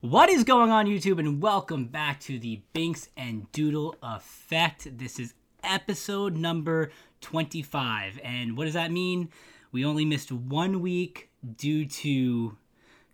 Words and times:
What 0.00 0.28
is 0.28 0.44
going 0.44 0.70
on, 0.70 0.86
YouTube, 0.86 1.18
and 1.18 1.40
welcome 1.40 1.86
back 1.86 2.20
to 2.20 2.38
the 2.38 2.60
Binks 2.74 3.08
and 3.16 3.50
Doodle 3.52 3.96
Effect. 4.02 4.98
This 4.98 5.18
is 5.18 5.32
episode 5.64 6.36
number 6.36 6.90
25. 7.22 8.20
And 8.22 8.56
what 8.56 8.66
does 8.66 8.74
that 8.74 8.92
mean? 8.92 9.30
We 9.70 9.84
only 9.84 10.04
missed 10.04 10.30
one 10.30 10.82
week 10.82 11.30
due 11.56 11.86
to 11.86 12.58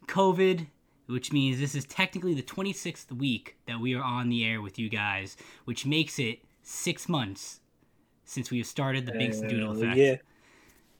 COVID, 0.06 0.66
which 1.06 1.32
means 1.32 1.60
this 1.60 1.76
is 1.76 1.84
technically 1.84 2.34
the 2.34 2.42
26th 2.42 3.12
week 3.12 3.56
that 3.66 3.78
we 3.78 3.94
are 3.94 4.02
on 4.02 4.28
the 4.28 4.44
air 4.44 4.60
with 4.60 4.78
you 4.78 4.88
guys, 4.88 5.36
which 5.66 5.86
makes 5.86 6.18
it 6.18 6.40
six 6.62 7.08
months 7.08 7.60
since 8.28 8.50
we 8.50 8.58
have 8.58 8.66
started 8.66 9.06
the 9.06 9.12
Binks 9.12 9.38
and 9.38 9.48
Doodle 9.48 9.72
Effect. 9.72 9.96
Yeah. 9.96 10.16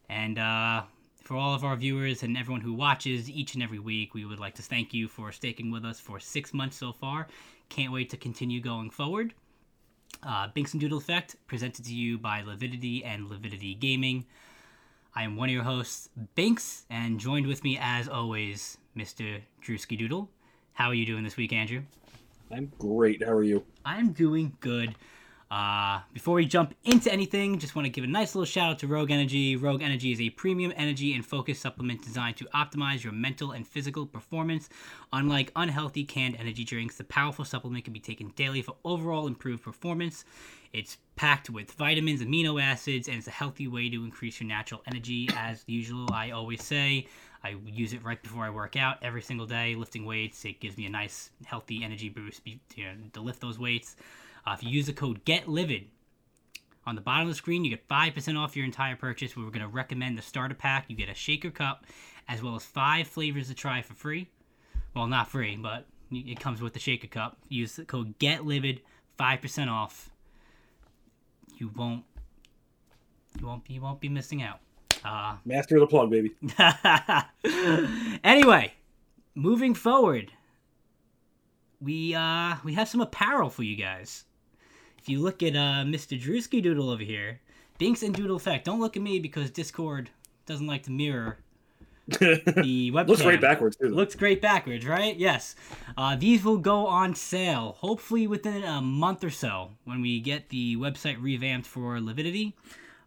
And 0.08 0.38
uh, 0.38 0.82
for 1.22 1.36
all 1.36 1.54
of 1.54 1.62
our 1.62 1.76
viewers 1.76 2.22
and 2.22 2.38
everyone 2.38 2.62
who 2.62 2.72
watches 2.72 3.28
each 3.28 3.52
and 3.52 3.62
every 3.62 3.78
week, 3.78 4.14
we 4.14 4.24
would 4.24 4.40
like 4.40 4.54
to 4.54 4.62
thank 4.62 4.94
you 4.94 5.08
for 5.08 5.30
sticking 5.30 5.70
with 5.70 5.84
us 5.84 6.00
for 6.00 6.18
six 6.18 6.54
months 6.54 6.78
so 6.78 6.90
far. 6.90 7.28
Can't 7.68 7.92
wait 7.92 8.08
to 8.10 8.16
continue 8.16 8.62
going 8.62 8.88
forward. 8.88 9.34
Uh, 10.22 10.48
Binks 10.54 10.72
and 10.72 10.80
Doodle 10.80 10.96
Effect, 10.96 11.36
presented 11.46 11.84
to 11.84 11.94
you 11.94 12.16
by 12.16 12.40
Lividity 12.40 13.04
and 13.04 13.28
Lividity 13.28 13.78
Gaming. 13.78 14.24
I 15.14 15.22
am 15.22 15.36
one 15.36 15.50
of 15.50 15.52
your 15.52 15.64
hosts, 15.64 16.08
Binks, 16.34 16.86
and 16.88 17.20
joined 17.20 17.46
with 17.46 17.62
me, 17.62 17.78
as 17.78 18.08
always, 18.08 18.78
Mr. 18.96 19.42
Drewski 19.62 19.98
Doodle. 19.98 20.30
How 20.72 20.86
are 20.86 20.94
you 20.94 21.04
doing 21.04 21.24
this 21.24 21.36
week, 21.36 21.52
Andrew? 21.52 21.82
I'm 22.50 22.72
great. 22.78 23.22
How 23.22 23.32
are 23.32 23.42
you? 23.42 23.64
I'm 23.84 24.12
doing 24.12 24.56
good. 24.60 24.94
Uh, 25.50 26.00
before 26.12 26.34
we 26.34 26.44
jump 26.44 26.74
into 26.84 27.10
anything, 27.10 27.58
just 27.58 27.74
want 27.74 27.86
to 27.86 27.90
give 27.90 28.04
a 28.04 28.06
nice 28.06 28.34
little 28.34 28.44
shout 28.44 28.72
out 28.72 28.78
to 28.78 28.86
Rogue 28.86 29.10
Energy. 29.10 29.56
Rogue 29.56 29.80
Energy 29.80 30.12
is 30.12 30.20
a 30.20 30.28
premium 30.30 30.74
energy 30.76 31.14
and 31.14 31.24
focus 31.24 31.58
supplement 31.58 32.04
designed 32.04 32.36
to 32.36 32.44
optimize 32.54 33.02
your 33.02 33.14
mental 33.14 33.52
and 33.52 33.66
physical 33.66 34.04
performance. 34.04 34.68
Unlike 35.10 35.52
unhealthy 35.56 36.04
canned 36.04 36.36
energy 36.38 36.64
drinks, 36.64 36.96
the 36.96 37.04
powerful 37.04 37.46
supplement 37.46 37.84
can 37.84 37.94
be 37.94 38.00
taken 38.00 38.28
daily 38.36 38.60
for 38.60 38.76
overall 38.84 39.26
improved 39.26 39.62
performance. 39.62 40.26
It's 40.74 40.98
packed 41.16 41.48
with 41.48 41.72
vitamins, 41.72 42.20
amino 42.20 42.62
acids, 42.62 43.08
and 43.08 43.16
it's 43.16 43.26
a 43.26 43.30
healthy 43.30 43.68
way 43.68 43.88
to 43.88 44.04
increase 44.04 44.38
your 44.40 44.48
natural 44.48 44.82
energy. 44.86 45.30
As 45.34 45.64
usual, 45.66 46.12
I 46.12 46.32
always 46.32 46.62
say, 46.62 47.06
I 47.42 47.56
use 47.64 47.94
it 47.94 48.04
right 48.04 48.22
before 48.22 48.44
I 48.44 48.50
work 48.50 48.76
out 48.76 48.98
every 49.00 49.22
single 49.22 49.46
day, 49.46 49.74
lifting 49.74 50.04
weights. 50.04 50.44
It 50.44 50.60
gives 50.60 50.76
me 50.76 50.84
a 50.84 50.90
nice, 50.90 51.30
healthy 51.46 51.82
energy 51.82 52.10
boost 52.10 52.42
you 52.44 52.84
know, 52.84 52.92
to 53.14 53.22
lift 53.22 53.40
those 53.40 53.58
weights. 53.58 53.96
Uh, 54.48 54.54
if 54.54 54.62
you 54.62 54.70
use 54.70 54.86
the 54.86 54.92
code 54.94 55.22
GETLIVID 55.26 55.88
on 56.86 56.94
the 56.94 57.02
bottom 57.02 57.22
of 57.22 57.28
the 57.28 57.34
screen, 57.34 57.64
you 57.64 57.70
get 57.70 57.86
5% 57.86 58.38
off 58.38 58.56
your 58.56 58.64
entire 58.64 58.96
purchase. 58.96 59.36
We 59.36 59.42
are 59.42 59.50
going 59.50 59.60
to 59.60 59.68
recommend 59.68 60.16
the 60.16 60.22
starter 60.22 60.54
pack. 60.54 60.86
You 60.88 60.96
get 60.96 61.10
a 61.10 61.14
shaker 61.14 61.50
cup 61.50 61.84
as 62.28 62.42
well 62.42 62.56
as 62.56 62.64
five 62.64 63.08
flavors 63.08 63.48
to 63.48 63.54
try 63.54 63.82
for 63.82 63.92
free. 63.92 64.28
Well, 64.96 65.06
not 65.06 65.28
free, 65.28 65.56
but 65.56 65.84
it 66.10 66.40
comes 66.40 66.62
with 66.62 66.72
the 66.72 66.78
shaker 66.78 67.08
cup. 67.08 67.36
Use 67.50 67.76
the 67.76 67.84
code 67.84 68.18
GETLIVID, 68.18 68.80
5% 69.18 69.68
off. 69.68 70.08
You 71.58 71.70
won't 71.76 72.04
you 73.38 73.46
won't 73.46 73.64
you 73.68 73.82
won't 73.82 74.00
be 74.00 74.08
missing 74.08 74.42
out. 74.42 74.60
Uh, 75.04 75.36
Master 75.44 75.76
of 75.76 75.80
the 75.80 75.86
plug, 75.88 76.10
baby. 76.10 76.34
anyway, 78.24 78.72
moving 79.34 79.74
forward, 79.74 80.32
we 81.82 82.14
uh 82.14 82.56
we 82.64 82.72
have 82.72 82.88
some 82.88 83.02
apparel 83.02 83.50
for 83.50 83.62
you 83.62 83.76
guys. 83.76 84.24
If 84.98 85.08
you 85.08 85.20
look 85.20 85.42
at 85.42 85.54
uh 85.54 85.84
Mr. 85.84 86.20
Drewski 86.20 86.62
Doodle 86.62 86.90
over 86.90 87.02
here, 87.02 87.40
Binks 87.78 88.02
and 88.02 88.14
Doodle 88.14 88.36
Effect. 88.36 88.64
Don't 88.64 88.80
look 88.80 88.96
at 88.96 89.02
me 89.02 89.18
because 89.20 89.50
Discord 89.50 90.10
doesn't 90.46 90.66
like 90.66 90.82
to 90.84 90.90
mirror 90.90 91.38
the 92.08 92.90
webcam. 92.92 93.06
Looks 93.08 93.22
great 93.22 93.40
backwards 93.40 93.76
too. 93.76 93.88
Looks 93.88 94.14
great 94.14 94.40
backwards, 94.40 94.86
right? 94.86 95.14
Yes. 95.16 95.54
Uh, 95.96 96.16
these 96.16 96.42
will 96.42 96.56
go 96.58 96.86
on 96.86 97.14
sale 97.14 97.76
hopefully 97.78 98.26
within 98.26 98.64
a 98.64 98.80
month 98.80 99.22
or 99.22 99.30
so 99.30 99.70
when 99.84 100.00
we 100.00 100.18
get 100.20 100.48
the 100.48 100.76
website 100.76 101.22
revamped 101.22 101.66
for 101.66 102.00
Lividity. 102.00 102.54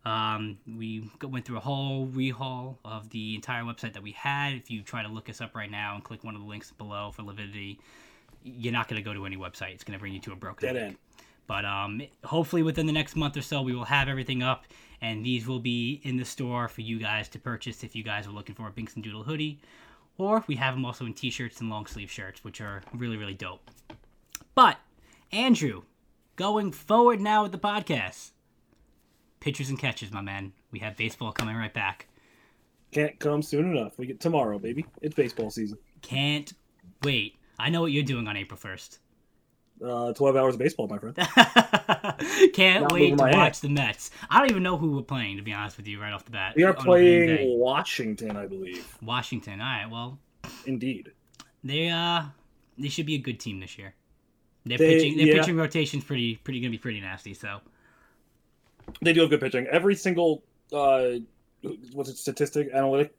Um, 0.05 0.57
we 0.67 1.09
went 1.21 1.45
through 1.45 1.57
a 1.57 1.61
whole 1.61 2.07
rehaul 2.07 2.77
of 2.85 3.09
the 3.09 3.35
entire 3.35 3.63
website 3.63 3.93
that 3.93 4.01
we 4.03 4.11
had. 4.11 4.53
If 4.53 4.71
you 4.71 4.81
try 4.81 5.03
to 5.03 5.09
look 5.09 5.29
us 5.29 5.41
up 5.41 5.55
right 5.55 5.69
now 5.69 5.95
and 5.95 6.03
click 6.03 6.23
one 6.23 6.35
of 6.35 6.41
the 6.41 6.47
links 6.47 6.71
below 6.71 7.11
for 7.11 7.23
Lividity, 7.23 7.79
you're 8.43 8.73
not 8.73 8.87
going 8.87 9.01
to 9.01 9.05
go 9.07 9.13
to 9.13 9.25
any 9.25 9.37
website. 9.37 9.73
It's 9.73 9.83
going 9.83 9.97
to 9.97 9.99
bring 9.99 10.13
you 10.13 10.19
to 10.21 10.31
a 10.31 10.35
broken 10.35 10.67
Dead 10.67 10.75
link. 10.75 10.87
end. 10.87 10.97
But 11.47 11.65
um, 11.65 12.01
hopefully 12.23 12.63
within 12.63 12.85
the 12.85 12.93
next 12.93 13.15
month 13.15 13.35
or 13.35 13.41
so, 13.41 13.61
we 13.61 13.75
will 13.75 13.85
have 13.85 14.07
everything 14.07 14.41
up, 14.41 14.65
and 15.01 15.25
these 15.25 15.47
will 15.47 15.59
be 15.59 15.99
in 16.03 16.17
the 16.17 16.25
store 16.25 16.67
for 16.67 16.81
you 16.81 16.99
guys 16.99 17.27
to 17.29 17.39
purchase 17.39 17.83
if 17.83 17.95
you 17.95 18.03
guys 18.03 18.27
are 18.27 18.31
looking 18.31 18.55
for 18.55 18.67
a 18.67 18.71
Binks 18.71 18.95
and 18.95 19.03
Doodle 19.03 19.23
hoodie, 19.23 19.59
or 20.17 20.43
we 20.47 20.55
have 20.55 20.75
them 20.75 20.85
also 20.85 21.05
in 21.05 21.13
t-shirts 21.13 21.59
and 21.59 21.69
long 21.69 21.85
sleeve 21.85 22.11
shirts, 22.11 22.43
which 22.43 22.61
are 22.61 22.81
really 22.93 23.17
really 23.17 23.33
dope. 23.33 23.69
But 24.55 24.77
Andrew, 25.31 25.83
going 26.35 26.71
forward 26.71 27.19
now 27.19 27.43
with 27.43 27.51
the 27.51 27.57
podcast, 27.57 28.31
pitchers 29.39 29.69
and 29.69 29.79
catches, 29.79 30.11
my 30.11 30.21
man. 30.21 30.53
We 30.71 30.79
have 30.79 30.95
baseball 30.95 31.31
coming 31.33 31.55
right 31.55 31.73
back. 31.73 32.07
Can't 32.91 33.19
come 33.19 33.41
soon 33.41 33.75
enough. 33.75 33.97
We 33.97 34.05
get 34.05 34.19
tomorrow, 34.19 34.59
baby. 34.59 34.85
It's 35.01 35.15
baseball 35.15 35.49
season. 35.49 35.77
Can't 36.01 36.51
wait. 37.03 37.35
I 37.59 37.69
know 37.69 37.81
what 37.81 37.91
you're 37.91 38.03
doing 38.03 38.27
on 38.27 38.37
April 38.37 38.57
first. 38.57 38.99
Uh, 39.83 40.13
Twelve 40.13 40.35
hours 40.35 40.53
of 40.55 40.59
baseball, 40.59 40.87
my 40.87 40.97
friend. 40.99 41.15
Can't 42.53 42.83
Not 42.83 42.91
wait 42.93 43.09
to 43.09 43.15
watch 43.15 43.33
hand. 43.33 43.55
the 43.61 43.69
Mets. 43.69 44.11
I 44.29 44.39
don't 44.39 44.49
even 44.51 44.63
know 44.63 44.77
who 44.77 44.91
we're 44.95 45.01
playing, 45.01 45.37
to 45.37 45.43
be 45.43 45.53
honest 45.53 45.77
with 45.77 45.87
you, 45.87 45.99
right 45.99 46.13
off 46.13 46.25
the 46.25 46.31
bat. 46.31 46.53
We 46.55 46.63
are 46.63 46.75
on 46.77 46.87
opening 46.87 47.27
day. 47.27 47.35
playing 47.37 47.59
Washington, 47.59 48.37
I 48.37 48.45
believe. 48.45 48.97
Washington. 49.01 49.59
All 49.59 49.65
right. 49.67 49.89
Well, 49.89 50.19
Indeed. 50.65 51.11
they 51.63 51.89
uh 51.89 52.23
they 52.77 52.89
should 52.89 53.05
be 53.05 53.15
a 53.15 53.19
good 53.19 53.39
team 53.39 53.59
this 53.59 53.77
year. 53.77 53.93
Their 54.65 54.77
They- 54.77 54.87
pitching 54.95 55.17
their 55.17 55.27
yeah. 55.27 55.39
pitching 55.39 55.55
rotation's 55.57 56.03
pretty 56.03 56.35
pretty 56.37 56.59
gonna 56.59 56.71
be 56.71 56.77
pretty 56.77 57.01
nasty. 57.01 57.33
So 57.33 57.59
They 59.01 59.13
do 59.13 59.21
have 59.21 59.29
good 59.29 59.41
pitching. 59.41 59.65
Every 59.67 59.95
single 59.95 60.43
uh, 60.71 61.13
what's 61.93 62.09
it, 62.09 62.17
statistic 62.17 62.69
analytic 62.73 63.13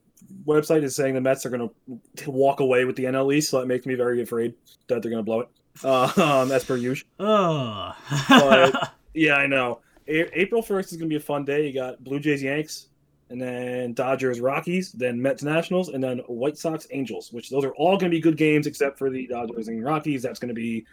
website 0.47 0.85
is 0.85 0.95
saying 0.95 1.15
the 1.15 1.21
Mets 1.21 1.45
are 1.45 1.51
going 1.51 1.69
to 2.17 2.31
walk 2.31 2.61
away 2.61 2.85
with 2.85 2.95
the 2.97 3.05
NL 3.05 3.35
East, 3.35 3.51
so 3.51 3.59
that 3.61 3.67
makes 3.67 3.85
me 3.87 3.95
very 3.97 4.23
afraid 4.23 4.55
that 4.87 5.03
they're 5.03 5.11
going 5.11 5.19
to 5.23 5.25
blow 5.25 5.41
it. 5.41 5.49
Uh, 5.85 6.11
um, 6.17 6.53
as 6.53 6.65
per 6.65 6.77
usual. 6.77 7.09
oh 7.21 7.93
But- 8.29 8.93
Yeah, 9.15 9.35
I 9.35 9.47
know. 9.47 9.81
A- 10.09 10.41
April 10.41 10.63
first 10.63 10.91
is 10.93 10.97
going 10.99 11.09
to 11.09 11.13
be 11.13 11.17
a 11.17 11.21
fun 11.21 11.45
day. 11.45 11.67
You 11.67 11.73
got 11.75 12.03
Blue 12.03 12.19
Jays, 12.19 12.43
Yanks, 12.43 12.87
and 13.29 13.41
then 13.41 13.93
Dodgers, 13.93 14.41
Rockies, 14.41 14.93
then 14.93 15.21
Mets, 15.21 15.43
Nationals, 15.43 15.91
and 15.91 16.03
then 16.03 16.19
White 16.29 16.57
Sox, 16.57 16.87
Angels. 16.91 17.31
Which 17.33 17.51
those 17.51 17.65
are 17.65 17.73
all 17.75 17.99
going 17.99 18.11
to 18.11 18.17
be 18.17 18.21
good 18.21 18.37
games, 18.39 18.67
except 18.67 18.99
for 18.99 19.11
the 19.11 19.27
Dodgers 19.27 19.69
and 19.69 19.85
Rockies. 19.85 20.23
That's 20.23 20.39
going 20.39 20.49
to 20.49 20.55
be 20.55 20.85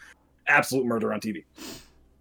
absolute 0.47 0.85
murder 0.85 1.13
on 1.13 1.21
TV. 1.21 1.43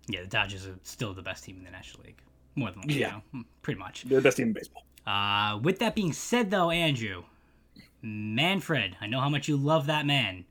yeah, 0.06 0.20
the 0.20 0.26
Dodgers 0.28 0.66
are 0.66 0.78
still 0.84 1.12
the 1.14 1.22
best 1.22 1.42
team 1.44 1.56
in 1.58 1.64
the 1.64 1.70
National 1.70 2.04
League. 2.04 2.20
More 2.54 2.70
than 2.70 2.82
Yeah. 2.88 3.20
you 3.32 3.40
know, 3.40 3.44
pretty 3.62 3.78
much. 3.80 4.04
They're 4.04 4.18
the 4.18 4.22
best 4.24 4.36
team 4.36 4.48
in 4.48 4.52
baseball. 4.52 4.84
Uh, 5.06 5.58
with 5.62 5.78
that 5.80 5.94
being 5.96 6.12
said, 6.12 6.50
though, 6.50 6.70
Andrew, 6.70 7.24
Manfred, 8.02 8.96
I 9.00 9.06
know 9.06 9.20
how 9.20 9.28
much 9.28 9.48
you 9.48 9.56
love 9.56 9.86
that 9.86 10.06
man. 10.06 10.44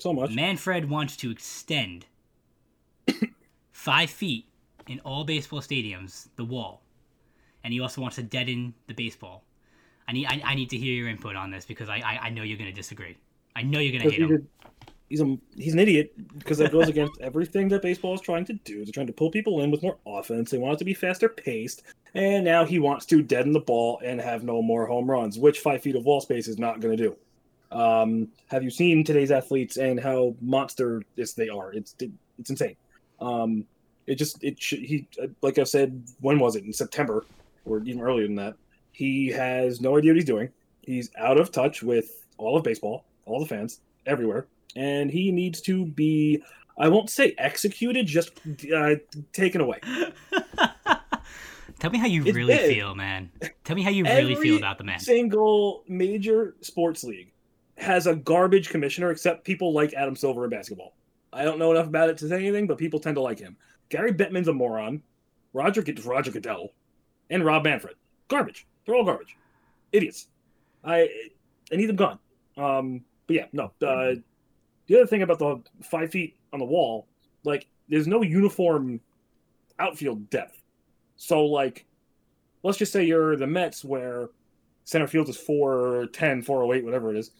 So 0.00 0.12
much. 0.12 0.30
Manfred 0.30 0.88
wants 0.88 1.16
to 1.18 1.30
extend 1.30 2.06
five 3.72 4.10
feet 4.10 4.46
in 4.88 4.98
all 5.00 5.24
baseball 5.24 5.60
stadiums 5.60 6.28
the 6.36 6.44
wall, 6.44 6.82
and 7.62 7.72
he 7.72 7.80
also 7.80 8.00
wants 8.00 8.16
to 8.16 8.22
deaden 8.22 8.74
the 8.86 8.94
baseball. 8.94 9.44
I 10.08 10.12
need 10.12 10.26
I, 10.26 10.42
I 10.44 10.54
need 10.54 10.70
to 10.70 10.78
hear 10.78 10.94
your 10.94 11.08
input 11.08 11.36
on 11.36 11.50
this 11.50 11.64
because 11.64 11.88
I 11.88 11.96
I, 11.98 12.18
I 12.22 12.30
know 12.30 12.42
you're 12.42 12.58
going 12.58 12.70
to 12.70 12.76
disagree. 12.76 13.16
I 13.54 13.62
know 13.62 13.78
you're 13.78 13.98
going 13.98 14.10
to 14.10 14.16
hate 14.16 14.30
him. 14.30 14.48
He's 15.10 15.20
a 15.20 15.36
he's 15.56 15.72
an 15.72 15.80
idiot 15.80 16.12
because 16.38 16.58
that 16.58 16.70
goes 16.70 16.88
against 16.88 17.12
everything 17.20 17.68
that 17.68 17.82
baseball 17.82 18.14
is 18.14 18.20
trying 18.20 18.44
to 18.46 18.52
do. 18.52 18.84
They're 18.84 18.92
trying 18.92 19.08
to 19.08 19.12
pull 19.12 19.30
people 19.30 19.60
in 19.60 19.70
with 19.70 19.82
more 19.82 19.98
offense. 20.06 20.50
They 20.50 20.58
want 20.58 20.74
it 20.74 20.78
to 20.78 20.84
be 20.84 20.94
faster 20.94 21.28
paced, 21.28 21.82
and 22.14 22.44
now 22.44 22.64
he 22.64 22.78
wants 22.78 23.06
to 23.06 23.20
deaden 23.20 23.52
the 23.52 23.60
ball 23.60 24.00
and 24.04 24.20
have 24.20 24.44
no 24.44 24.62
more 24.62 24.86
home 24.86 25.10
runs, 25.10 25.36
which 25.36 25.58
five 25.58 25.82
feet 25.82 25.96
of 25.96 26.04
wall 26.04 26.20
space 26.20 26.48
is 26.48 26.58
not 26.58 26.80
going 26.80 26.96
to 26.96 27.02
do. 27.02 27.16
Um, 27.72 28.28
have 28.48 28.62
you 28.64 28.70
seen 28.70 29.04
today's 29.04 29.30
athletes 29.30 29.76
and 29.76 29.98
how 30.00 30.34
monstrous 30.40 31.34
they 31.34 31.48
are? 31.48 31.72
It's 31.72 31.94
it's 32.38 32.50
insane. 32.50 32.76
Um, 33.20 33.64
it 34.06 34.16
just 34.16 34.42
it 34.42 34.60
should 34.60 34.80
he 34.80 35.06
like 35.42 35.58
I 35.58 35.64
said 35.64 36.02
when 36.20 36.38
was 36.38 36.56
it 36.56 36.64
in 36.64 36.72
September 36.72 37.24
or 37.64 37.78
even 37.80 38.00
earlier 38.00 38.26
than 38.26 38.36
that? 38.36 38.54
He 38.92 39.28
has 39.28 39.80
no 39.80 39.96
idea 39.96 40.10
what 40.12 40.16
he's 40.16 40.24
doing. 40.24 40.48
He's 40.82 41.10
out 41.16 41.38
of 41.38 41.52
touch 41.52 41.82
with 41.82 42.26
all 42.38 42.56
of 42.56 42.64
baseball, 42.64 43.04
all 43.26 43.38
the 43.40 43.46
fans 43.46 43.80
everywhere, 44.06 44.46
and 44.74 45.10
he 45.10 45.30
needs 45.30 45.60
to 45.62 45.86
be. 45.86 46.42
I 46.78 46.88
won't 46.88 47.10
say 47.10 47.34
executed, 47.38 48.06
just 48.06 48.30
uh, 48.74 48.94
taken 49.32 49.60
away. 49.60 49.80
Tell 51.78 51.90
me 51.90 51.98
how 51.98 52.06
you 52.06 52.24
It's 52.24 52.34
really 52.36 52.54
big. 52.56 52.74
feel, 52.74 52.94
man. 52.94 53.30
Tell 53.64 53.76
me 53.76 53.82
how 53.82 53.90
you 53.90 54.04
really 54.04 54.34
feel 54.34 54.56
about 54.58 54.78
the 54.78 54.84
man. 54.84 54.98
Single 54.98 55.82
major 55.88 56.54
sports 56.60 57.04
league 57.04 57.32
has 57.80 58.06
a 58.06 58.14
garbage 58.14 58.68
commissioner, 58.68 59.10
except 59.10 59.44
people 59.44 59.72
like 59.72 59.94
Adam 59.94 60.14
Silver 60.14 60.44
in 60.44 60.50
basketball. 60.50 60.94
I 61.32 61.44
don't 61.44 61.58
know 61.58 61.70
enough 61.70 61.86
about 61.86 62.10
it 62.10 62.18
to 62.18 62.28
say 62.28 62.36
anything, 62.36 62.66
but 62.66 62.78
people 62.78 63.00
tend 63.00 63.16
to 63.16 63.22
like 63.22 63.38
him. 63.38 63.56
Gary 63.88 64.12
Bettman's 64.12 64.48
a 64.48 64.52
moron. 64.52 65.02
Roger 65.52 65.84
Roger 66.04 66.30
Goodell. 66.30 66.72
and 67.30 67.44
Rob 67.44 67.64
Manfred. 67.64 67.96
Garbage. 68.28 68.66
They're 68.84 68.94
all 68.94 69.04
garbage. 69.04 69.36
Idiots. 69.92 70.28
I 70.84 71.08
I 71.72 71.76
need 71.76 71.86
them 71.86 71.96
gone. 71.96 72.18
Um, 72.56 73.04
but 73.26 73.36
yeah, 73.36 73.46
no. 73.52 73.72
Uh, 73.82 74.14
the 74.86 74.96
other 74.96 75.06
thing 75.06 75.22
about 75.22 75.38
the 75.38 75.62
five 75.82 76.10
feet 76.10 76.36
on 76.52 76.58
the 76.58 76.64
wall, 76.64 77.06
like, 77.44 77.66
there's 77.88 78.06
no 78.06 78.22
uniform 78.22 79.00
outfield 79.78 80.28
depth. 80.30 80.62
So, 81.16 81.44
like, 81.44 81.86
let's 82.62 82.78
just 82.78 82.92
say 82.92 83.04
you're 83.04 83.36
the 83.36 83.46
Mets 83.46 83.84
where 83.84 84.30
center 84.84 85.06
field 85.06 85.28
is 85.28 85.36
410, 85.36 86.42
408, 86.42 86.84
whatever 86.84 87.14
it 87.14 87.18
is. 87.18 87.30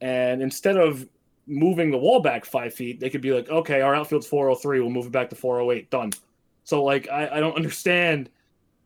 And 0.00 0.42
instead 0.42 0.76
of 0.76 1.06
moving 1.46 1.90
the 1.90 1.98
wall 1.98 2.20
back 2.20 2.44
five 2.44 2.72
feet, 2.74 3.00
they 3.00 3.10
could 3.10 3.20
be 3.20 3.32
like, 3.32 3.48
okay, 3.50 3.80
our 3.80 3.94
outfield's 3.94 4.26
403, 4.26 4.80
we'll 4.80 4.90
move 4.90 5.06
it 5.06 5.12
back 5.12 5.30
to 5.30 5.36
408, 5.36 5.90
done. 5.90 6.12
So, 6.64 6.84
like, 6.84 7.08
I, 7.10 7.28
I 7.36 7.40
don't 7.40 7.56
understand 7.56 8.30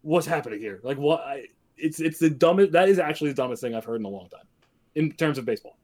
what's 0.02 0.26
happening 0.26 0.60
here. 0.60 0.80
Like, 0.82 0.98
what? 0.98 1.20
I, 1.20 1.46
it's 1.76 2.00
it's 2.00 2.18
the 2.18 2.30
dumbest. 2.30 2.72
That 2.72 2.88
is 2.88 2.98
actually 2.98 3.30
the 3.30 3.36
dumbest 3.36 3.62
thing 3.62 3.74
I've 3.74 3.84
heard 3.84 4.00
in 4.00 4.06
a 4.06 4.08
long 4.08 4.28
time, 4.28 4.46
in 4.94 5.10
terms 5.12 5.38
of 5.38 5.44
baseball. 5.44 5.76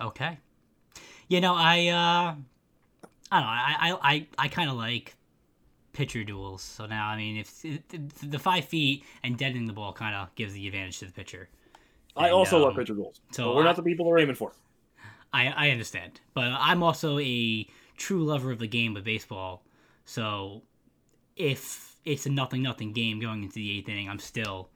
Okay. 0.00 0.38
You 1.28 1.40
know, 1.40 1.54
I 1.54 1.88
uh 1.88 2.34
I 3.30 3.40
don't 3.40 3.42
know. 3.42 3.46
I 3.46 3.76
I 3.80 3.98
I, 4.02 4.26
I 4.38 4.48
kind 4.48 4.68
of 4.68 4.76
like 4.76 5.16
pitcher 5.92 6.24
duels. 6.24 6.62
So 6.62 6.86
now, 6.86 7.08
I 7.08 7.16
mean, 7.16 7.38
if, 7.38 7.64
if 7.64 7.80
the 8.22 8.38
five 8.38 8.64
feet 8.64 9.04
and 9.22 9.36
deadening 9.36 9.66
the 9.66 9.72
ball 9.72 9.92
kind 9.92 10.14
of 10.14 10.34
gives 10.34 10.54
the 10.54 10.66
advantage 10.66 10.98
to 11.00 11.06
the 11.06 11.12
pitcher. 11.12 11.48
I 12.16 12.26
And, 12.26 12.34
also 12.34 12.58
love 12.58 12.70
um, 12.72 12.76
pitcher 12.76 12.94
duels. 12.94 13.20
so 13.30 13.42
So 13.44 13.54
we're 13.56 13.62
I- 13.62 13.64
not 13.64 13.76
the 13.76 13.82
people 13.82 14.06
we're 14.06 14.18
aiming 14.18 14.36
for. 14.36 14.52
I 15.32 15.46
I 15.48 15.70
understand, 15.70 16.20
but 16.34 16.44
I'm 16.44 16.82
also 16.82 17.18
a 17.18 17.66
true 17.96 18.24
lover 18.24 18.50
of 18.50 18.58
the 18.58 18.66
game 18.66 18.96
of 18.96 19.04
baseball. 19.04 19.64
So 20.04 20.62
if 21.36 21.96
it's 22.04 22.26
a 22.26 22.30
nothing 22.30 22.62
nothing 22.62 22.92
game 22.92 23.18
going 23.20 23.42
into 23.42 23.54
the 23.54 23.78
eighth 23.78 23.88
inning, 23.88 24.08
I'm 24.10 24.18
still 24.18 24.68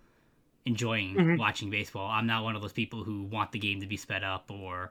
enjoying 0.65 1.15
Mhm. 1.15 1.39
watching 1.39 1.71
baseball. 1.71 2.09
I'm 2.09 2.27
not 2.27 2.43
one 2.43 2.57
of 2.57 2.63
those 2.63 2.73
people 2.73 3.05
who 3.05 3.23
want 3.25 3.53
the 3.53 3.59
game 3.59 3.81
to 3.81 3.87
be 3.87 3.97
sped 3.97 4.25
up 4.25 4.51
or 4.51 4.91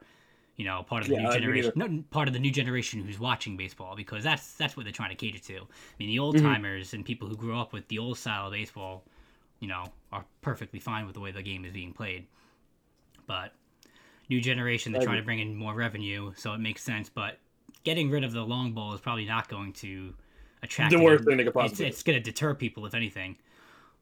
you 0.55 0.65
know 0.65 0.83
part 0.83 1.01
of 1.01 1.09
the 1.09 1.15
Yeah, 1.15 1.23
new 1.23 1.33
generation, 1.33 1.71
no, 1.75 2.03
part 2.11 2.27
of 2.27 2.33
the 2.33 2.39
new 2.39 2.51
generation 2.51 3.01
who's 3.03 3.19
watching 3.19 3.57
baseball 3.57 3.95
because 3.95 4.23
that's 4.23 4.53
that's 4.53 4.77
what 4.77 4.83
they're 4.83 4.93
trying 4.93 5.09
to 5.09 5.15
cater 5.15 5.39
to. 5.39 5.57
I 5.57 5.95
mean, 5.97 6.09
the 6.09 6.19
old 6.19 6.37
timers 6.37 6.93
and 6.93 7.03
people 7.03 7.27
who 7.27 7.35
grew 7.35 7.57
up 7.57 7.73
with 7.73 7.87
the 7.87 7.97
old 7.99 8.17
style 8.19 8.45
of 8.47 8.53
baseball, 8.53 9.03
you 9.59 9.67
know, 9.67 9.85
are 10.11 10.25
perfectly 10.41 10.79
fine 10.79 11.05
with 11.05 11.15
the 11.15 11.21
way 11.21 11.31
the 11.31 11.41
game 11.41 11.65
is 11.65 11.73
being 11.73 11.93
played. 11.93 12.27
But 13.27 13.53
new 14.29 14.39
generation, 14.41 14.91
they're 14.91 15.01
trying 15.01 15.17
to 15.17 15.23
bring 15.25 15.39
in 15.39 15.55
more 15.55 15.73
revenue, 15.73 16.33
so 16.35 16.53
it 16.53 16.59
makes 16.59 16.83
sense. 16.83 17.09
But 17.09 17.39
getting 17.83 18.09
rid 18.09 18.23
of 18.23 18.31
the 18.33 18.41
long 18.43 18.73
ball 18.73 18.93
is 18.93 19.01
probably 19.01 19.25
not 19.25 19.47
going 19.47 19.73
to 19.73 20.13
attract. 20.61 20.91
The 20.91 20.99
worst 20.99 21.23
thing 21.25 21.37
they 21.37 21.43
could 21.43 21.49
it's, 21.49 21.55
possibly. 21.55 21.87
it's 21.87 22.03
going 22.03 22.17
to 22.17 22.23
deter 22.23 22.53
people, 22.53 22.85
if 22.85 22.93
anything. 22.93 23.37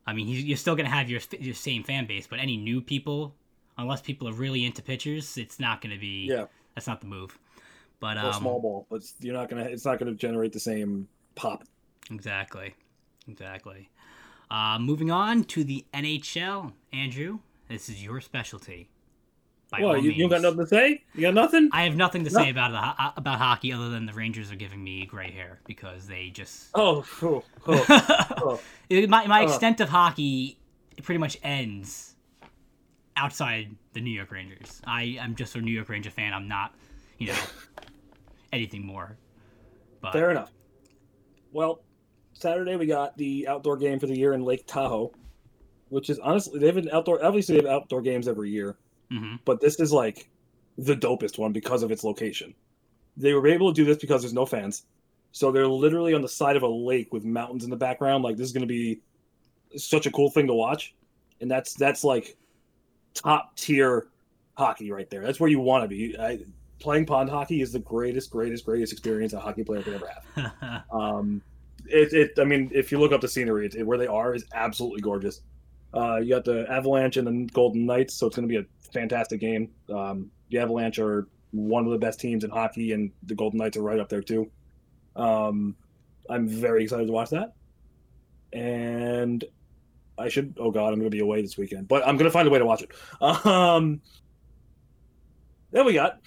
I 0.05 0.13
mean, 0.13 0.27
you- 0.27 0.39
you're 0.39 0.57
still 0.57 0.75
going 0.75 0.89
to 0.89 0.91
have 0.95 1.09
your 1.09 1.21
your 1.39 1.53
same 1.53 1.83
fan 1.83 2.05
base, 2.05 2.27
but 2.27 2.39
any 2.39 2.57
new 2.57 2.81
people, 2.81 3.35
unless 3.77 4.01
people 4.01 4.27
are 4.27 4.33
really 4.33 4.65
into 4.65 4.81
pitchers, 4.81 5.37
it's 5.37 5.59
not 5.59 5.81
going 5.81 5.93
to 5.93 5.99
be. 5.99 6.27
Yeah, 6.29 6.45
That's 6.75 6.87
not 6.87 6.99
the 6.99 7.07
move. 7.07 7.39
But 7.99 8.17
um, 8.17 8.33
small 8.33 8.59
ball, 8.59 8.85
but 8.89 9.01
you're 9.21 9.33
not 9.33 9.47
gonna. 9.49 9.63
It's 9.63 9.85
not 9.85 9.97
gonna 9.97 10.13
generate 10.13 10.51
the 10.51 10.59
same 10.59 11.07
pop. 11.35 11.63
Exactly. 12.11 12.75
Exactly. 13.29 13.89
Uh, 14.51 14.77
moving 14.79 15.09
on 15.11 15.43
to 15.45 15.63
the 15.63 15.85
NHL, 15.93 16.73
Andrew. 16.91 17.39
This 17.69 17.89
is 17.89 18.03
your 18.03 18.21
specialty. 18.21 18.89
By 19.71 19.81
Well, 19.81 19.97
you, 19.97 20.11
you 20.11 20.29
got 20.29 20.41
nothing 20.41 20.59
to 20.59 20.67
say? 20.67 21.03
You 21.15 21.21
got 21.21 21.33
nothing? 21.33 21.69
I 21.71 21.83
have 21.83 21.95
nothing 21.95 22.23
to 22.25 22.29
No. 22.31 22.39
say 22.43 22.49
about 22.51 22.71
the, 22.71 23.19
about 23.19 23.39
hockey 23.39 23.73
other 23.73 23.89
than 23.89 24.05
the 24.05 24.13
Rangers 24.13 24.51
are 24.51 24.55
giving 24.55 24.83
me 24.83 25.05
gray 25.07 25.31
hair 25.31 25.59
because 25.65 26.05
they 26.07 26.29
just. 26.29 26.67
Oh, 26.75 27.03
oh, 27.23 27.43
oh, 27.67 28.59
oh. 28.91 29.07
My 29.07 29.25
my 29.25 29.41
Uh. 29.41 29.45
extent 29.45 29.79
of 29.81 29.89
hockey 29.89 30.59
pretty 31.01 31.17
much 31.17 31.37
ends 31.41 32.15
outside 33.15 33.75
the 33.93 34.01
New 34.01 34.11
York 34.11 34.31
Rangers. 34.31 34.81
I 34.85 35.17
am 35.19 35.35
just 35.35 35.55
a 35.55 35.61
New 35.61 35.71
York 35.71 35.89
Ranger 35.89 36.11
fan. 36.11 36.33
I'm 36.33 36.47
not, 36.47 36.75
you 37.17 37.27
know, 37.27 37.37
anything 38.53 38.85
more. 38.85 39.17
But 40.01 40.13
Fair 40.13 40.29
enough. 40.29 40.51
Well, 41.51 41.81
Saturday 42.33 42.75
we 42.75 42.85
got 42.85 43.17
the 43.17 43.47
outdoor 43.47 43.77
game 43.77 43.99
for 43.99 44.07
the 44.07 44.17
year 44.17 44.33
in 44.33 44.43
Lake 44.43 44.65
Tahoe, 44.67 45.11
which 45.89 46.09
is 46.09 46.19
honestly 46.19 46.59
they 46.59 46.67
have 46.67 46.77
an 46.77 46.89
outdoor. 46.91 47.23
Obviously, 47.23 47.55
they 47.55 47.67
have 47.67 47.81
outdoor 47.81 48.01
games 48.01 48.27
every 48.27 48.49
year, 48.49 48.77
hmm 49.09 49.35
but 49.45 49.61
this 49.61 49.79
is 49.79 49.91
like 49.91 50.29
the 50.77 50.95
dopest 50.95 51.37
one 51.37 51.51
because 51.51 51.83
of 51.83 51.91
its 51.91 52.03
location. 52.03 52.53
They 53.15 53.33
were 53.33 53.47
able 53.47 53.71
to 53.71 53.75
do 53.75 53.85
this 53.85 53.97
because 53.97 54.21
there's 54.21 54.33
no 54.33 54.45
fans, 54.45 54.85
so 55.31 55.51
they're 55.51 55.67
literally 55.67 56.13
on 56.13 56.21
the 56.21 56.29
side 56.29 56.55
of 56.55 56.63
a 56.63 56.67
lake 56.67 57.13
with 57.13 57.23
mountains 57.23 57.63
in 57.63 57.69
the 57.69 57.75
background. 57.75 58.23
Like 58.23 58.37
this 58.37 58.47
is 58.47 58.53
going 58.53 58.67
to 58.67 58.67
be 58.67 59.01
such 59.75 60.05
a 60.05 60.11
cool 60.11 60.29
thing 60.29 60.47
to 60.47 60.53
watch, 60.53 60.95
and 61.41 61.49
that's 61.49 61.73
that's 61.73 62.03
like 62.03 62.35
top 63.13 63.55
tier 63.55 64.07
hockey 64.55 64.91
right 64.91 65.09
there. 65.09 65.21
That's 65.21 65.39
where 65.39 65.49
you 65.49 65.59
want 65.59 65.83
to 65.83 65.87
be. 65.87 66.17
I, 66.19 66.39
playing 66.79 67.05
pond 67.05 67.29
hockey 67.29 67.61
is 67.61 67.71
the 67.71 67.79
greatest, 67.79 68.29
greatest, 68.29 68.65
greatest 68.65 68.91
experience 68.91 69.33
a 69.33 69.39
hockey 69.39 69.63
player 69.63 69.81
could 69.81 69.93
ever 69.93 70.07
have. 70.07 70.83
Um, 70.91 71.41
it, 71.85 72.13
it, 72.13 72.39
I 72.39 72.43
mean, 72.43 72.71
if 72.73 72.91
you 72.91 72.99
look 72.99 73.11
up 73.11 73.21
the 73.21 73.27
scenery, 73.27 73.67
it, 73.67 73.85
where 73.85 73.97
they 73.97 74.07
are 74.07 74.33
is 74.33 74.45
absolutely 74.53 75.01
gorgeous. 75.01 75.41
Uh, 75.93 76.17
you 76.17 76.29
got 76.29 76.45
the 76.45 76.65
Avalanche 76.71 77.17
and 77.17 77.27
the 77.27 77.53
Golden 77.53 77.85
Knights, 77.85 78.15
so 78.15 78.27
it's 78.27 78.35
going 78.35 78.47
to 78.47 78.51
be 78.51 78.57
a 78.57 78.91
fantastic 78.91 79.39
game. 79.39 79.69
Um, 79.93 80.31
the 80.49 80.59
Avalanche 80.59 80.99
are 80.99 81.27
one 81.51 81.85
of 81.85 81.91
the 81.91 81.99
best 81.99 82.19
teams 82.19 82.43
in 82.43 82.49
hockey, 82.49 82.93
and 82.93 83.11
the 83.23 83.35
Golden 83.35 83.59
Knights 83.59 83.77
are 83.77 83.83
right 83.83 83.99
up 83.99 84.09
there 84.09 84.21
too. 84.21 84.49
Um, 85.15 85.75
I'm 86.29 86.47
very 86.47 86.83
excited 86.83 87.05
to 87.05 87.13
watch 87.13 87.29
that, 87.29 87.53
and 88.51 89.43
I 90.17 90.29
should. 90.29 90.57
Oh 90.59 90.71
God, 90.71 90.87
I'm 90.89 90.99
going 90.99 91.11
to 91.11 91.15
be 91.15 91.19
away 91.19 91.41
this 91.41 91.57
weekend, 91.57 91.87
but 91.87 92.07
I'm 92.07 92.17
going 92.17 92.25
to 92.25 92.31
find 92.31 92.47
a 92.47 92.51
way 92.51 92.59
to 92.59 92.65
watch 92.65 92.81
it. 92.81 92.91
Um, 93.45 94.01
then 95.71 95.85
we 95.85 95.93
got 95.93 96.19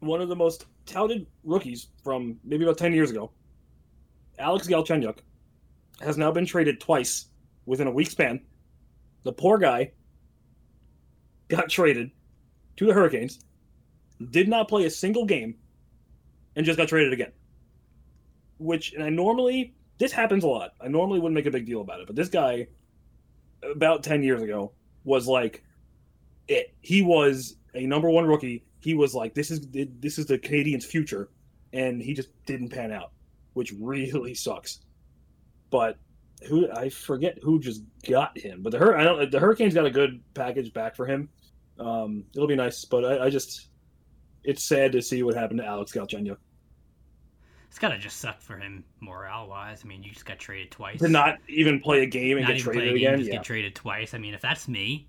one 0.00 0.20
of 0.20 0.28
the 0.28 0.36
most 0.36 0.66
touted 0.84 1.26
rookies 1.44 1.88
from 2.02 2.36
maybe 2.44 2.64
about 2.64 2.76
10 2.76 2.92
years 2.92 3.10
ago, 3.10 3.30
Alex 4.38 4.66
Galchenyuk, 4.66 5.18
has 6.00 6.16
now 6.18 6.30
been 6.30 6.46
traded 6.46 6.80
twice 6.80 7.26
within 7.66 7.86
a 7.86 7.90
week 7.90 8.10
span. 8.10 8.40
The 9.22 9.32
poor 9.32 9.58
guy 9.58 9.92
got 11.48 11.68
traded 11.68 12.10
to 12.76 12.86
the 12.86 12.92
Hurricanes, 12.92 13.40
did 14.30 14.48
not 14.48 14.68
play 14.68 14.84
a 14.84 14.90
single 14.90 15.24
game, 15.24 15.56
and 16.56 16.66
just 16.66 16.76
got 16.76 16.88
traded 16.88 17.12
again. 17.12 17.32
Which, 18.58 18.92
and 18.92 19.02
I 19.02 19.08
normally, 19.08 19.74
this 19.98 20.12
happens 20.12 20.44
a 20.44 20.48
lot. 20.48 20.72
I 20.80 20.88
normally 20.88 21.20
wouldn't 21.20 21.34
make 21.34 21.46
a 21.46 21.50
big 21.50 21.66
deal 21.66 21.80
about 21.80 22.00
it, 22.00 22.06
but 22.06 22.16
this 22.16 22.28
guy, 22.28 22.68
about 23.62 24.02
10 24.02 24.22
years 24.22 24.42
ago, 24.42 24.72
was 25.04 25.26
like 25.26 25.62
it. 26.48 26.74
He 26.80 27.02
was 27.02 27.56
a 27.74 27.86
number 27.86 28.10
one 28.10 28.26
rookie. 28.26 28.64
He 28.80 28.94
was 28.94 29.14
like, 29.14 29.34
this 29.34 29.50
is 29.50 29.66
this 29.70 30.18
is 30.18 30.26
the 30.26 30.38
Canadiens' 30.38 30.84
future, 30.84 31.30
and 31.72 32.02
he 32.02 32.14
just 32.14 32.28
didn't 32.46 32.68
pan 32.68 32.92
out, 32.92 33.12
which 33.54 33.72
really 33.80 34.34
sucks. 34.34 34.80
But 35.70 35.96
who 36.48 36.70
I 36.70 36.88
forget 36.90 37.38
who 37.42 37.58
just 37.58 37.82
got 38.08 38.36
him, 38.38 38.62
but 38.62 38.70
the 38.70 38.78
Hur- 38.78 38.96
I 38.98 39.04
don't 39.04 39.30
the 39.30 39.40
Hurricanes 39.40 39.74
got 39.74 39.86
a 39.86 39.90
good 39.90 40.20
package 40.34 40.72
back 40.72 40.94
for 40.94 41.06
him. 41.06 41.28
Um, 41.80 42.24
it'll 42.34 42.46
be 42.46 42.54
nice, 42.56 42.84
but 42.84 43.04
I, 43.04 43.24
I 43.26 43.30
just 43.30 43.68
it's 44.44 44.62
sad 44.64 44.92
to 44.92 45.00
see 45.02 45.22
what 45.22 45.34
happened 45.34 45.60
to 45.60 45.66
Alex 45.66 45.92
Galchenyuk. 45.92 46.36
It's 47.68 47.78
gotta 47.80 47.98
just 47.98 48.18
suck 48.18 48.40
for 48.40 48.56
him 48.56 48.84
morale 49.00 49.48
wise. 49.48 49.80
I 49.84 49.88
mean, 49.88 50.02
you 50.04 50.12
just 50.12 50.26
got 50.26 50.38
traded 50.38 50.70
twice. 50.70 51.00
To 51.00 51.08
not 51.08 51.38
even 51.48 51.80
play 51.80 52.02
a 52.02 52.06
game 52.06 52.36
and 52.36 52.46
Not 52.46 52.54
get 52.56 52.62
traded 52.62 52.84
game, 52.84 52.96
again. 52.96 53.18
just 53.18 53.28
Yeah. 53.30 53.36
get 53.38 53.44
traded 53.44 53.74
twice. 53.74 54.14
I 54.14 54.18
mean, 54.18 54.32
if 54.34 54.40
that's 54.40 54.68
me, 54.68 55.08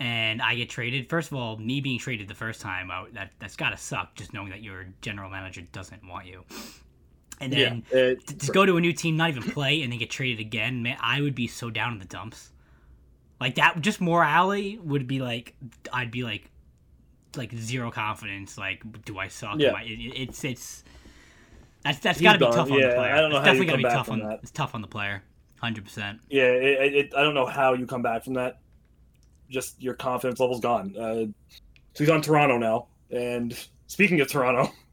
and 0.00 0.42
I 0.42 0.56
get 0.56 0.68
traded, 0.70 1.08
first 1.08 1.30
of 1.30 1.36
all, 1.36 1.58
me 1.58 1.80
being 1.80 1.98
traded 2.00 2.26
the 2.26 2.34
first 2.34 2.60
time, 2.60 2.90
I, 2.90 3.04
that 3.12 3.32
that's 3.38 3.54
gotta 3.54 3.76
suck. 3.76 4.16
Just 4.16 4.32
knowing 4.32 4.48
that 4.50 4.62
your 4.64 4.86
general 5.00 5.30
manager 5.30 5.60
doesn't 5.70 6.04
want 6.08 6.26
you, 6.26 6.44
and 7.40 7.52
then 7.52 7.82
yeah, 7.92 7.98
it- 7.98 8.26
to, 8.26 8.36
to 8.36 8.52
go 8.52 8.64
to 8.66 8.76
a 8.76 8.80
new 8.80 8.92
team, 8.92 9.16
not 9.16 9.30
even 9.30 9.42
play, 9.42 9.82
and 9.82 9.92
then 9.92 9.98
get 9.98 10.10
traded 10.10 10.40
again, 10.40 10.82
man, 10.82 10.96
I 11.00 11.20
would 11.20 11.34
be 11.34 11.46
so 11.46 11.70
down 11.70 11.92
in 11.94 11.98
the 11.98 12.04
dumps. 12.04 12.50
Like 13.40 13.54
that, 13.54 13.80
just 13.80 14.00
morale 14.00 14.76
would 14.82 15.06
be 15.06 15.18
like, 15.20 15.54
I'd 15.92 16.10
be 16.10 16.22
like, 16.24 16.50
like 17.36 17.54
zero 17.54 17.90
confidence. 17.90 18.58
Like, 18.58 18.82
do 19.04 19.18
I 19.18 19.28
suck? 19.28 19.56
Yeah. 19.58 19.70
I, 19.72 19.82
it, 19.82 20.12
it's 20.16 20.44
it's 20.44 20.84
that's 21.82 21.98
that's 22.00 22.18
He's 22.18 22.24
got 22.24 22.32
to 22.34 22.38
be 22.38 22.44
done. 22.44 22.54
tough 22.54 22.70
on 22.70 22.80
the 22.80 22.88
player. 22.88 23.12
I 23.14 23.20
don't 23.20 23.30
know 23.30 23.38
it's 23.38 23.46
how 23.46 23.52
you 23.52 23.60
definitely 23.60 23.66
come 23.66 23.66
gotta 23.66 23.76
be 23.78 23.82
back 23.84 23.92
tough 23.94 24.06
from 24.06 24.20
on 24.20 24.28
that. 24.28 24.40
it's 24.42 24.50
tough 24.50 24.74
on 24.74 24.82
the 24.82 24.88
player, 24.88 25.22
hundred 25.58 25.84
percent. 25.84 26.20
Yeah, 26.28 26.42
it, 26.42 26.94
it, 26.94 27.14
I 27.16 27.22
don't 27.22 27.34
know 27.34 27.46
how 27.46 27.72
you 27.72 27.86
come 27.86 28.02
back 28.02 28.24
from 28.24 28.34
that. 28.34 28.58
Just 29.48 29.80
your 29.82 29.94
confidence 29.94 30.38
level's 30.38 30.60
gone. 30.60 30.94
Uh, 30.96 31.24
so 31.94 32.04
he's 32.04 32.10
on 32.10 32.20
Toronto 32.20 32.58
now. 32.58 32.88
And 33.10 33.56
speaking 33.86 34.20
of 34.20 34.28
Toronto, 34.28 34.70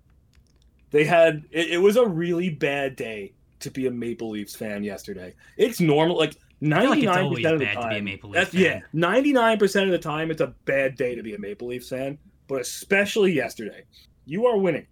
they 0.91 1.03
had 1.03 1.43
it, 1.51 1.71
it 1.71 1.77
was 1.77 1.97
a 1.97 2.05
really 2.05 2.49
bad 2.49 2.95
day 2.95 3.33
to 3.59 3.71
be 3.71 3.87
a 3.87 3.91
Maple 3.91 4.29
Leafs 4.29 4.55
fan 4.55 4.83
yesterday. 4.83 5.33
It's 5.57 5.79
normal, 5.79 6.17
like 6.17 6.35
ninety 6.61 7.05
nine 7.05 7.33
percent 7.33 7.55
of 7.55 7.59
the 7.59 7.65
time. 7.65 7.89
be 7.89 7.97
a 7.97 8.01
Maple 8.01 8.29
Leafs 8.29 8.45
that's, 8.45 8.53
Yeah, 8.53 8.81
ninety 8.93 9.33
nine 9.33 9.57
percent 9.57 9.85
of 9.85 9.91
the 9.91 9.99
time, 9.99 10.31
it's 10.31 10.41
a 10.41 10.53
bad 10.65 10.95
day 10.95 11.15
to 11.15 11.23
be 11.23 11.35
a 11.35 11.39
Maple 11.39 11.67
Leafs 11.67 11.89
fan. 11.89 12.17
But 12.47 12.61
especially 12.61 13.33
yesterday, 13.33 13.83
you 14.25 14.45
are 14.45 14.57
winning 14.57 14.87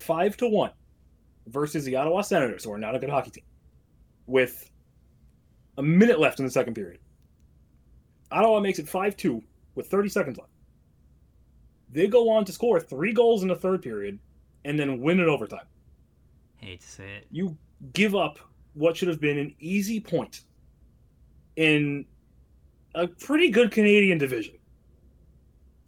five 0.00 0.36
to 0.38 0.48
one 0.48 0.72
versus 1.46 1.84
the 1.84 1.96
Ottawa 1.96 2.22
Senators, 2.22 2.64
who 2.64 2.72
are 2.72 2.78
not 2.78 2.94
a 2.94 2.98
good 2.98 3.10
hockey 3.10 3.30
team 3.30 3.44
with 4.26 4.70
a 5.78 5.82
minute 5.82 6.18
left 6.18 6.38
in 6.38 6.44
the 6.44 6.50
second 6.50 6.74
period. 6.74 7.00
Ottawa 8.30 8.60
makes 8.60 8.78
it 8.78 8.88
5 8.88 9.16
2 9.16 9.42
with 9.74 9.88
30 9.88 10.08
seconds 10.08 10.38
left. 10.38 10.50
They 11.92 12.06
go 12.06 12.30
on 12.30 12.44
to 12.44 12.52
score 12.52 12.78
three 12.78 13.12
goals 13.12 13.42
in 13.42 13.48
the 13.48 13.56
third 13.56 13.82
period 13.82 14.20
and 14.64 14.78
then 14.78 15.00
win 15.00 15.20
in 15.20 15.28
overtime. 15.28 15.66
Hate 16.56 16.80
to 16.80 16.86
say 16.86 17.16
it. 17.16 17.26
You 17.30 17.56
give 17.92 18.14
up 18.14 18.38
what 18.74 18.96
should 18.96 19.08
have 19.08 19.20
been 19.20 19.38
an 19.38 19.54
easy 19.58 20.00
point 20.00 20.42
in 21.56 22.04
a 22.94 23.06
pretty 23.06 23.50
good 23.50 23.70
Canadian 23.70 24.18
division. 24.18 24.54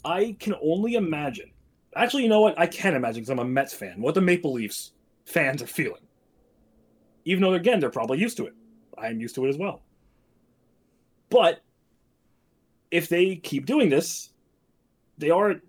I 0.04 0.36
can 0.40 0.54
only 0.62 0.94
imagine. 0.94 1.50
Actually, 1.94 2.22
you 2.24 2.28
know 2.28 2.40
what? 2.40 2.58
I 2.58 2.66
can 2.66 2.94
imagine 2.94 3.22
because 3.22 3.30
I'm 3.30 3.38
a 3.38 3.44
Mets 3.44 3.74
fan. 3.74 4.00
What 4.00 4.14
the 4.14 4.20
Maple 4.20 4.52
Leafs 4.52 4.92
fans 5.26 5.62
are 5.62 5.66
feeling. 5.66 6.02
Even 7.24 7.42
though, 7.42 7.54
again, 7.54 7.78
they're 7.78 7.90
probably 7.90 8.18
used 8.18 8.36
to 8.38 8.46
it. 8.46 8.54
I'm 8.98 9.20
used 9.20 9.34
to 9.36 9.46
it 9.46 9.48
as 9.50 9.58
well. 9.58 9.82
But 11.30 11.62
if 12.90 13.08
they 13.08 13.36
keep 13.36 13.66
doing 13.66 13.88
this, 13.88 14.30
they 15.18 15.30
are 15.30 15.60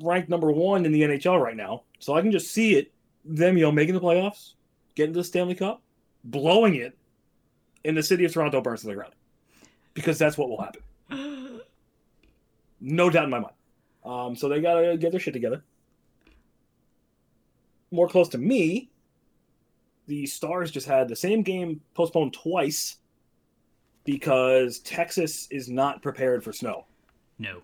ranked 0.00 0.28
number 0.28 0.50
one 0.50 0.86
in 0.86 0.92
the 0.92 1.02
NHL 1.02 1.40
right 1.40 1.56
now. 1.56 1.82
So 2.02 2.14
I 2.14 2.20
can 2.20 2.32
just 2.32 2.50
see 2.50 2.74
it, 2.74 2.90
them, 3.24 3.56
you 3.56 3.62
know, 3.62 3.70
making 3.70 3.94
the 3.94 4.00
playoffs, 4.00 4.54
getting 4.96 5.12
to 5.12 5.20
the 5.20 5.24
Stanley 5.24 5.54
Cup, 5.54 5.80
blowing 6.24 6.74
it, 6.74 6.98
and 7.84 7.96
the 7.96 8.02
city 8.02 8.24
of 8.24 8.32
Toronto 8.32 8.60
burns 8.60 8.80
to 8.80 8.88
the 8.88 8.94
ground. 8.94 9.12
Because 9.94 10.18
that's 10.18 10.36
what 10.36 10.48
will 10.48 10.60
happen. 10.60 11.60
No 12.80 13.08
doubt 13.08 13.24
in 13.26 13.30
my 13.30 13.38
mind. 13.38 13.54
Um, 14.04 14.34
so 14.34 14.48
they 14.48 14.60
gotta 14.60 14.96
get 14.96 15.12
their 15.12 15.20
shit 15.20 15.32
together. 15.32 15.62
More 17.92 18.08
close 18.08 18.28
to 18.30 18.38
me, 18.38 18.90
the 20.08 20.26
Stars 20.26 20.72
just 20.72 20.88
had 20.88 21.06
the 21.08 21.14
same 21.14 21.42
game 21.42 21.80
postponed 21.94 22.32
twice 22.32 22.96
because 24.02 24.80
Texas 24.80 25.46
is 25.52 25.68
not 25.68 26.02
prepared 26.02 26.42
for 26.42 26.52
snow 26.52 26.86
No. 27.38 27.62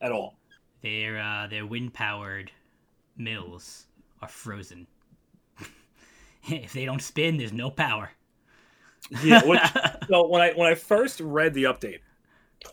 at 0.00 0.12
all. 0.12 0.36
Their 0.82 1.18
uh, 1.20 1.48
their 1.48 1.66
wind 1.66 1.92
powered 1.92 2.52
mills 3.16 3.86
are 4.22 4.28
frozen. 4.28 4.86
if 6.48 6.72
they 6.72 6.84
don't 6.84 7.02
spin, 7.02 7.36
there's 7.36 7.52
no 7.52 7.70
power. 7.70 8.10
Yeah, 9.22 9.44
which, 9.44 9.60
so 10.08 10.26
when 10.28 10.42
I 10.42 10.52
when 10.52 10.70
I 10.70 10.74
first 10.74 11.20
read 11.20 11.54
the 11.54 11.64
update, 11.64 12.00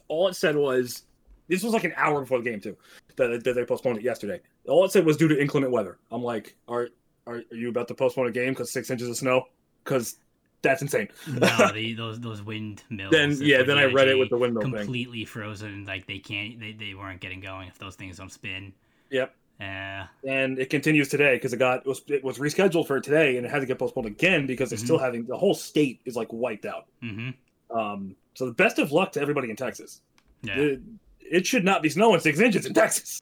all 0.08 0.28
it 0.28 0.36
said 0.36 0.56
was 0.56 1.04
this 1.48 1.64
was 1.64 1.74
like 1.74 1.84
an 1.84 1.94
hour 1.96 2.22
before 2.22 2.40
the 2.40 2.50
game 2.50 2.60
too. 2.60 2.78
That, 3.16 3.44
that 3.44 3.54
they 3.54 3.66
postponed 3.66 3.98
it 3.98 4.04
yesterday. 4.04 4.42
All 4.68 4.86
it 4.86 4.92
said 4.92 5.06
was 5.06 5.18
due 5.18 5.28
to 5.28 5.40
inclement 5.40 5.72
weather. 5.72 6.00
I'm 6.12 6.24
like, 6.24 6.56
are 6.68 6.90
are, 7.28 7.36
are 7.36 7.56
you 7.56 7.70
about 7.70 7.88
to 7.90 7.94
postpone 7.94 8.28
a 8.28 8.32
game 8.32 8.50
because 8.50 8.72
six 8.72 8.90
inches 8.90 9.10
of 9.10 9.18
snow? 9.18 9.46
Because 9.84 10.18
that's 10.62 10.82
insane. 10.82 11.10
no, 11.28 11.72
the, 11.74 11.94
those 11.94 12.20
those 12.20 12.42
wind 12.42 12.84
mills. 12.90 13.12
Then 13.12 13.38
yeah, 13.40 13.64
then 13.64 13.78
I 13.78 13.86
read 13.86 14.08
it 14.08 14.18
with 14.18 14.30
the 14.30 14.38
windmill 14.38 14.64
thing. 14.64 14.74
completely 14.74 15.26
frozen. 15.26 15.86
Like 15.86 16.08
they 16.08 16.20
can't, 16.20 16.60
they, 16.60 16.72
they 16.72 16.94
weren't 16.94 17.22
getting 17.22 17.42
going 17.42 17.68
if 17.68 17.78
those 17.78 17.96
things 17.96 18.18
don't 18.18 18.32
spin. 18.32 18.74
Yep. 19.12 19.36
Yeah. 19.64 20.08
and 20.28 20.60
it 20.60 20.70
continues 20.70 21.10
today 21.10 21.36
because 21.36 21.54
it 21.54 21.58
got 21.58 21.80
it 21.80 21.86
was 21.86 22.02
it 22.08 22.24
was 22.24 22.38
rescheduled 22.38 22.88
for 22.88 23.00
today 23.00 23.38
and 23.38 23.46
it 23.46 23.50
had 23.50 23.60
to 23.60 23.66
get 23.66 23.80
postponed 23.80 24.08
again 24.08 24.46
because 24.46 24.70
they're 24.70 24.78
still 24.78 24.98
having 24.98 25.26
the 25.26 25.38
whole 25.38 25.54
state 25.54 26.02
is 26.06 26.16
like 26.16 26.32
wiped 26.32 26.66
out. 26.66 26.88
Mm-hmm. 27.02 27.78
Um, 27.78 28.16
so 28.34 28.46
the 28.46 28.54
best 28.54 28.80
of 28.80 28.92
luck 28.92 29.12
to 29.14 29.22
everybody 29.22 29.50
in 29.50 29.56
Texas. 29.56 30.02
Yeah. 30.42 30.56
It, 30.56 30.82
it 31.20 31.48
should 31.48 31.64
not 31.64 31.82
be 31.82 31.90
snowing 31.90 32.20
six 32.20 32.40
inches 32.40 32.66
in 32.66 32.74
Texas, 32.74 33.22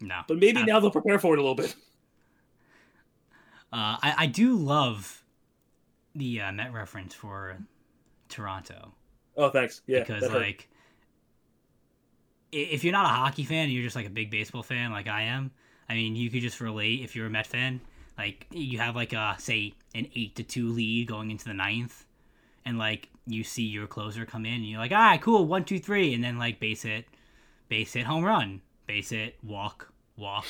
no. 0.00 0.20
but 0.28 0.38
maybe 0.38 0.62
now 0.64 0.80
they'll 0.80 0.90
prepare 0.90 1.18
for 1.18 1.34
it 1.34 1.38
a 1.38 1.42
little 1.42 1.54
bit. 1.54 1.74
Uh, 3.72 3.96
I 4.02 4.14
I 4.18 4.26
do 4.26 4.56
love 4.56 5.24
the 6.14 6.42
uh, 6.42 6.52
Met 6.52 6.72
reference 6.72 7.14
for 7.14 7.58
Toronto. 8.28 8.92
Oh, 9.36 9.50
thanks. 9.50 9.80
Yeah, 9.86 10.00
because 10.00 10.30
like 10.30 10.68
if 12.54 12.84
you're 12.84 12.92
not 12.92 13.06
a 13.06 13.08
hockey 13.08 13.44
fan 13.44 13.64
and 13.64 13.72
you're 13.72 13.82
just 13.82 13.96
like 13.96 14.06
a 14.06 14.10
big 14.10 14.30
baseball 14.30 14.62
fan 14.62 14.90
like 14.90 15.08
I 15.08 15.22
am, 15.22 15.50
I 15.88 15.94
mean 15.94 16.16
you 16.16 16.30
could 16.30 16.40
just 16.40 16.60
relate 16.60 17.02
if 17.02 17.14
you're 17.16 17.26
a 17.26 17.30
Met 17.30 17.46
fan. 17.46 17.80
Like 18.16 18.46
you 18.50 18.78
have 18.78 18.94
like 18.94 19.12
a 19.12 19.34
say 19.38 19.74
an 19.94 20.06
eight 20.14 20.36
to 20.36 20.42
two 20.42 20.68
lead 20.68 21.08
going 21.08 21.30
into 21.30 21.44
the 21.44 21.54
ninth, 21.54 22.06
and 22.64 22.78
like 22.78 23.08
you 23.26 23.42
see 23.42 23.64
your 23.64 23.86
closer 23.86 24.24
come 24.24 24.46
in 24.46 24.54
and 24.54 24.66
you're 24.66 24.78
like, 24.78 24.92
all 24.92 24.98
right, 24.98 25.20
cool, 25.20 25.46
one, 25.46 25.64
two, 25.64 25.78
three, 25.78 26.14
and 26.14 26.22
then 26.22 26.38
like 26.38 26.60
base 26.60 26.82
hit, 26.82 27.06
base 27.68 27.92
hit, 27.92 28.04
home 28.04 28.24
run, 28.24 28.60
base 28.86 29.10
hit, 29.10 29.36
walk, 29.42 29.92
walk, 30.16 30.46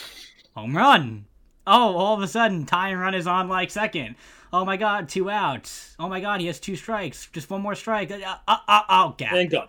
home 0.55 0.77
run. 0.77 1.27
Oh, 1.67 1.97
all 1.97 2.15
of 2.15 2.23
a 2.23 2.29
sudden, 2.29 2.67
tying 2.67 2.99
run 2.99 3.15
is 3.15 3.27
on 3.27 3.49
like 3.49 3.71
second. 3.71 4.17
Oh 4.53 4.65
my 4.65 4.77
god, 4.77 5.09
two 5.09 5.31
outs. 5.31 5.97
Oh 5.99 6.09
my 6.09 6.21
god, 6.21 6.41
he 6.41 6.47
has 6.49 6.61
two 6.61 6.77
strikes. 6.77 7.29
Just 7.33 7.49
one 7.49 7.63
more 7.63 7.75
strike. 7.75 8.11
Uh, 8.11 8.37
uh, 8.47 8.57
uh, 8.69 8.83
oh, 8.89 9.15
gap. 9.17 9.33
thank 9.33 9.51
God. 9.51 9.69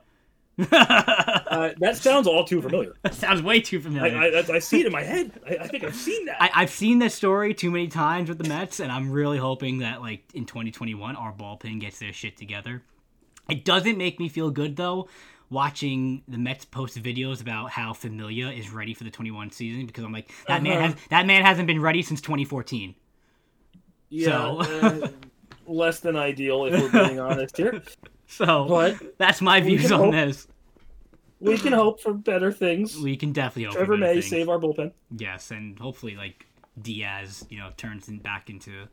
That 0.57 1.43
Uh, 1.47 1.69
that 1.79 1.97
sounds 1.97 2.27
all 2.27 2.43
too 2.45 2.61
familiar. 2.61 2.93
That 3.03 3.13
sounds 3.13 3.41
way 3.41 3.59
too 3.61 3.79
familiar. 3.79 4.17
I, 4.17 4.27
I- 4.39 4.55
I 4.55 4.59
see 4.59 4.79
it 4.81 4.85
in 4.85 4.91
my 4.91 5.03
head. 5.03 5.31
I, 5.47 5.57
I 5.63 5.67
think 5.67 5.83
I've 5.83 5.95
seen 5.95 6.25
that. 6.25 6.41
I, 6.41 6.49
I've 6.53 6.69
seen 6.69 6.99
this 6.99 7.13
story 7.13 7.53
too 7.53 7.71
many 7.71 7.87
times 7.87 8.29
with 8.29 8.37
the 8.37 8.47
Mets, 8.49 8.79
and 8.79 8.91
I'm 8.91 9.11
really 9.11 9.37
hoping 9.37 9.79
that 9.79 10.01
like 10.01 10.23
in 10.33 10.45
2021 10.45 11.15
our 11.15 11.33
bullpen 11.33 11.79
gets 11.79 11.99
their 11.99 12.13
shit 12.13 12.37
together. 12.37 12.83
It 13.49 13.63
doesn't 13.65 13.97
make 13.97 14.19
me 14.19 14.27
feel 14.29 14.49
good 14.49 14.75
though, 14.75 15.07
watching 15.49 16.23
the 16.27 16.37
Mets 16.37 16.65
post 16.65 17.01
videos 17.01 17.41
about 17.41 17.69
how 17.69 17.93
Familia 17.93 18.49
is 18.49 18.69
ready 18.71 18.93
for 18.93 19.03
the 19.03 19.11
21 19.11 19.51
season 19.51 19.85
because 19.85 20.03
I'm 20.03 20.11
like 20.13 20.31
that 20.47 20.63
man 20.63 20.77
Uh-huh. 20.77 20.87
has 20.87 20.95
that 21.09 21.25
man 21.25 21.43
hasn't 21.45 21.67
been 21.67 21.81
ready 21.81 22.01
since 22.01 22.21
2014. 22.21 22.95
yeah, 24.09 24.25
so- 24.27 24.59
uh, 24.61 25.07
less 25.67 25.99
than 25.99 26.15
ideal 26.15 26.65
if 26.65 26.73
we're 26.93 27.05
being 27.07 27.19
honest 27.29 27.57
here. 27.57 27.81
So 28.27 28.65
But 28.67 29.17
that's 29.17 29.41
my 29.41 29.61
views 29.61 29.91
on 29.91 29.99
hope- 29.99 30.11
this. 30.13 30.47
we 31.39 31.57
can 31.57 31.73
hope 31.73 32.01
for 32.01 32.13
better 32.13 32.51
things. 32.51 32.97
We 32.97 33.15
can 33.17 33.31
definitely 33.33 33.63
hope 33.65 33.73
for 33.73 33.79
Trevor 33.79 33.93
better 33.97 34.13
May 34.15 34.21
things. 34.21 34.29
save 34.29 34.49
our 34.49 34.57
bullpen. 34.59 34.91
Yes, 35.15 35.51
and 35.51 35.77
hopefully 35.79 36.15
like 36.15 36.45
Diaz, 36.81 37.45
you 37.49 37.57
know, 37.59 37.69
turns 37.77 38.07
in 38.09 38.17
back 38.19 38.49
into 38.49 38.87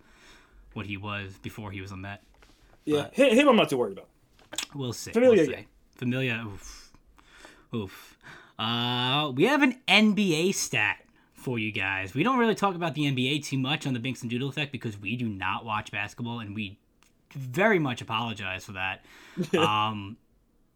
what 0.75 0.87
he 0.87 0.97
was 0.97 1.39
before 1.43 1.71
he 1.71 1.81
was 1.81 1.93
a 1.93 1.97
Met. 1.97 2.23
Yeah, 2.85 3.09
him, 3.13 3.37
him 3.37 3.49
I'm 3.49 3.57
not 3.57 3.69
too 3.71 3.77
worried 3.79 3.93
about. 3.93 4.09
We'll 4.75 4.93
see. 4.93 5.13
Familia, 5.13 5.47
we'll 5.47 5.57
see. 5.57 5.67
Familia. 5.97 6.45
Oof. 6.47 6.93
Oof. 7.75 8.19
Uh, 8.59 9.33
we 9.35 9.45
have 9.45 9.63
an 9.63 9.81
NBA 9.89 10.55
stat 10.55 11.02
for 11.43 11.59
you 11.59 11.73
guys. 11.73 12.15
We 12.15 12.23
don't 12.23 12.39
really 12.39 12.55
talk 12.55 12.75
about 12.75 12.95
the 12.95 13.03
NBA 13.03 13.45
too 13.45 13.59
much 13.59 13.87
on 13.87 13.95
the 13.95 14.01
Binks 14.01 14.23
and 14.23 14.31
Doodle 14.31 14.49
effect 14.49 14.73
because 14.73 14.99
we 14.99 15.17
do 15.17 15.29
not 15.29 15.65
watch 15.65 15.91
basketball, 15.91 16.41
and 16.41 16.55
we 16.55 16.79
very 17.35 17.79
much 17.79 18.01
apologize 18.01 18.65
for 18.65 18.73
that. 18.73 19.05
um, 19.59 20.17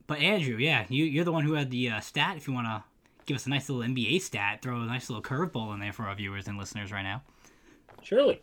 but 0.07 0.19
Andrew, 0.19 0.57
yeah, 0.57 0.85
you, 0.89 1.05
you're 1.05 1.25
the 1.25 1.33
one 1.33 1.45
who 1.45 1.55
had 1.55 1.71
the 1.71 1.91
uh, 1.91 2.01
stat. 2.01 2.37
If 2.37 2.47
you 2.47 2.55
want 2.55 2.67
to 2.67 2.85
give 3.27 3.37
us 3.37 3.47
a 3.47 3.51
nice 3.51 3.69
little 3.69 3.89
NBA 3.89 4.21
stat, 4.21 4.61
throw 4.63 4.81
a 4.81 4.87
nice 4.87 5.09
little 5.09 5.23
curveball 5.23 5.75
in 5.75 5.81
there 5.81 5.93
for 5.93 6.05
our 6.05 6.15
viewers 6.15 6.49
and 6.49 6.59
listeners 6.59 6.93
right 6.93 7.03
now. 7.03 7.23
Surely. 8.03 8.43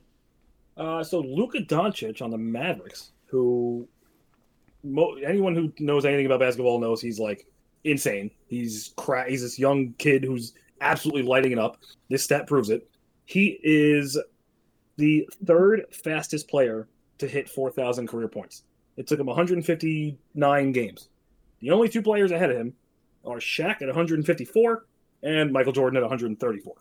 Uh, 0.75 1.03
so 1.03 1.19
Luka 1.19 1.59
Doncic 1.59 2.21
on 2.21 2.31
the 2.31 2.37
Mavericks, 2.37 3.11
who 3.27 3.87
mo- 4.83 5.15
anyone 5.25 5.55
who 5.55 5.71
knows 5.79 6.05
anything 6.05 6.25
about 6.25 6.39
basketball 6.39 6.79
knows 6.79 7.01
he's 7.01 7.19
like 7.19 7.45
insane. 7.83 8.31
He's 8.47 8.93
cra- 8.97 9.29
He's 9.29 9.41
this 9.41 9.59
young 9.59 9.93
kid 9.97 10.23
who's 10.23 10.53
absolutely 10.83 11.23
lighting 11.23 11.51
it 11.51 11.59
up. 11.59 11.77
This 12.09 12.23
stat 12.23 12.47
proves 12.47 12.69
it. 12.69 12.89
He 13.25 13.59
is 13.63 14.19
the 14.97 15.27
third 15.45 15.85
fastest 15.91 16.47
player 16.47 16.87
to 17.17 17.27
hit 17.27 17.49
4,000 17.49 18.07
career 18.07 18.27
points. 18.27 18.63
It 18.97 19.07
took 19.07 19.19
him 19.19 19.25
159 19.25 20.71
games. 20.71 21.09
The 21.61 21.71
only 21.71 21.89
two 21.89 22.01
players 22.01 22.31
ahead 22.31 22.51
of 22.51 22.57
him 22.57 22.73
are 23.25 23.37
Shaq 23.37 23.81
at 23.81 23.87
154 23.87 24.85
and 25.23 25.51
Michael 25.51 25.71
Jordan 25.71 25.97
at 25.97 26.03
134. 26.03 26.75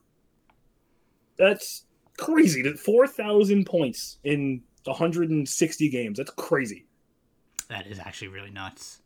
That's 1.39 1.87
crazy. 2.19 2.63
That 2.63 2.79
4,000 2.79 3.65
points 3.65 4.19
in 4.25 4.63
160 4.85 5.89
games. 5.89 6.19
That's 6.19 6.33
crazy. 6.33 6.87
That 7.69 7.87
is 7.87 7.99
actually 7.99 8.29
really 8.29 8.51
nuts. 8.51 9.01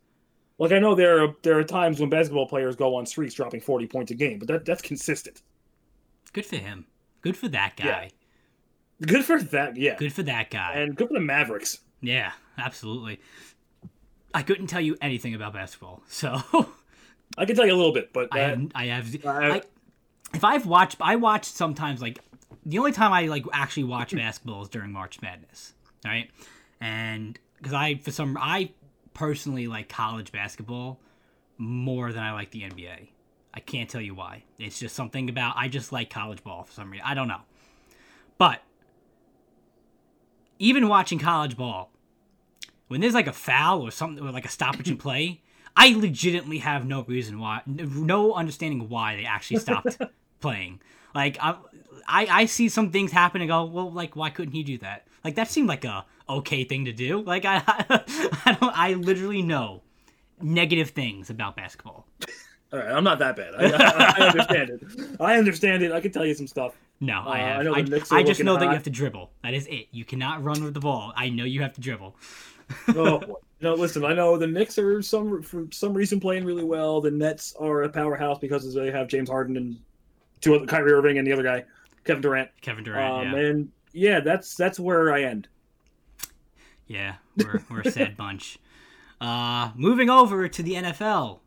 Like 0.59 0.71
I 0.71 0.79
know 0.79 0.95
there 0.95 1.23
are 1.23 1.35
there 1.43 1.59
are 1.59 1.63
times 1.63 1.99
when 1.99 2.09
basketball 2.09 2.47
players 2.47 2.75
go 2.75 2.95
on 2.95 3.05
streaks 3.05 3.33
dropping 3.33 3.61
40 3.61 3.87
points 3.87 4.11
a 4.11 4.15
game, 4.15 4.39
but 4.39 4.47
that 4.47 4.65
that's 4.65 4.81
consistent. 4.81 5.41
Good 6.33 6.45
for 6.45 6.57
him. 6.57 6.85
Good 7.21 7.37
for 7.37 7.47
that 7.49 7.77
guy. 7.77 8.11
Yeah. 8.99 9.07
Good 9.07 9.25
for 9.25 9.41
that, 9.41 9.77
yeah. 9.77 9.95
Good 9.95 10.13
for 10.13 10.23
that 10.23 10.49
guy. 10.49 10.73
And 10.73 10.95
good 10.95 11.07
for 11.09 11.13
the 11.13 11.19
Mavericks. 11.19 11.79
Yeah, 12.01 12.31
absolutely. 12.57 13.19
I 14.33 14.41
couldn't 14.41 14.67
tell 14.67 14.81
you 14.81 14.97
anything 15.01 15.35
about 15.35 15.53
basketball, 15.53 16.03
so 16.07 16.41
I 17.37 17.45
can 17.45 17.55
tell 17.55 17.65
you 17.65 17.73
a 17.73 17.77
little 17.77 17.93
bit, 17.93 18.11
but 18.13 18.29
I 18.31 18.39
have, 18.39 18.71
I 18.75 18.85
have, 18.85 19.15
I, 19.25 19.61
if 20.33 20.43
I've 20.43 20.65
watched, 20.65 20.97
I 20.99 21.15
watch 21.15 21.45
sometimes 21.45 22.01
like 22.01 22.19
the 22.65 22.79
only 22.79 22.91
time 22.91 23.13
I 23.13 23.27
like 23.27 23.45
actually 23.53 23.85
watch 23.85 24.15
basketball 24.15 24.63
is 24.63 24.69
during 24.69 24.91
March 24.91 25.21
Madness, 25.21 25.73
right? 26.03 26.29
And 26.81 27.39
because 27.57 27.73
I, 27.73 27.95
for 27.95 28.11
some, 28.11 28.37
I 28.39 28.71
personally 29.17 29.65
like 29.67 29.89
college 29.89 30.31
basketball 30.31 30.99
more 31.57 32.13
than 32.13 32.21
I 32.21 32.33
like 32.33 32.51
the 32.51 32.61
NBA. 32.61 33.09
I 33.51 33.59
can't 33.59 33.89
tell 33.89 34.01
you 34.01 34.13
why. 34.13 34.43
It's 34.59 34.79
just 34.79 34.95
something 34.95 35.27
about 35.27 35.55
I 35.57 35.67
just 35.67 35.91
like 35.91 36.11
college 36.11 36.43
ball 36.43 36.63
for 36.63 36.71
some 36.71 36.91
reason. 36.91 37.05
I 37.05 37.15
don't 37.15 37.27
know, 37.27 37.41
but 38.37 38.61
even 40.59 40.87
watching 40.87 41.17
college 41.17 41.57
ball, 41.57 41.91
when 42.87 43.01
there's 43.01 43.15
like 43.15 43.27
a 43.27 43.33
foul 43.33 43.81
or 43.81 43.89
something 43.89 44.23
or 44.23 44.31
like 44.31 44.45
a 44.45 44.49
stoppage 44.49 44.89
in 44.89 44.97
play, 45.07 45.41
I 45.75 45.93
legitimately 45.95 46.59
have 46.59 46.85
no 46.85 47.03
reason 47.03 47.39
why, 47.39 47.61
no 47.65 48.33
understanding 48.33 48.87
why 48.87 49.15
they 49.15 49.25
actually 49.25 49.59
stopped 49.59 49.99
playing. 50.39 50.79
Like 51.15 51.37
I, 51.41 51.55
I, 52.07 52.27
I 52.27 52.45
see 52.45 52.69
some 52.69 52.91
things 52.91 53.11
happen 53.11 53.41
and 53.41 53.49
go, 53.49 53.65
well, 53.65 53.91
like 53.91 54.15
why 54.15 54.29
couldn't 54.29 54.53
he 54.53 54.61
do 54.61 54.77
that? 54.79 55.07
Like 55.27 55.35
that 55.35 55.49
seemed 55.51 55.67
like 55.67 55.83
a 55.83 56.05
okay 56.29 56.63
thing 56.63 56.85
to 56.85 56.93
do. 56.93 57.21
Like 57.21 57.43
I, 57.43 57.61
I 57.67 58.57
don't, 58.61 58.77
I 58.77 58.93
literally 58.93 59.41
know 59.41 59.81
negative 60.41 60.91
things 60.91 61.29
about 61.29 61.57
basketball. 61.57 62.07
All 62.71 62.79
right, 62.79 62.89
I'm 62.89 63.03
not 63.03 63.19
that 63.19 63.35
bad. 63.35 63.53
I, 63.55 63.65
I, 63.65 64.13
I 64.23 64.27
understand 64.29 64.69
it. 64.69 64.81
I 65.19 65.37
understand 65.37 65.83
it. 65.83 65.91
I 65.91 65.99
can 65.99 66.11
tell 66.13 66.25
you 66.25 66.33
some 66.33 66.47
stuff. 66.47 66.77
No, 67.01 67.23
I 67.25 67.41
Uh, 67.41 67.45
have. 67.45 67.59
I 67.59 67.63
know 67.63 67.75
I, 67.75 67.81
the 67.81 67.89
Knicks 67.89 68.09
are 68.13 68.17
I 68.19 68.23
just 68.23 68.41
know 68.41 68.55
that 68.55 68.63
you 68.63 68.71
have 68.71 68.83
to 68.83 68.89
dribble. 68.89 69.29
That 69.43 69.53
is 69.53 69.67
it. 69.67 69.87
You 69.91 70.05
cannot 70.05 70.41
run 70.45 70.63
with 70.63 70.73
the 70.73 70.79
ball. 70.79 71.11
I 71.17 71.27
know 71.27 71.43
you 71.43 71.61
have 71.61 71.73
to 71.73 71.81
dribble. 71.81 72.15
oh, 72.95 73.19
boy. 73.19 73.33
no, 73.59 73.73
listen. 73.73 74.05
I 74.05 74.13
know 74.13 74.37
the 74.37 74.47
Knicks 74.47 74.77
are 74.77 75.01
some 75.01 75.41
for 75.41 75.67
some 75.73 75.93
reason 75.93 76.21
playing 76.21 76.45
really 76.45 76.63
well. 76.63 77.01
The 77.01 77.11
Nets 77.11 77.53
are 77.59 77.83
a 77.83 77.89
powerhouse 77.89 78.39
because 78.39 78.73
they 78.73 78.91
have 78.91 79.09
James 79.09 79.29
Harden 79.29 79.57
and 79.57 79.77
two 80.39 80.55
other 80.55 80.65
Kyrie 80.65 80.93
Irving 80.93 81.17
and 81.17 81.27
the 81.27 81.33
other 81.33 81.43
guy, 81.43 81.65
Kevin 82.05 82.21
Durant. 82.21 82.49
Kevin 82.61 82.85
Durant. 82.85 83.27
um, 83.27 83.33
yeah. 83.33 83.45
And 83.49 83.71
yeah, 83.97 84.19
that's 84.19 84.55
that's 84.55 84.79
where 84.79 85.11
I 85.11 85.23
end. 85.23 85.47
Yeah, 86.85 87.15
we're, 87.35 87.61
we're 87.69 87.81
a 87.81 87.91
sad 87.91 88.15
bunch. 88.17 88.59
Uh, 89.19 89.71
moving 89.75 90.09
over 90.09 90.47
to 90.47 90.63
the 90.63 90.73
NFL. 90.73 91.39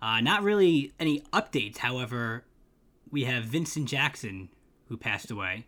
Uh, 0.00 0.20
not 0.20 0.42
really 0.42 0.92
any 0.98 1.20
updates. 1.32 1.78
However, 1.78 2.44
we 3.10 3.24
have 3.24 3.44
Vincent 3.44 3.88
Jackson, 3.88 4.48
who 4.88 4.96
passed 4.96 5.30
away. 5.30 5.66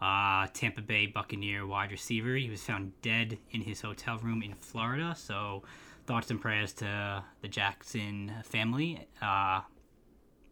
Uh, 0.00 0.48
Tampa 0.52 0.82
Bay 0.82 1.06
Buccaneer 1.06 1.66
wide 1.66 1.90
receiver. 1.90 2.34
He 2.34 2.50
was 2.50 2.62
found 2.62 2.92
dead 3.02 3.38
in 3.52 3.60
his 3.60 3.82
hotel 3.82 4.18
room 4.18 4.42
in 4.42 4.54
Florida. 4.54 5.14
So, 5.16 5.62
thoughts 6.06 6.30
and 6.30 6.40
prayers 6.40 6.72
to 6.74 7.22
the 7.42 7.48
Jackson 7.48 8.32
family. 8.44 9.06
Uh, 9.22 9.60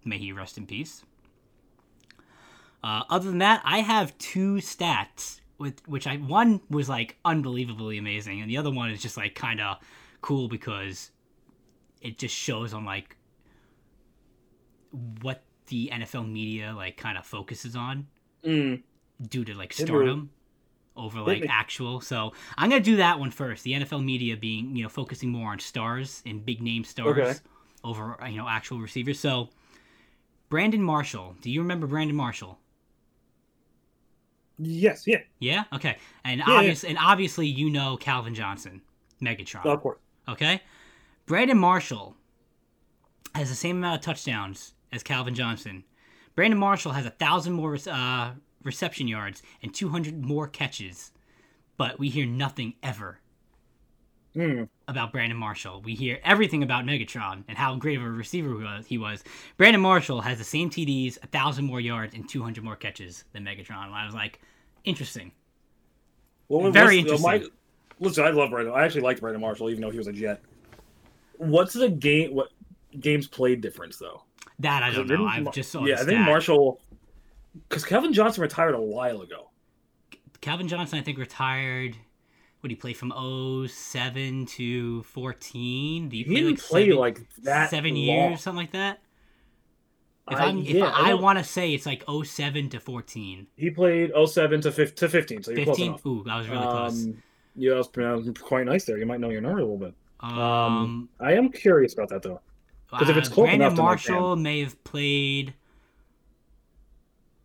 may 0.04 0.18
he 0.18 0.32
rest 0.32 0.58
in 0.58 0.66
peace. 0.66 1.02
Uh, 2.84 3.02
other 3.10 3.28
than 3.28 3.38
that, 3.38 3.62
I 3.64 3.78
have 3.80 4.16
two 4.18 4.54
stats 4.56 5.40
with 5.58 5.86
which 5.86 6.06
I 6.08 6.16
one 6.16 6.60
was 6.68 6.88
like 6.88 7.16
unbelievably 7.24 7.96
amazing, 7.98 8.40
and 8.40 8.50
the 8.50 8.56
other 8.58 8.70
one 8.70 8.90
is 8.90 9.00
just 9.00 9.16
like 9.16 9.34
kind 9.34 9.60
of 9.60 9.78
cool 10.20 10.48
because 10.48 11.10
it 12.00 12.18
just 12.18 12.34
shows 12.34 12.74
on 12.74 12.84
like 12.84 13.16
what 15.22 15.42
the 15.68 15.90
NFL 15.92 16.30
media 16.30 16.72
like 16.76 16.96
kind 16.96 17.16
of 17.16 17.24
focuses 17.26 17.76
on 17.76 18.06
Mm. 18.44 18.82
due 19.28 19.44
to 19.44 19.54
like 19.54 19.72
stardom 19.72 20.30
over 20.96 21.20
like 21.20 21.46
actual. 21.48 22.00
So 22.00 22.32
I'm 22.58 22.68
gonna 22.70 22.82
do 22.82 22.96
that 22.96 23.20
one 23.20 23.30
first. 23.30 23.62
The 23.62 23.72
NFL 23.74 24.04
media 24.04 24.36
being 24.36 24.74
you 24.76 24.82
know 24.82 24.88
focusing 24.88 25.30
more 25.30 25.52
on 25.52 25.60
stars 25.60 26.22
and 26.26 26.44
big 26.44 26.60
name 26.60 26.82
stars 26.82 27.16
Okay. 27.18 27.34
over 27.84 28.16
you 28.28 28.36
know 28.36 28.48
actual 28.48 28.80
receivers. 28.80 29.20
So 29.20 29.48
Brandon 30.48 30.82
Marshall, 30.82 31.36
do 31.40 31.50
you 31.52 31.60
remember 31.62 31.86
Brandon 31.86 32.16
Marshall? 32.16 32.58
Yes, 34.58 35.06
yeah, 35.06 35.20
Yeah. 35.38 35.64
Okay. 35.72 35.96
And 36.24 36.38
yeah. 36.38 36.44
obvious 36.54 36.84
and 36.84 36.98
obviously 36.98 37.46
you 37.46 37.70
know 37.70 37.96
Calvin 37.96 38.34
Johnson, 38.34 38.82
Megatron. 39.20 39.64
of 39.66 39.80
course. 39.80 39.98
Okay. 40.28 40.60
Brandon 41.26 41.58
Marshall 41.58 42.16
has 43.34 43.48
the 43.48 43.56
same 43.56 43.78
amount 43.78 43.96
of 44.00 44.04
touchdowns 44.04 44.74
as 44.92 45.02
Calvin 45.02 45.34
Johnson. 45.34 45.84
Brandon 46.34 46.58
Marshall 46.58 46.92
has 46.92 47.06
a 47.06 47.10
thousand 47.10 47.54
more 47.54 47.76
uh, 47.90 48.32
reception 48.62 49.08
yards 49.08 49.42
and 49.62 49.74
200 49.74 50.24
more 50.24 50.46
catches, 50.46 51.12
but 51.76 51.98
we 51.98 52.08
hear 52.08 52.26
nothing 52.26 52.74
ever 52.82 53.18
Mm. 54.36 54.68
about 54.88 55.12
Brandon 55.12 55.36
Marshall. 55.36 55.82
We 55.82 55.94
hear 55.94 56.18
everything 56.24 56.62
about 56.62 56.84
Megatron 56.86 57.44
and 57.48 57.58
how 57.58 57.76
great 57.76 57.98
of 57.98 58.04
a 58.04 58.08
receiver 58.10 58.48
he 58.58 58.64
was. 58.64 58.86
He 58.86 58.96
was. 58.98 59.22
Brandon 59.58 59.80
Marshall 59.82 60.22
has 60.22 60.38
the 60.38 60.44
same 60.44 60.70
TDs, 60.70 61.18
a 61.22 61.26
thousand 61.26 61.66
more 61.66 61.80
yards, 61.80 62.14
and 62.14 62.26
200 62.28 62.64
more 62.64 62.76
catches 62.76 63.24
than 63.32 63.44
Megatron. 63.44 63.84
And 63.86 63.94
I 63.94 64.06
was 64.06 64.14
like, 64.14 64.40
interesting. 64.84 65.32
Well, 66.48 66.70
Very 66.70 67.02
what's- 67.04 67.20
uh, 67.20 67.22
my- 67.22 67.34
interesting. 67.34 67.56
listen, 68.00 68.24
I 68.24 68.30
love 68.30 68.50
Brandon. 68.50 68.72
I 68.74 68.84
actually 68.84 69.02
liked 69.02 69.20
Brandon 69.20 69.40
Marshall, 69.40 69.68
even 69.70 69.82
though 69.82 69.90
he 69.90 69.98
was 69.98 70.06
a 70.06 70.12
Jet. 70.12 70.40
What's 71.36 71.74
the 71.74 71.88
game? 71.90 72.34
What 72.34 72.48
games 73.00 73.26
played 73.26 73.60
difference 73.60 73.96
though? 73.98 74.22
That 74.60 74.82
I 74.82 74.90
don't 74.92 75.08
know. 75.08 75.26
I 75.26 75.42
just 75.50 75.70
saw 75.72 75.84
Yeah, 75.84 75.96
I 76.00 76.04
think. 76.04 76.20
Marshall, 76.20 76.80
because 77.68 77.84
Kevin 77.84 78.12
Johnson 78.12 78.42
retired 78.42 78.74
a 78.74 78.80
while 78.80 79.20
ago. 79.22 79.50
Calvin 80.40 80.68
Johnson, 80.68 80.98
I 80.98 81.02
think, 81.02 81.18
retired. 81.18 81.96
Would 82.62 82.70
he 82.70 82.76
play 82.76 82.92
from 82.92 83.12
07 83.68 84.46
to 84.46 85.02
14? 85.02 86.08
Did 86.08 86.16
he 86.16 86.18
He 86.18 86.24
play 86.24 86.34
didn't 86.36 86.50
like 86.50 86.58
play 86.60 86.84
seven, 86.84 86.96
like 86.98 87.20
that 87.42 87.70
seven 87.70 87.90
long. 87.94 88.00
years, 88.30 88.40
something 88.40 88.58
like 88.62 88.72
that? 88.72 89.00
If, 90.30 90.38
I- 90.38 90.44
I'm, 90.46 90.58
yeah, 90.58 90.84
I 90.84 91.10
I, 91.10 91.14
want 91.14 91.38
to 91.40 91.44
say 91.44 91.74
it's 91.74 91.84
like 91.86 92.04
07 92.24 92.68
to 92.70 92.78
14. 92.80 93.48
He 93.56 93.70
played 93.70 94.12
07 94.26 94.60
to, 94.60 94.70
fif- 94.70 94.94
to 94.94 95.08
15, 95.08 95.42
so 95.42 95.50
you're 95.50 95.64
close 95.64 95.76
15? 95.76 95.86
enough. 95.88 96.06
Ooh, 96.06 96.22
that 96.24 96.36
was 96.38 96.48
really 96.48 96.62
close. 96.62 97.04
Um, 97.06 97.22
yeah, 97.56 97.70
that 97.70 97.76
was 97.78 97.88
pronounced 97.88 98.40
quite 98.40 98.66
nice 98.66 98.84
there. 98.84 98.96
You 98.96 99.06
might 99.06 99.18
know 99.18 99.30
your 99.30 99.40
number 99.40 99.58
a 99.58 99.62
little 99.62 99.76
bit. 99.78 99.94
Um, 100.20 101.08
I 101.18 101.32
am 101.32 101.50
curious 101.50 101.94
about 101.94 102.08
that 102.10 102.22
though. 102.22 102.40
'cause 102.88 103.08
if 103.10 103.16
it's 103.16 103.28
uh, 103.28 103.32
close 103.34 103.46
Brandon 103.46 103.66
enough 103.72 103.78
Marshall 103.78 104.36
may 104.36 104.60
have 104.60 104.82
played. 104.84 105.54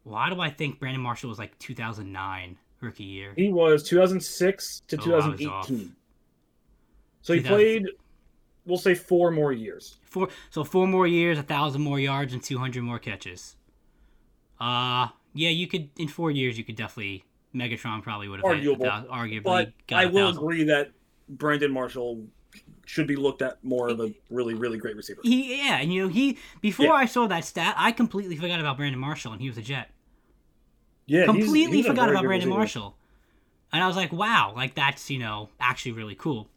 Why 0.03 0.30
do 0.30 0.39
I 0.39 0.49
think 0.51 0.80
Brandon 0.80 1.01
Marshall 1.01 1.30
was 1.30 1.39
like 1.39 1.58
2009 1.58 2.58
rookie 2.81 3.03
year? 3.03 3.33
He 3.35 3.49
was 3.51 3.83
2006 3.83 4.81
to 4.87 4.97
Oh, 4.97 5.01
I 5.13 5.15
was 5.15 5.45
off. 5.45 5.67
2018. 5.67 5.95
So 7.21 7.33
he 7.33 7.39
2000. 7.39 7.55
played, 7.57 7.85
we'll 8.65 8.77
say, 8.77 8.93
four 8.95 9.31
more 9.31 9.51
years. 9.51 9.97
Four, 10.03 10.29
so 10.49 10.63
four 10.63 10.87
more 10.87 11.07
years, 11.07 11.37
a 11.37 11.43
thousand 11.43 11.81
more 11.81 11.99
yards, 11.99 12.33
and 12.33 12.41
200 12.41 12.81
more 12.83 12.99
catches. 12.99 13.55
Uh, 14.59 15.07
yeah, 15.33 15.49
you 15.49 15.67
could 15.67 15.89
in 15.97 16.07
four 16.07 16.31
years 16.31 16.57
you 16.57 16.63
could 16.63 16.75
definitely 16.75 17.23
Megatron 17.53 18.01
probably 18.01 18.27
would 18.27 18.39
have 18.39 18.45
a 18.45 18.55
Arguable. 18.55 18.85
thou- 18.85 19.05
arguably 19.11 19.43
But 19.43 19.73
I 19.91 20.03
a 20.03 20.09
will 20.09 20.29
agree 20.29 20.63
that 20.63 20.91
Brandon 21.29 21.71
Marshall 21.71 22.25
should 22.85 23.05
be 23.05 23.15
looked 23.15 23.41
at 23.41 23.63
more 23.63 23.89
of 23.89 23.99
a 23.99 24.11
really, 24.29 24.53
really 24.55 24.77
great 24.77 24.95
receiver. 24.95 25.19
He 25.23 25.57
yeah, 25.57 25.77
and 25.79 25.93
you 25.93 26.03
know 26.03 26.07
he 26.07 26.37
before 26.61 26.87
Yeah. 26.87 26.91
I 26.93 27.05
saw 27.05 27.27
that 27.27 27.43
stat, 27.45 27.75
I 27.77 27.91
completely 27.91 28.35
forgot 28.37 28.59
about 28.59 28.77
Brandon 28.77 28.99
Marshall, 28.99 29.33
and 29.33 29.41
he 29.41 29.47
was 29.49 29.57
a 29.57 29.61
Jet. 29.61 29.91
Yeah, 31.08 31.26
completely 31.26 31.78
he's 31.78 31.86
a 31.86 31.89
forgot 31.89 32.10
about 32.10 32.24
Brandon 32.24 32.50
receiver. 32.50 32.60
Marshall, 32.60 32.98
and 33.74 33.84
I 33.84 33.88
was 33.88 33.96
like, 33.96 34.12
wow, 34.12 34.54
like 34.56 34.76
that's 34.76 35.10
you 35.10 35.20
know 35.20 35.50
actually 35.60 35.93
really 35.93 36.15
cool. 36.15 36.48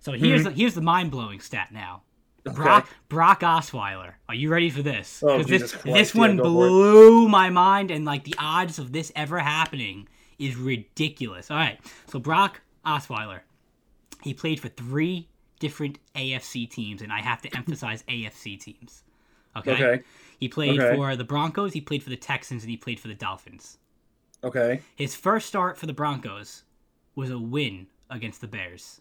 So 0.00 0.12
mm-hmm. 0.12 0.24
here's 0.24 0.44
the 0.44 0.50
here's 0.50 0.74
the 0.74 0.82
mind 0.82 1.10
blowing 1.10 1.40
stat 1.40 1.70
now. 1.72 2.02
Okay. 2.46 2.54
Brock 2.54 2.88
Brock 3.08 3.40
Osweiler. 3.40 4.12
Are 4.28 4.34
you 4.34 4.50
ready 4.50 4.68
for 4.70 4.82
this? 4.82 5.22
Oh, 5.22 5.38
'Cause 5.38 5.46
Jesus 5.46 5.72
this 5.72 5.80
Christ, 5.80 5.96
this 5.96 6.14
one 6.14 6.36
blew 6.36 7.26
my 7.28 7.48
mind, 7.50 7.90
and 7.90 8.04
like 8.04 8.24
the 8.24 8.34
odds 8.38 8.78
of 8.78 8.92
this 8.92 9.10
ever 9.16 9.38
happening 9.38 10.06
is 10.38 10.54
ridiculous. 10.56 11.50
All 11.50 11.56
right, 11.56 11.78
so 12.06 12.18
Brock 12.18 12.60
Osweiler, 12.84 13.40
he 14.22 14.34
played 14.34 14.60
for 14.60 14.68
three 14.68 15.28
different 15.58 15.98
AFC 16.14 16.68
teams, 16.70 17.00
and 17.00 17.10
I 17.10 17.20
have 17.20 17.40
to 17.42 17.56
emphasize 17.56 18.02
AFC 18.08 18.60
teams. 18.60 19.02
Okay. 19.56 19.72
Okay. 19.72 20.02
He 20.38 20.48
played 20.48 20.78
Okay. 20.78 20.94
for 20.96 21.16
the 21.16 21.24
Broncos, 21.24 21.72
he 21.72 21.80
played 21.80 22.02
for 22.02 22.10
the 22.10 22.16
Texans, 22.16 22.62
and 22.64 22.70
he 22.70 22.76
played 22.76 23.00
for 23.00 23.08
the 23.08 23.14
Dolphins. 23.14 23.78
Okay. 24.44 24.80
His 24.94 25.14
first 25.16 25.46
start 25.46 25.78
for 25.78 25.86
the 25.86 25.92
Broncos 25.92 26.64
was 27.14 27.30
a 27.30 27.38
win 27.38 27.86
against 28.10 28.40
the 28.40 28.46
Bears. 28.48 29.00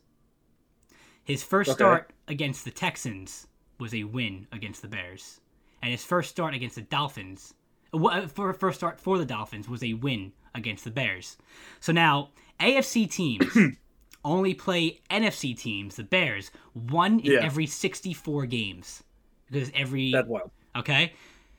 His 1.24 1.44
first 1.44 1.70
Okay. 1.72 1.76
start 1.78 2.12
against 2.28 2.66
the 2.66 2.72
Texans 2.72 3.48
was 3.80 3.94
a 3.94 4.04
win 4.04 4.48
against 4.52 4.82
the 4.82 4.88
Bears. 4.88 5.40
And 5.82 5.92
his 5.92 6.06
first 6.06 6.30
start 6.30 6.54
against 6.54 6.76
the 6.76 6.82
Dolphins, 6.82 7.54
uh, 7.94 8.28
for 8.28 8.54
first 8.54 8.80
start 8.80 9.00
for 9.00 9.18
the 9.18 9.26
Dolphins 9.26 9.68
was 9.68 9.84
a 9.84 9.94
win 9.94 10.32
against 10.56 10.84
the 10.84 10.92
Bears. 10.92 11.38
So 11.80 11.92
now 11.92 12.30
AFC 12.60 13.10
teams 13.10 13.56
only 14.26 14.54
play 14.54 15.02
NFC 15.10 15.58
teams, 15.58 15.96
the 15.98 16.04
Bears, 16.04 16.52
one 16.74 17.20
in 17.20 17.34
Yeah. 17.34 17.40
every 17.44 17.66
64 17.66 18.46
games. 18.46 19.04
Because 19.52 19.72
every 19.76 20.12
That's 20.12 20.28
wild. 20.28 20.52
okay? 20.76 21.14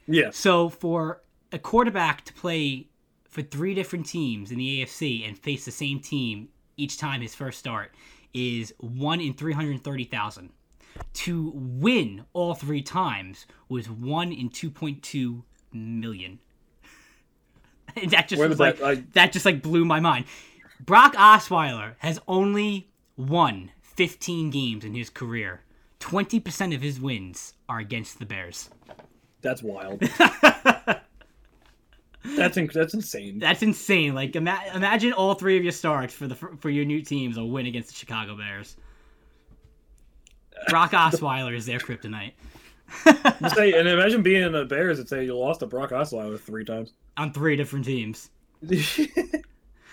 Yeah. 0.07 0.31
So 0.31 0.69
for 0.71 1.23
a 1.53 1.59
quarterback 1.59 2.25
to 2.25 2.33
play 2.33 2.89
for 3.35 3.43
three 3.43 3.75
different 3.75 4.07
teams 4.07 4.53
in 4.53 4.59
the 4.59 4.81
AFC 4.81 5.27
and 5.27 5.37
face 5.37 5.65
the 5.65 5.73
same 5.73 5.99
team 5.99 6.49
each 6.77 6.99
time 6.99 7.21
his 7.21 7.35
first 7.35 7.59
start 7.59 7.93
is 8.33 8.73
one 8.79 9.21
in 9.21 9.35
330,000. 9.35 10.51
To 11.15 11.51
win 11.53 12.27
all 12.33 12.55
three 12.55 12.81
times 12.81 13.47
was 13.69 13.91
one 13.91 14.31
in 14.31 14.51
2.2 14.51 15.43
million. 15.73 16.39
And 17.97 18.11
that 18.11 18.29
just 18.29 18.41
was 18.41 18.59
like 18.59 18.79
that? 18.79 18.85
I- 18.85 19.05
that 19.15 19.33
just 19.33 19.45
like 19.45 19.63
blew 19.63 19.85
my 19.85 19.99
mind. 20.01 20.25
Brock 20.81 21.15
Osweiler 21.15 21.95
has 21.99 22.21
only 22.27 22.89
won 23.17 23.71
15 23.83 24.51
games 24.51 24.85
in 24.85 24.95
his 24.95 25.11
career. 25.11 25.63
20% 26.01 26.75
of 26.75 26.83
his 26.83 27.01
wins 27.01 27.55
are 27.69 27.79
against 27.79 28.19
the 28.19 28.27
Bears. 28.27 28.71
That's 29.43 29.63
wild. 29.63 30.03
That's 32.25 32.57
inc- 32.57 32.73
that's 32.73 32.95
insane. 32.95 33.39
That's 33.39 33.63
insane. 33.63 34.15
Like 34.15 34.35
ima- 34.35 34.63
imagine 34.75 35.13
all 35.13 35.35
three 35.35 35.57
of 35.59 35.63
your 35.63 35.73
starts 35.73 36.15
for 36.15 36.27
the 36.27 36.35
for 36.35 36.71
your 36.71 36.85
new 36.85 37.03
teams 37.03 37.37
will 37.37 37.51
win 37.51 37.67
against 37.67 37.91
the 37.91 37.95
Chicago 37.95 38.37
Bears. 38.37 38.77
Brock 40.69 40.91
Osweiler 40.93 41.55
is 41.55 41.67
their 41.67 41.79
kryptonite. 41.79 42.33
Say, 43.55 43.73
and 43.73 43.89
imagine 43.89 44.23
being 44.23 44.43
in 44.43 44.53
the 44.53 44.65
Bears 44.65 44.99
and 44.99 45.09
say 45.09 45.25
you 45.25 45.37
lost 45.37 45.61
to 45.61 45.67
Brock 45.67 45.91
Osweiler 45.91 46.39
three 46.41 46.65
times. 46.65 46.93
on 47.17 47.33
three 47.33 47.57
different 47.57 47.85
teams. 47.85 48.31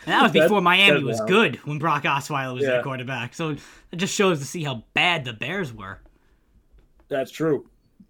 And 0.04 0.12
that 0.14 0.24
was 0.24 0.32
That- 0.32 0.42
before 0.44 0.62
Miami 0.62 1.04
was 1.04 1.18
wild. 1.20 1.30
good 1.30 1.56
when 1.58 1.78
Brock 1.78 2.04
Osweiler 2.06 2.56
was 2.56 2.64
their 2.64 2.82
quarterback. 2.82 3.36
So 3.36 3.50
it 3.92 3.96
just 3.98 4.16
shows 4.16 4.40
to 4.40 4.46
see 4.46 4.64
how 4.64 4.84
bad 4.96 5.26
the 5.26 5.34
Bears 5.34 5.72
were. 5.72 6.00
That's 7.08 7.30
true. 7.30 7.68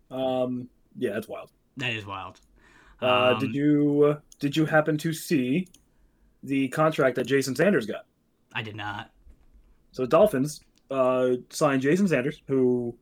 Um, 0.09 0.69
yeah, 0.97 1.11
that's 1.11 1.27
wild. 1.27 1.49
That 1.75 1.91
is 1.91 2.05
wild. 2.05 2.39
Uh, 3.01 3.33
Um, 3.33 3.39
did 3.39 3.55
you 3.55 4.17
did 4.39 4.55
you 4.55 4.65
happen 4.65 4.97
to 4.99 5.13
see 5.13 5.67
the 6.43 6.67
contract 6.69 7.15
that 7.15 7.25
Jason 7.27 7.55
Sanders 7.55 7.85
got? 7.85 8.05
I 8.53 8.61
did 8.61 8.75
not. 8.75 9.11
So 9.91 10.03
the 10.03 10.07
Dolphins 10.07 10.61
uh, 10.89 11.35
signed 11.49 11.81
Jason 11.81 12.07
Sanders, 12.07 12.41
who 12.47 12.95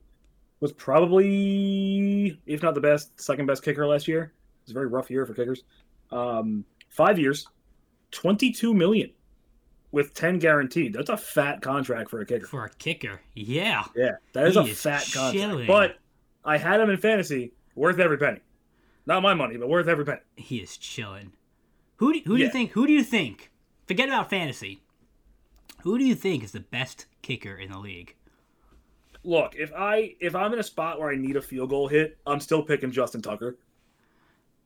was 0.59 0.73
probably, 0.73 2.39
if 2.45 2.61
not 2.61 2.73
the 2.75 2.81
best, 2.81 3.19
second 3.19 3.45
best 3.45 3.63
kicker 3.63 3.87
last 3.87 4.07
year. 4.07 4.23
It 4.23 4.31
was 4.65 4.71
a 4.71 4.73
very 4.73 4.87
rough 4.87 5.09
year 5.09 5.25
for 5.25 5.33
kickers. 5.33 5.63
Um, 6.11 6.65
five 6.89 7.17
years, 7.19 7.47
twenty-two 8.11 8.73
million, 8.73 9.11
with 9.91 10.13
ten 10.13 10.39
guaranteed. 10.39 10.93
That's 10.93 11.09
a 11.09 11.17
fat 11.17 11.61
contract 11.61 12.09
for 12.09 12.21
a 12.21 12.25
kicker. 12.25 12.47
For 12.47 12.65
a 12.65 12.69
kicker, 12.71 13.21
yeah. 13.35 13.85
Yeah, 13.95 14.11
that 14.33 14.47
is 14.47 14.55
He 14.55 14.59
a 14.59 14.63
is 14.63 14.81
fat 14.81 15.07
contract. 15.13 15.67
But 15.67 15.97
I 16.43 16.57
had 16.57 16.79
him 16.79 16.89
in 16.89 16.97
fantasy, 16.97 17.53
worth 17.75 17.99
every 17.99 18.17
penny. 18.17 18.39
Not 19.09 19.23
my 19.23 19.33
money, 19.33 19.57
but 19.57 19.67
worth 19.67 19.87
every 19.87 20.05
penny. 20.05 20.19
He 20.35 20.57
is 20.57 20.77
chilling. 20.77 21.31
Who 21.95 22.13
do, 22.13 22.21
who 22.27 22.37
do 22.37 22.43
you 22.43 22.49
think? 22.51 22.73
Who 22.73 22.85
do 22.85 22.93
you 22.93 23.03
think? 23.03 23.49
Forget 23.87 24.07
about 24.07 24.29
fantasy. 24.29 24.83
Who 25.81 25.97
do 25.97 26.05
you 26.05 26.13
think 26.13 26.43
is 26.43 26.51
the 26.51 26.59
best 26.59 27.07
kicker 27.23 27.55
in 27.55 27.71
the 27.71 27.79
league? 27.79 28.15
Look, 29.23 29.55
if 29.55 29.73
I 29.75 30.13
if 30.19 30.35
I'm 30.35 30.53
in 30.53 30.59
a 30.59 30.63
spot 30.63 30.99
where 30.99 31.09
I 31.09 31.15
need 31.15 31.37
a 31.37 31.41
field 31.41 31.71
goal 31.71 31.87
hit, 31.87 32.19
I'm 32.27 32.39
still 32.39 32.61
picking 32.61 32.91
Justin 32.91 33.23
Tucker. 33.23 33.57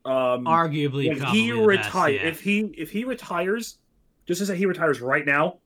Um, 0.04 0.44
Arguably, 0.44 1.10
if 1.10 1.22
he 1.30 1.52
retires, 1.52 2.20
yeah. 2.20 2.28
if 2.28 2.42
he 2.42 2.70
if 2.76 2.90
he 2.90 3.04
retires, 3.04 3.78
just 4.26 4.40
to 4.40 4.46
say 4.46 4.58
he 4.58 4.66
retires 4.66 5.00
right 5.00 5.24
now, 5.24 5.56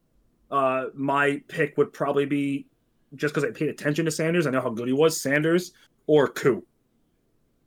uh, 0.53 0.85
my 0.95 1.43
pick 1.49 1.77
would 1.79 1.93
probably 1.93 2.27
be 2.27 2.69
just 3.17 3.35
because 3.35 3.43
I 3.43 3.53
paid 3.53 3.71
attention 3.71 4.05
to 4.05 4.13
Sanders. 4.13 4.47
I 4.47 4.51
know 4.51 4.61
how 4.61 4.71
good 4.71 4.87
he 4.87 4.95
was. 4.95 5.21
Sanders 5.21 5.73
or 6.07 6.29
Koo. 6.29 6.65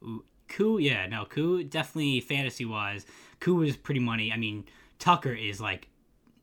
Ooh, 0.03 0.23
Koo, 0.51 0.77
yeah, 0.77 1.07
no, 1.07 1.25
Koo 1.25 1.63
definitely 1.63 2.19
fantasy 2.19 2.65
wise, 2.65 3.05
Koo 3.39 3.61
is 3.63 3.77
pretty 3.77 4.01
money. 4.01 4.31
I 4.31 4.37
mean, 4.37 4.65
Tucker 4.99 5.33
is 5.33 5.61
like 5.61 5.87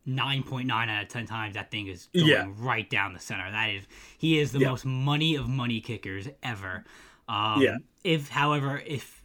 nine 0.06 0.42
point 0.42 0.66
nine 0.66 0.88
out 0.88 1.02
of 1.02 1.08
ten 1.08 1.26
times 1.26 1.54
that 1.54 1.70
thing 1.70 1.86
is 1.86 2.08
going 2.14 2.26
Yeah. 2.26 2.46
right 2.56 2.88
down 2.88 3.12
the 3.12 3.20
center. 3.20 3.50
That 3.50 3.68
is, 3.70 3.84
he 4.16 4.38
is 4.38 4.52
the 4.52 4.60
Yeah. 4.60 4.70
most 4.70 4.86
money 4.86 5.34
of 5.36 5.48
money 5.48 5.80
kickers 5.82 6.26
ever. 6.42 6.84
Um, 7.28 7.60
Yeah. 7.62 7.76
If, 8.02 8.30
however, 8.30 8.82
if 8.86 9.22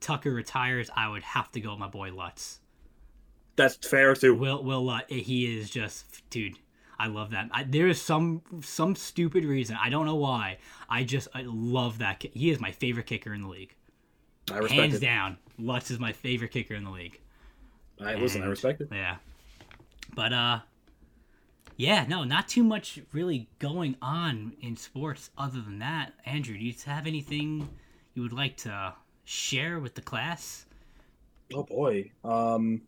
Tucker 0.00 0.30
retires, 0.32 0.88
I 0.94 1.08
would 1.08 1.24
have 1.24 1.50
to 1.52 1.60
go 1.60 1.70
with 1.70 1.80
my 1.80 1.88
boy 1.88 2.12
Lutz. 2.12 2.60
That's 3.56 3.76
fair 3.86 4.14
too. 4.14 4.34
Will 4.34 4.62
Will 4.62 4.84
Lutz, 4.84 5.12
he 5.12 5.58
is 5.58 5.68
just 5.68 6.22
dude. 6.30 6.58
I 6.98 7.08
love 7.08 7.30
that. 7.30 7.48
I, 7.50 7.64
there 7.64 7.88
is 7.88 8.00
some 8.00 8.42
some 8.62 8.94
stupid 8.94 9.44
reason 9.44 9.76
I 9.82 9.88
don't 9.90 10.06
know 10.06 10.14
why. 10.14 10.58
I 10.88 11.02
just 11.02 11.26
I 11.34 11.42
love 11.44 11.98
that. 11.98 12.22
He 12.32 12.50
is 12.50 12.60
my 12.60 12.70
favorite 12.70 13.06
kicker 13.06 13.34
in 13.34 13.42
the 13.42 13.48
league 13.48 13.74
I 14.50 14.56
respect 14.58 14.72
hands 14.80 14.94
it. 14.96 15.00
down, 15.00 15.36
Lutz 15.58 15.90
is 15.90 15.98
my 15.98 16.12
favorite 16.12 16.50
kicker 16.50 16.74
in 16.74 16.84
the 16.84 16.90
league. 16.90 17.20
I 18.00 18.14
listen. 18.16 18.40
I 18.40 18.44
And- 18.44 18.50
respect 18.50 18.80
it. 18.80 18.88
Yeah, 18.90 19.16
but 20.14 20.32
uh, 20.32 20.60
yeah, 21.76 22.04
no, 22.08 22.24
not 22.24 22.48
too 22.48 22.64
much 22.64 23.00
really 23.12 23.48
going 23.58 23.96
on 24.02 24.54
in 24.60 24.76
sports 24.76 25.30
other 25.38 25.60
than 25.60 25.78
that. 25.80 26.12
Andrew, 26.26 26.56
do 26.56 26.64
you 26.64 26.74
have 26.86 27.06
anything 27.06 27.68
you 28.14 28.22
would 28.22 28.32
like 28.32 28.56
to 28.58 28.94
share 29.24 29.78
with 29.78 29.94
the 29.94 30.02
class? 30.02 30.66
Oh 31.54 31.62
boy. 31.64 32.10
Um. 32.24 32.82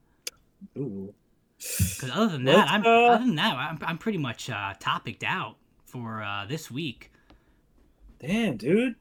Ooh. 0.77 1.14
Because 1.59 2.11
other 2.12 2.33
than 2.33 2.45
that, 2.45 2.69
I'm 2.69 2.85
uh, 2.85 2.88
other 3.14 3.25
than 3.25 3.37
that, 3.37 3.55
I'm, 3.57 3.79
I'm 3.83 3.99
pretty 3.99 4.19
much 4.19 4.51
uh, 4.51 4.75
topicked 4.81 5.23
out 5.23 5.57
for 5.85 6.23
uh, 6.23 6.45
this 6.47 6.71
week. 6.71 7.11
Damn, 8.19 8.57
dude. 8.57 8.97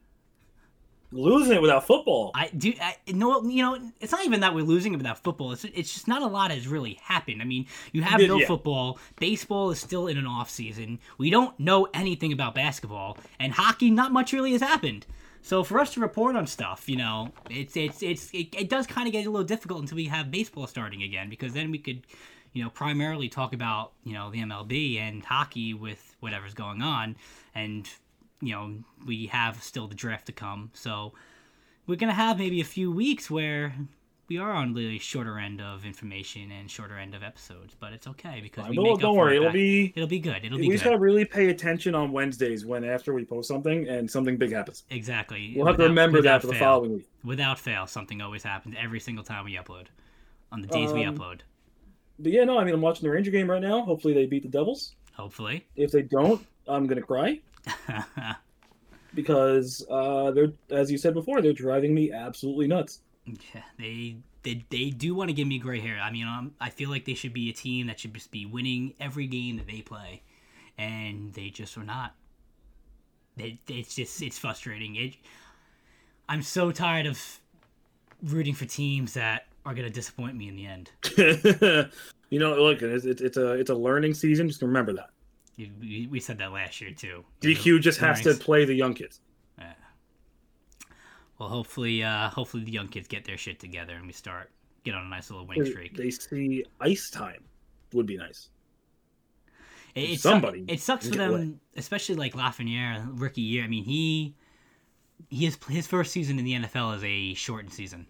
Losing 1.13 1.53
it 1.53 1.61
without 1.61 1.85
football. 1.85 2.31
I 2.33 2.49
do. 2.49 2.73
I, 2.81 2.95
no, 3.07 3.43
you 3.43 3.61
know, 3.61 3.77
it's 4.01 4.11
not 4.11 4.25
even 4.25 4.39
that 4.39 4.55
we're 4.55 4.63
losing 4.63 4.93
it 4.93 4.97
without 4.97 5.23
football. 5.23 5.51
It's 5.51 5.63
it's 5.63 5.93
just 5.93 6.07
not 6.07 6.23
a 6.23 6.27
lot 6.27 6.49
has 6.49 6.67
really 6.67 6.99
happened. 7.03 7.41
I 7.41 7.45
mean, 7.45 7.67
you 7.91 8.01
have 8.01 8.19
no 8.19 8.39
yeah. 8.39 8.47
football. 8.47 8.97
Baseball 9.19 9.69
is 9.69 9.79
still 9.79 10.07
in 10.07 10.17
an 10.17 10.25
off 10.25 10.49
season. 10.49 10.99
We 11.19 11.29
don't 11.29 11.57
know 11.59 11.87
anything 11.93 12.33
about 12.33 12.55
basketball 12.55 13.17
and 13.39 13.53
hockey. 13.53 13.91
Not 13.91 14.11
much 14.11 14.33
really 14.33 14.53
has 14.53 14.61
happened. 14.61 15.05
So 15.43 15.63
for 15.63 15.77
us 15.79 15.93
to 15.93 15.99
report 15.99 16.37
on 16.37 16.47
stuff, 16.47 16.87
you 16.87 16.95
know, 16.95 17.31
it's 17.49 17.75
it's 17.77 18.01
it's 18.01 18.31
it, 18.33 18.55
it 18.57 18.69
does 18.69 18.87
kind 18.87 19.07
of 19.07 19.11
get 19.11 19.27
a 19.27 19.29
little 19.29 19.45
difficult 19.45 19.81
until 19.81 19.97
we 19.97 20.05
have 20.05 20.31
baseball 20.31 20.67
starting 20.67 21.03
again 21.03 21.29
because 21.29 21.53
then 21.53 21.69
we 21.69 21.77
could, 21.77 22.07
you 22.53 22.63
know, 22.63 22.69
primarily 22.69 23.27
talk 23.27 23.53
about 23.53 23.91
you 24.03 24.13
know 24.13 24.31
the 24.31 24.39
MLB 24.39 24.99
and 24.99 25.23
hockey 25.23 25.73
with 25.73 26.15
whatever's 26.21 26.53
going 26.53 26.81
on, 26.81 27.17
and 27.53 27.89
you 28.45 28.53
know 28.53 28.73
we 29.05 29.27
have 29.27 29.61
still 29.63 29.87
the 29.87 29.95
draft 29.95 30.25
to 30.27 30.31
come. 30.31 30.71
So 30.73 31.13
we're 31.87 31.97
gonna 31.97 32.13
have 32.13 32.37
maybe 32.37 32.61
a 32.61 32.65
few 32.65 32.91
weeks 32.91 33.29
where 33.29 33.73
we 34.29 34.37
are 34.37 34.51
on 34.51 34.73
the 34.73 34.97
shorter 34.99 35.37
end 35.37 35.59
of 35.59 35.83
information 35.85 36.49
and 36.51 36.71
shorter 36.71 36.97
end 36.97 37.13
of 37.13 37.23
episodes, 37.23 37.75
but 37.77 37.91
it's 37.91 38.07
okay 38.07 38.39
because 38.41 38.69
we 38.69 38.77
up 38.89 38.99
don't 39.01 39.17
worry, 39.17 39.33
it 39.33 39.37
it'll 39.37 39.47
back- 39.47 39.53
be 39.53 39.93
it'll 39.95 40.07
be 40.07 40.19
good. 40.19 40.45
It'll 40.45 40.57
we 40.57 40.67
be 40.67 40.71
just 40.71 40.83
good. 40.83 40.91
gotta 40.91 40.99
really 41.01 41.25
pay 41.25 41.49
attention 41.49 41.93
on 41.93 42.11
Wednesdays 42.13 42.65
when 42.65 42.83
after 42.85 43.13
we 43.13 43.25
post 43.25 43.47
something 43.49 43.87
and 43.89 44.09
something 44.09 44.37
big 44.37 44.53
happens. 44.53 44.83
Exactly. 44.89 45.53
We'll 45.55 45.65
have 45.67 45.77
to 45.77 45.83
remember 45.83 46.21
that 46.21 46.41
for 46.41 46.47
the 46.47 46.55
following 46.55 46.93
week. 46.93 47.09
Without 47.23 47.59
fail, 47.59 47.85
something 47.85 48.21
always 48.21 48.43
happens 48.43 48.75
every 48.79 48.99
single 49.01 49.23
time 49.25 49.43
we 49.45 49.55
upload. 49.55 49.87
On 50.53 50.61
the 50.61 50.67
days 50.67 50.93
we 50.93 51.03
Um, 51.03 51.17
upload, 51.17 51.39
But 52.19 52.31
yeah, 52.31 52.43
no, 52.45 52.57
I 52.59 52.63
mean 52.63 52.73
I'm 52.75 52.81
watching 52.81 53.07
the 53.07 53.13
Ranger 53.13 53.31
game 53.31 53.49
right 53.51 53.61
now. 53.61 53.81
Hopefully 53.81 54.13
they 54.13 54.25
beat 54.25 54.43
the 54.43 54.49
Devils. 54.49 54.95
hopefully. 55.13 55.65
If 55.75 55.91
they 55.91 56.01
don't, 56.03 56.41
I'm 56.67 56.87
gonna 56.87 57.01
cry 57.01 57.41
because 59.13 59.85
uh, 59.89 60.31
they're 60.31 60.53
as 60.69 60.91
you 60.91 60.97
said 60.97 61.13
before, 61.13 61.41
they're 61.41 61.53
driving 61.53 61.93
me 61.93 62.11
absolutely 62.11 62.67
nuts. 62.67 63.01
Yeah, 63.25 63.61
they 63.77 64.17
they 64.43 64.65
they 64.69 64.89
do 64.89 65.15
want 65.15 65.29
to 65.29 65.33
give 65.33 65.47
me 65.47 65.57
gray 65.59 65.79
hair. 65.79 65.99
I 65.99 66.11
mean, 66.11 66.27
um, 66.27 66.53
I 66.59 66.69
feel 66.69 66.89
like 66.89 67.05
they 67.05 67.13
should 67.13 67.33
be 67.33 67.49
a 67.49 67.53
team 67.53 67.87
that 67.87 67.99
should 67.99 68.13
just 68.13 68.31
be 68.31 68.45
winning 68.45 68.93
every 68.99 69.27
game 69.27 69.57
that 69.57 69.67
they 69.67 69.81
play, 69.81 70.21
and 70.77 71.33
they 71.33 71.49
just 71.49 71.77
are 71.77 71.83
not. 71.83 72.15
It, 73.37 73.57
it's 73.67 73.95
just 73.95 74.21
it's 74.21 74.37
frustrating. 74.37 74.95
It, 74.95 75.15
I'm 76.27 76.41
so 76.41 76.71
tired 76.71 77.05
of 77.05 77.19
rooting 78.21 78.53
for 78.53 78.65
teams 78.65 79.13
that 79.13 79.47
are 79.65 79.73
gonna 79.73 79.89
disappoint 79.89 80.35
me 80.35 80.49
in 80.49 80.55
the 80.55 80.65
end. 80.65 80.91
you 82.29 82.39
know, 82.39 82.55
look, 82.55 82.81
it's, 82.81 83.05
it's 83.05 83.21
it's 83.21 83.37
a 83.37 83.53
it's 83.53 83.69
a 83.69 83.75
learning 83.75 84.13
season. 84.13 84.47
Just 84.47 84.61
remember 84.61 84.93
that. 84.93 85.09
We, 85.57 86.07
we 86.09 86.19
said 86.19 86.39
that 86.39 86.51
last 86.51 86.81
year 86.81 86.91
too. 86.91 87.23
DQ 87.41 87.81
just 87.81 87.99
has 87.99 88.21
to 88.21 88.33
play 88.33 88.65
the 88.65 88.73
young 88.73 88.93
kids. 88.93 89.19
Yeah. 89.57 89.73
Well, 91.39 91.49
hopefully, 91.49 92.03
uh, 92.03 92.29
hopefully 92.29 92.63
the 92.63 92.71
young 92.71 92.87
kids 92.87 93.07
get 93.07 93.25
their 93.25 93.37
shit 93.37 93.59
together 93.59 93.95
and 93.95 94.07
we 94.07 94.13
start 94.13 94.49
get 94.83 94.95
on 94.95 95.05
a 95.05 95.09
nice 95.09 95.29
little 95.29 95.45
winning 95.45 95.65
streak. 95.65 95.95
They 95.95 96.09
see 96.09 96.65
ice 96.79 97.09
time 97.09 97.43
would 97.93 98.05
be 98.05 98.17
nice. 98.17 98.49
It, 99.95 100.11
it 100.11 100.19
Somebody 100.19 100.61
Sucks, 100.61 100.73
it 100.73 100.81
sucks 100.81 101.07
for 101.09 101.15
them, 101.15 101.59
especially 101.75 102.15
like 102.15 102.33
Lafreniere, 102.33 103.07
rookie 103.19 103.41
year. 103.41 103.63
I 103.63 103.67
mean, 103.67 103.83
he 103.83 104.35
he 105.29 105.45
is 105.45 105.57
his 105.69 105.87
first 105.87 106.11
season 106.11 106.39
in 106.39 106.45
the 106.45 106.53
NFL 106.53 106.97
is 106.97 107.03
a 107.03 107.33
shortened 107.35 107.73
season. 107.73 108.07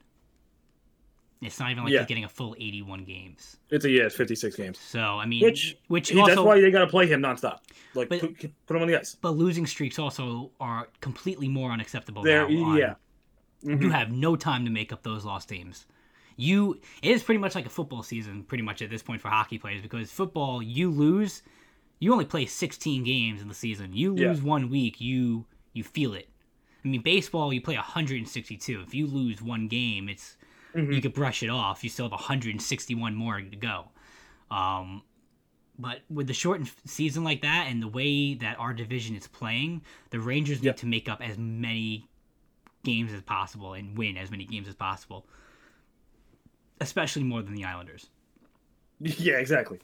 It's 1.45 1.59
not 1.59 1.71
even 1.71 1.83
like 1.83 1.93
Yeah. 1.93 1.99
he's 1.99 2.07
getting 2.07 2.23
a 2.23 2.29
full 2.29 2.55
81 2.59 3.03
games. 3.03 3.57
It's 3.69 3.85
a 3.85 3.89
yeah, 3.89 4.03
it's 4.03 4.15
56 4.15 4.55
games. 4.55 4.79
So 4.79 4.99
I 4.99 5.25
mean, 5.25 5.43
Which- 5.43 5.77
which 5.87 6.09
He- 6.09 6.19
also, 6.19 6.29
that's 6.35 6.41
why 6.41 6.59
they 6.61 6.71
got 6.71 6.79
to 6.79 6.87
play 6.87 7.07
him 7.07 7.21
nonstop. 7.21 7.59
Like 7.93 8.09
But- 8.09 8.21
put, 8.21 8.51
put 8.67 8.75
him 8.75 8.81
on 8.81 8.87
the 8.87 8.99
ice. 8.99 9.15
but 9.21 9.31
losing 9.31 9.65
streaks 9.65 9.99
also 9.99 10.51
are 10.59 10.89
completely 11.01 11.47
more 11.47 11.71
unacceptable. 11.71 12.23
There, 12.23 12.49
yeah. 12.49 12.95
you 13.61 13.77
Mhm. 13.77 13.91
have 13.91 14.11
no 14.11 14.35
time 14.35 14.65
to 14.65 14.71
make 14.71 14.91
up 14.91 15.03
those 15.03 15.23
lost 15.25 15.47
games. 15.49 15.85
You 16.35 16.79
it 17.01 17.11
is 17.11 17.23
pretty 17.23 17.37
much 17.39 17.55
like 17.55 17.65
a 17.65 17.69
football 17.69 18.03
season, 18.03 18.43
pretty 18.43 18.63
much 18.63 18.81
at 18.81 18.89
this 18.89 19.03
point 19.03 19.21
for 19.21 19.29
hockey 19.29 19.57
players, 19.57 19.81
because 19.81 20.11
football 20.11 20.61
you 20.63 20.89
lose, 20.89 21.43
you 21.99 22.11
only 22.11 22.25
play 22.25 22.45
16 22.45 23.03
games 23.03 23.41
in 23.41 23.47
the 23.47 23.53
season. 23.53 23.93
You 23.93 24.15
Yeah. 24.17 24.29
lose 24.29 24.41
one 24.41 24.69
week, 24.69 24.99
you 24.99 25.45
you 25.73 25.83
feel 25.83 26.13
it. 26.13 26.29
I 26.83 26.87
mean, 26.87 27.01
baseball 27.01 27.53
you 27.53 27.61
play 27.61 27.75
162. 27.77 28.81
If 28.81 28.93
you 28.93 29.07
lose 29.07 29.41
one 29.41 29.67
game, 29.67 30.09
it's 30.09 30.35
Mhm. 30.75 30.93
you 30.95 31.01
could 31.01 31.13
brush 31.13 31.43
it 31.43 31.49
off. 31.49 31.83
You 31.83 31.89
still 31.89 32.05
have 32.05 32.11
161 32.13 33.15
more 33.15 33.39
to 33.41 33.55
go. 33.55 33.89
Um, 34.51 35.03
but 35.77 36.01
with 36.09 36.27
the 36.27 36.33
shortened 36.33 36.71
season 36.85 37.23
like 37.23 37.41
that 37.41 37.67
and 37.69 37.81
the 37.81 37.87
way 37.87 38.35
that 38.35 38.59
our 38.59 38.73
division 38.73 39.15
is 39.15 39.27
playing, 39.27 39.81
the 40.11 40.19
Rangers 40.19 40.61
need 40.61 40.77
to 40.77 40.85
make 40.85 41.09
up 41.09 41.21
as 41.21 41.37
many 41.37 42.07
games 42.83 43.11
as 43.13 43.21
possible 43.21 43.73
and 43.73 43.97
win 43.97 44.17
as 44.17 44.29
many 44.29 44.45
games 44.45 44.67
as 44.67 44.75
possible. 44.75 45.25
especially 46.81 47.23
more 47.23 47.41
than 47.41 47.53
the 47.55 47.63
Islanders. 47.65 48.09
Yeah, 48.99 49.35
exactly. 49.37 49.79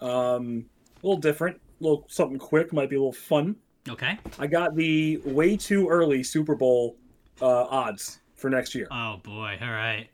Um, 0.00 0.66
a 1.02 1.06
little 1.06 1.20
different, 1.20 1.60
a 1.80 1.82
little 1.82 2.06
something 2.08 2.38
quick, 2.38 2.72
might 2.72 2.88
be 2.90 2.96
a 2.96 2.98
little 2.98 3.12
fun. 3.12 3.56
Okay. 3.88 4.18
I 4.38 4.46
got 4.46 4.74
the 4.74 5.18
way 5.24 5.56
too 5.56 5.88
early 5.88 6.22
Super 6.22 6.54
Bowl 6.54 6.96
uh, 7.42 7.64
odds 7.64 8.20
for 8.34 8.50
next 8.50 8.74
year. 8.74 8.88
Oh 8.90 9.18
boy. 9.22 9.58
All 9.60 9.70
right. 9.70 10.08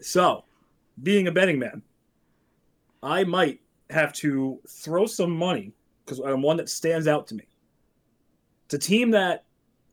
So, 0.00 0.44
being 1.02 1.26
a 1.26 1.32
betting 1.32 1.58
man, 1.58 1.82
I 3.02 3.24
might 3.24 3.60
have 3.90 4.12
to 4.14 4.60
throw 4.68 5.06
some 5.06 5.30
money 5.30 5.72
because 6.04 6.18
I'm 6.18 6.42
one 6.42 6.56
that 6.58 6.68
stands 6.68 7.06
out 7.06 7.26
to 7.28 7.34
me. 7.34 7.44
It's 8.66 8.74
a 8.74 8.78
team 8.78 9.10
that 9.12 9.44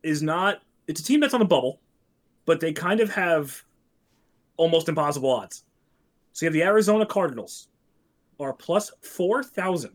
is 0.02 0.22
not. 0.22 0.62
It's 0.86 1.00
a 1.00 1.04
team 1.04 1.20
that's 1.20 1.34
on 1.34 1.40
the 1.40 1.46
bubble, 1.46 1.80
but 2.44 2.60
they 2.60 2.72
kind 2.72 3.00
of 3.00 3.10
have 3.10 3.64
almost 4.56 4.88
impossible 4.88 5.30
odds. 5.30 5.64
So 6.32 6.44
you 6.44 6.48
have 6.48 6.54
the 6.54 6.62
Arizona 6.62 7.06
Cardinals, 7.06 7.68
are 8.38 8.52
plus 8.52 8.90
four 9.00 9.42
thousand. 9.42 9.92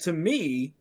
To 0.00 0.12
me, 0.12 0.74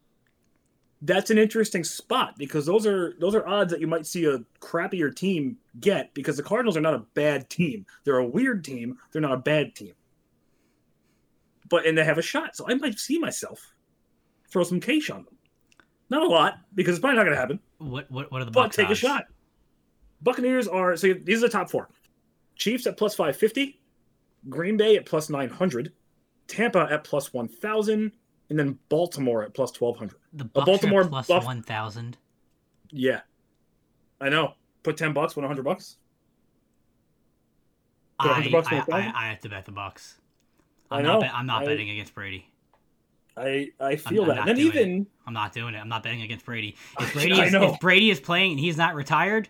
that's 1.02 1.30
an 1.30 1.38
interesting 1.38 1.84
spot 1.84 2.36
because 2.38 2.66
those 2.66 2.86
are 2.86 3.16
those 3.20 3.36
are 3.36 3.48
odds 3.48 3.72
that 3.72 3.82
you 3.82 3.88
might 3.88 4.06
see 4.06 4.26
a 4.26 4.40
crappier 4.60 5.14
team 5.14 5.58
get 5.80 6.14
because 6.14 6.38
the 6.38 6.44
Cardinals 6.44 6.78
are 6.78 6.82
not 6.82 6.94
a 6.94 7.06
bad 7.14 7.50
team. 7.50 7.86
They're 8.04 8.18
a 8.18 8.28
weird 8.28 8.64
team. 8.64 8.98
They're 9.12 9.22
not 9.22 9.34
a 9.34 9.38
bad 9.38 9.76
team. 9.76 9.94
But 11.70 11.86
and 11.86 11.98
they 11.98 12.04
have 12.04 12.18
a 12.18 12.24
shot, 12.24 12.56
so 12.56 12.66
I 12.68 12.76
might 12.76 13.00
see 13.00 13.20
myself 13.20 13.74
throw 14.50 14.64
some 14.64 14.80
cash 14.80 15.10
on 15.10 15.26
them. 15.26 15.38
Not 16.10 16.24
a 16.24 16.28
lot 16.28 16.60
because 16.74 16.96
it's 16.96 17.02
probably 17.02 17.18
not 17.18 17.24
going 17.24 17.36
to 17.36 17.42
happen. 17.42 17.60
What 17.80 18.10
what 18.10 18.32
what 18.32 18.42
are 18.42 18.46
the 18.46 18.52
But 18.52 18.72
take 18.72 18.90
a 18.90 18.96
shot. 18.96 19.26
Buccaneers 20.22 20.68
are 20.68 20.96
so 20.96 21.14
these 21.14 21.40
are 21.40 21.48
the 21.48 21.50
top 21.50 21.70
four. 21.70 21.90
Chiefs 22.56 22.88
at 22.88 22.98
plus 22.98 23.16
five 23.16 23.36
fifty, 23.36 23.82
Green 24.48 24.78
Bay 24.78 24.96
at 24.96 25.06
plus 25.06 25.30
nine 25.30 25.50
hundred, 25.50 25.92
Tampa 26.48 26.88
at 26.90 27.04
plus 27.04 27.34
one 27.34 27.48
thousand, 27.48 28.14
and 28.50 28.58
then 28.60 28.78
Baltimore 28.90 29.44
at 29.44 29.54
plus 29.54 29.72
twelve 29.72 29.98
hundred. 29.98 30.18
The 30.34 30.46
Uh, 30.46 30.48
Bucs 30.62 30.66
Baltimore 30.66 31.06
plus 31.08 31.28
Buff- 31.28 31.46
one 31.46 31.62
thousand. 31.64 32.18
Yeah, 32.92 33.22
I 34.22 34.30
know. 34.30 34.54
Put 34.84 34.98
ten 34.98 35.14
bucks, 35.14 35.36
win 35.36 35.46
hundred 35.46 35.64
bucks. 35.64 35.98
Put 38.20 38.28
I, 38.28 38.40
100 38.40 38.52
bucks 38.52 38.68
I, 38.72 38.84
I. 38.98 39.14
I 39.26 39.28
have 39.30 39.42
to 39.42 39.50
bet 39.50 39.66
the 39.66 39.72
Bucs. 39.74 40.14
I 40.90 40.98
I'm 41.00 41.04
know. 41.04 41.14
not. 41.14 41.22
Bet, 41.22 41.32
I'm 41.34 41.46
not 41.46 41.64
I- 41.64 41.66
betting 41.66 41.90
against 41.90 42.14
Brady. 42.16 42.46
I 43.38 43.72
I 43.82 43.98
feel 43.98 44.22
I'm 44.24 44.28
that. 44.30 44.36
not 44.36 44.40
And 44.40 44.50
then 44.50 44.56
doing 44.56 44.68
it. 44.78 44.80
even 44.82 45.08
I'm 45.28 45.34
not 45.34 45.52
doing 45.52 45.76
it. 45.76 45.80
I'm 45.80 45.90
not 45.90 46.04
betting 46.04 46.22
against 46.22 46.46
Brady. 46.46 46.78
If 47.02 47.14
Brady 47.14 47.34
I 47.34 47.46
is, 47.48 47.54
if 47.54 47.80
Brady 47.82 48.10
is 48.10 48.22
playing 48.22 48.52
and 48.52 48.60
he's 48.62 48.78
not 48.78 48.96
retired, 48.96 49.50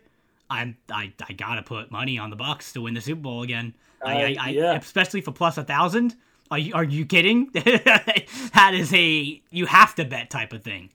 I'm 0.50 0.76
I, 0.92 1.14
I 1.30 1.34
gotta 1.34 1.62
put 1.62 1.92
money 1.92 2.18
on 2.18 2.32
the 2.32 2.36
Bucs 2.36 2.74
to 2.74 2.82
win 2.82 2.96
the 2.96 3.02
Super 3.02 3.22
Bowl 3.22 3.44
again. 3.44 3.76
I, 4.04 4.12
I, 4.12 4.16
I- 4.24 4.36
I 4.40 4.50
yeah. 4.50 4.74
especially 4.76 5.22
for 5.22 5.32
plus 5.32 5.60
a 5.60 5.64
thousand. 5.64 6.16
Are 6.52 6.60
you 6.60 6.74
are 6.74 6.84
you 6.84 7.06
kidding? 7.06 7.50
that 7.54 8.72
is 8.74 8.94
a 8.94 9.42
you 9.50 9.66
have 9.66 9.96
to 9.96 10.06
bet 10.06 10.30
type 10.30 10.54
of 10.54 10.64
thing. 10.64 10.90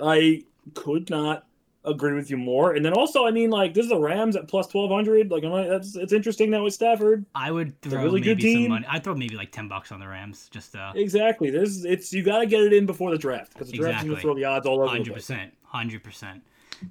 I 0.00 0.44
could 0.74 1.10
not 1.10 1.46
agree 1.84 2.12
with 2.12 2.30
you 2.30 2.36
more. 2.36 2.74
And 2.74 2.84
then 2.84 2.92
also, 2.92 3.26
I 3.26 3.30
mean, 3.30 3.50
like 3.50 3.74
this 3.74 3.84
is 3.84 3.90
the 3.90 3.98
Rams 3.98 4.36
at 4.36 4.48
plus 4.48 4.66
twelve 4.68 4.90
hundred. 4.90 5.30
Like, 5.30 5.44
I'm 5.44 5.50
like, 5.50 5.68
that's 5.68 5.96
it's 5.96 6.12
interesting 6.12 6.50
now 6.50 6.64
with 6.64 6.74
Stafford. 6.74 7.24
I 7.34 7.50
would 7.50 7.80
throw 7.82 8.02
really 8.02 8.20
good 8.20 8.38
maybe 8.38 8.52
some 8.52 8.60
team. 8.62 8.70
money. 8.70 8.86
I'd 8.88 9.04
throw 9.04 9.14
maybe 9.14 9.36
like 9.36 9.52
ten 9.52 9.68
bucks 9.68 9.92
on 9.92 10.00
the 10.00 10.08
Rams. 10.08 10.48
Just 10.50 10.76
uh, 10.76 10.92
Exactly. 10.94 11.50
There's 11.50 11.84
it's 11.84 12.12
you 12.12 12.22
got 12.22 12.38
to 12.38 12.46
get 12.46 12.60
it 12.62 12.72
in 12.72 12.86
before 12.86 13.10
the 13.10 13.18
draft 13.18 13.54
because 13.54 13.70
the 13.70 13.78
draft's 13.78 14.04
gonna 14.04 14.20
throw 14.20 14.34
the 14.34 14.44
odds 14.44 14.66
all 14.66 14.80
over 14.80 14.88
Hundred 14.88 15.14
percent, 15.14 15.54
hundred 15.64 16.04
percent. 16.04 16.42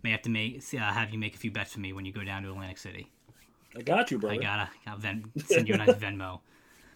May 0.03 0.11
have 0.11 0.21
to 0.23 0.29
make 0.29 0.63
uh, 0.73 0.77
have 0.77 1.11
you 1.11 1.19
make 1.19 1.35
a 1.35 1.37
few 1.37 1.51
bets 1.51 1.73
for 1.73 1.79
me 1.79 1.93
when 1.93 2.05
you 2.05 2.13
go 2.13 2.23
down 2.23 2.43
to 2.43 2.49
Atlantic 2.49 2.77
City. 2.77 3.11
I 3.75 3.81
got 3.81 4.11
you, 4.11 4.19
bro. 4.19 4.31
I 4.31 4.37
gotta 4.37 4.69
I'll 4.87 4.97
Ven- 4.97 5.31
send 5.45 5.67
you 5.67 5.75
a 5.75 5.77
nice 5.77 5.89
Venmo. 5.95 6.39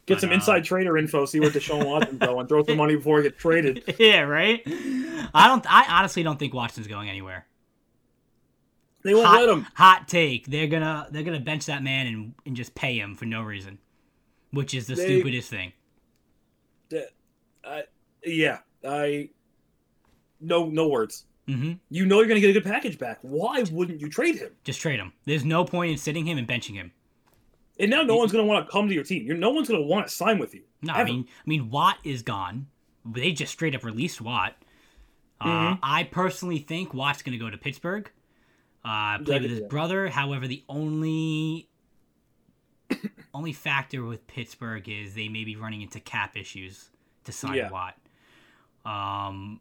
Get 0.06 0.22
some 0.22 0.32
inside 0.32 0.64
trader 0.64 0.98
info. 0.98 1.26
See 1.26 1.40
where 1.40 1.50
Deshaun 1.50 1.86
Watson's 1.86 2.20
going. 2.20 2.46
Throw 2.48 2.64
some 2.64 2.78
money 2.78 2.96
before 2.96 3.18
he 3.18 3.24
gets 3.24 3.42
traded. 3.42 3.84
yeah, 4.00 4.22
right. 4.22 4.62
I 5.34 5.48
don't. 5.48 5.66
I 5.72 5.86
honestly 6.00 6.22
don't 6.22 6.38
think 6.38 6.54
Watson's 6.54 6.88
going 6.88 7.10
anywhere. 7.10 7.48
They 9.04 9.14
won't 9.14 9.26
hot, 9.28 9.40
let 9.42 9.50
him. 9.50 9.68
hot 9.76 10.08
take. 10.08 10.46
They're 10.48 10.68
gonna 10.68 11.08
they're 11.12 11.24
gonna 11.24 11.40
bench 11.40 11.66
that 11.68 11.82
man 11.84 12.08
and 12.08 12.34
and 12.46 12.56
just 12.56 12.76
pay 12.76 12.98
him 13.00 13.16
for 13.16 13.26
no 13.26 13.42
reason, 13.42 13.80
which 14.52 14.74
is 14.76 14.86
the 14.88 14.96
They- 14.96 15.06
stupidest 15.06 15.50
thing. 15.50 15.74
I, 17.68 17.84
yeah, 18.24 18.60
I. 18.88 19.30
No, 20.40 20.68
no 20.68 20.88
words. 20.88 21.26
hmm 21.48 21.74
You 21.90 22.06
know 22.06 22.20
you're 22.20 22.28
gonna 22.28 22.40
get 22.40 22.52
a 22.52 22.54
good 22.54 22.64
package 22.64 23.00
back. 23.00 23.18
Why 23.24 23.64
wouldn't 23.72 24.02
you 24.02 24.10
trade 24.10 24.36
him? 24.36 24.52
Just 24.64 24.82
trade 24.82 25.00
him. 25.00 25.14
There's 25.26 25.44
no 25.46 25.66
point 25.66 25.92
in 25.92 25.98
sitting 25.98 26.26
him 26.28 26.38
and 26.38 26.48
benching 26.48 26.76
him. 26.76 26.92
And 27.80 27.92
now 27.92 28.04
no 28.04 28.16
one's 28.16 28.32
gonna 28.32 28.46
want 28.46 28.66
to 28.66 28.72
come 28.72 28.88
to 28.88 28.94
your 28.94 29.04
team. 29.04 29.26
You're 29.26 29.36
no 29.38 29.50
one's 29.52 29.68
gonna 29.68 29.82
want 29.82 30.08
to 30.08 30.14
sign 30.14 30.40
with 30.40 30.54
you. 30.56 30.64
No, 30.82 30.94
I 30.94 31.04
mean, 31.04 31.26
I 31.30 31.50
mean, 31.50 31.70
Watt 31.70 31.98
is 32.04 32.22
gone. 32.22 32.68
They 33.06 33.32
just 33.34 33.52
straight 33.52 33.76
up 33.76 33.84
released 33.84 34.22
Watt. 34.22 34.56
Uh, 35.42 35.48
Mhm. 35.76 35.80
I 35.84 36.04
personally 36.06 36.60
think 36.60 36.94
Watt's 36.94 37.22
going 37.22 37.38
to 37.38 37.44
go 37.44 37.50
to 37.50 37.58
Pittsburgh. 37.58 38.10
Uh, 38.84 39.20
play 39.20 39.40
with 39.40 39.50
his 39.52 39.62
brother. 39.62 40.08
However, 40.10 40.48
the 40.48 40.64
only 40.70 41.68
only 43.34 43.52
factor 43.54 44.04
with 44.06 44.26
Pittsburgh 44.28 44.88
is 44.88 45.14
they 45.16 45.28
may 45.28 45.44
be 45.44 45.56
running 45.56 45.82
into 45.82 46.00
cap 46.00 46.38
issues 46.38 46.90
to 47.26 47.32
sign 47.32 47.56
Yeah. 47.56 47.70
Watt. 47.72 47.98
Um, 48.86 49.60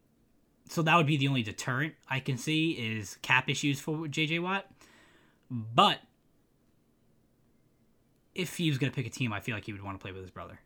so 0.69 0.83
that 0.83 0.97
would 0.97 1.07
be 1.07 1.17
the 1.17 1.29
only 1.29 1.43
deterrent 1.43 1.95
I 2.09 2.21
can 2.21 2.37
see 2.39 2.73
is 2.73 3.17
cap 3.23 3.49
issues 3.49 3.81
for 3.81 4.07
JJ 4.07 4.39
Watt. 4.41 4.67
But 5.51 5.99
if 8.35 8.57
he 8.57 8.69
was 8.69 8.79
going 8.79 8.91
to 8.91 8.95
pick 8.95 9.07
a 9.07 9.11
team, 9.11 9.33
I 9.33 9.41
feel 9.41 9.55
like 9.55 9.65
he 9.65 9.73
would 9.73 9.83
want 9.83 9.99
to 9.99 10.03
play 10.03 10.13
with 10.13 10.23
his 10.23 10.31
brother. 10.31 10.61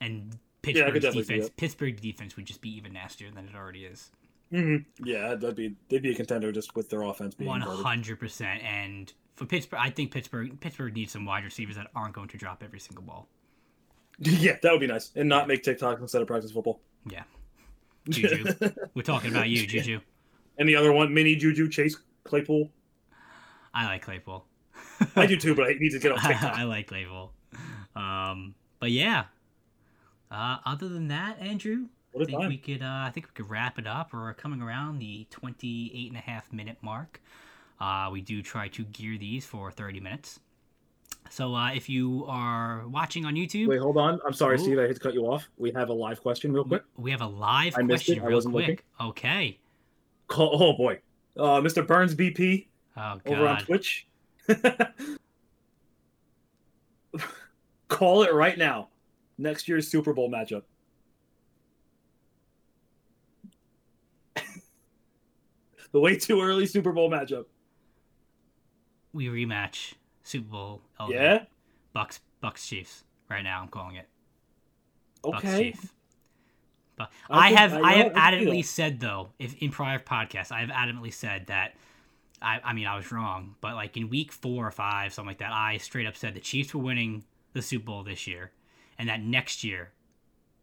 And 0.00 0.38
Yeah, 0.64 0.90
Pittsburgh's 0.90 1.12
see 1.12 1.22
defense. 1.22 1.50
Pittsburgh 1.56 2.00
defense 2.00 2.36
would 2.36 2.46
just 2.46 2.60
be 2.60 2.74
even 2.76 2.92
nastier 2.92 3.30
than 3.30 3.46
it 3.46 3.54
already 3.54 3.84
is. 3.84 4.10
Mm-hmm. 4.52 5.06
Yeah, 5.06 5.34
that'd 5.34 5.54
be 5.54 5.76
they'd 5.88 6.02
be 6.02 6.10
a 6.10 6.14
contender 6.14 6.50
just 6.50 6.74
with 6.74 6.90
their 6.90 7.02
offense 7.02 7.34
being 7.34 7.50
hundred 7.50 8.18
percent. 8.18 8.62
And 8.62 9.12
for 9.36 9.46
Pittsburgh, 9.46 9.80
I 9.80 9.90
think 9.90 10.10
Pittsburgh 10.10 10.58
Pittsburgh 10.60 10.94
needs 10.94 11.12
some 11.12 11.24
wide 11.24 11.44
receivers 11.44 11.76
that 11.76 11.86
aren't 11.94 12.14
going 12.14 12.28
to 12.28 12.36
drop 12.36 12.62
every 12.64 12.80
single 12.80 13.04
ball. 13.04 13.28
Yeah, 14.22 14.56
that 14.62 14.70
would 14.70 14.80
be 14.82 14.86
nice, 14.86 15.12
and 15.16 15.30
not 15.30 15.48
make 15.48 15.62
TikTok 15.62 15.98
instead 15.98 16.20
of 16.20 16.28
practice 16.28 16.50
football. 16.50 16.82
Yeah, 17.10 17.22
Juju. 18.10 18.52
We're 18.94 19.00
talking 19.00 19.30
about 19.30 19.48
you, 19.48 19.66
Juju. 19.66 20.00
And 20.58 20.68
the 20.68 20.76
other 20.76 20.92
one, 20.92 21.14
mini 21.14 21.36
Juju 21.36 21.70
Chase 21.70 21.96
Claypool. 22.24 22.68
I 23.72 23.86
like 23.86 24.02
Claypool. 24.02 24.44
I 25.16 25.26
do 25.26 25.36
too, 25.36 25.54
but 25.54 25.66
I 25.66 25.72
need 25.78 25.90
to 25.90 25.98
get 25.98 26.12
on 26.12 26.18
TikTok. 26.20 26.54
I 26.58 26.64
like 26.64 26.90
Label. 26.90 27.32
Um, 27.96 28.54
but 28.78 28.90
yeah. 28.90 29.24
Uh, 30.30 30.58
other 30.64 30.88
than 30.88 31.08
that, 31.08 31.40
Andrew, 31.40 31.86
What 32.12 32.20
I 32.20 32.22
a 32.22 32.26
think 32.26 32.40
time. 32.40 32.48
we 32.48 32.56
could 32.58 32.82
uh, 32.82 33.04
I 33.06 33.10
think 33.12 33.26
we 33.26 33.32
could 33.34 33.50
wrap 33.50 33.78
it 33.78 33.86
up. 33.86 34.12
We're 34.12 34.32
coming 34.34 34.62
around 34.62 34.98
the 34.98 35.26
28 35.30 36.08
and 36.08 36.16
a 36.16 36.20
half 36.20 36.52
minute 36.52 36.76
mark. 36.82 37.20
Uh, 37.80 38.08
we 38.12 38.20
do 38.20 38.42
try 38.42 38.68
to 38.68 38.84
gear 38.84 39.16
these 39.18 39.44
for 39.46 39.70
30 39.70 40.00
minutes. 40.00 40.38
So 41.30 41.54
uh, 41.54 41.72
if 41.72 41.88
you 41.88 42.24
are 42.28 42.86
watching 42.88 43.24
on 43.24 43.34
YouTube, 43.34 43.68
Wait, 43.68 43.80
hold 43.80 43.96
on. 43.96 44.20
I'm 44.26 44.32
sorry, 44.32 44.56
Ooh. 44.56 44.58
Steve. 44.58 44.78
I 44.78 44.86
hate 44.86 44.94
to 44.94 45.00
cut 45.00 45.14
you 45.14 45.26
off. 45.26 45.48
We 45.58 45.70
have 45.72 45.88
a 45.88 45.92
live 45.92 46.20
question, 46.20 46.52
real 46.52 46.64
quick. 46.64 46.82
we 46.96 47.10
have 47.10 47.20
a 47.22 47.26
live 47.26 47.74
I 47.76 47.82
missed 47.82 48.06
question 48.06 48.22
it. 48.22 48.24
I 48.24 48.28
real 48.28 48.36
wasn't 48.36 48.54
quick. 48.54 48.84
Okay. 49.00 49.58
Call, 50.28 50.62
oh 50.62 50.76
boy, 50.76 50.98
uh, 51.36 51.60
Mr. 51.60 51.86
Burns 51.86 52.14
BP 52.14 52.66
Oh 52.96 53.18
over 53.26 53.46
on. 53.48 53.60
Twitch. 53.62 54.06
Call 57.88 58.22
it 58.22 58.32
right 58.32 58.56
now. 58.56 58.88
Next 59.38 59.68
year's 59.68 59.88
Super 59.88 60.12
Bowl 60.12 60.30
matchup. 60.30 60.62
the 65.92 66.00
way 66.00 66.16
too 66.16 66.40
early 66.40 66.66
Super 66.66 66.92
Bowl 66.92 67.10
matchup. 67.10 67.46
We 69.12 69.26
rematch 69.26 69.94
Super 70.22 70.48
Bowl. 70.48 70.82
eleven. 70.98 71.16
Yeah. 71.16 71.44
Bucs 71.94 72.20
Bucs 72.42 72.66
Chiefs. 72.66 73.04
Right 73.28 73.42
now, 73.42 73.60
I'm 73.60 73.68
calling 73.68 73.96
it. 73.96 74.08
Bucs 75.24 75.38
Okay. 75.38 75.72
Chiefs. 75.72 75.88
But 76.96 77.10
I 77.30 77.48
I, 77.48 77.52
have 77.52 77.72
I 77.72 77.80
I, 77.80 77.92
have 77.94 78.12
I 78.14 78.30
could 78.30 78.40
see 78.40 78.46
adamantly 78.46 78.64
said 78.64 79.00
though, 79.00 79.30
if 79.38 79.54
in 79.62 79.70
prior 79.70 79.98
podcasts, 79.98 80.52
I 80.52 80.60
have 80.60 80.68
adamantly 80.68 81.12
said 81.12 81.46
that. 81.46 81.74
I, 82.42 82.60
I 82.64 82.72
mean, 82.72 82.86
I 82.86 82.96
was 82.96 83.10
wrong, 83.12 83.56
but 83.60 83.74
like 83.74 83.96
in 83.96 84.08
week 84.08 84.32
four 84.32 84.66
or 84.66 84.70
five, 84.70 85.12
something 85.12 85.28
like 85.28 85.38
that, 85.38 85.52
I 85.52 85.76
straight 85.78 86.06
up 86.06 86.16
said 86.16 86.34
the 86.34 86.40
Chiefs 86.40 86.74
were 86.74 86.82
winning 86.82 87.24
the 87.52 87.62
Super 87.62 87.86
Bowl 87.86 88.02
this 88.02 88.26
year, 88.26 88.52
and 88.98 89.08
that 89.08 89.22
next 89.22 89.64
year 89.64 89.92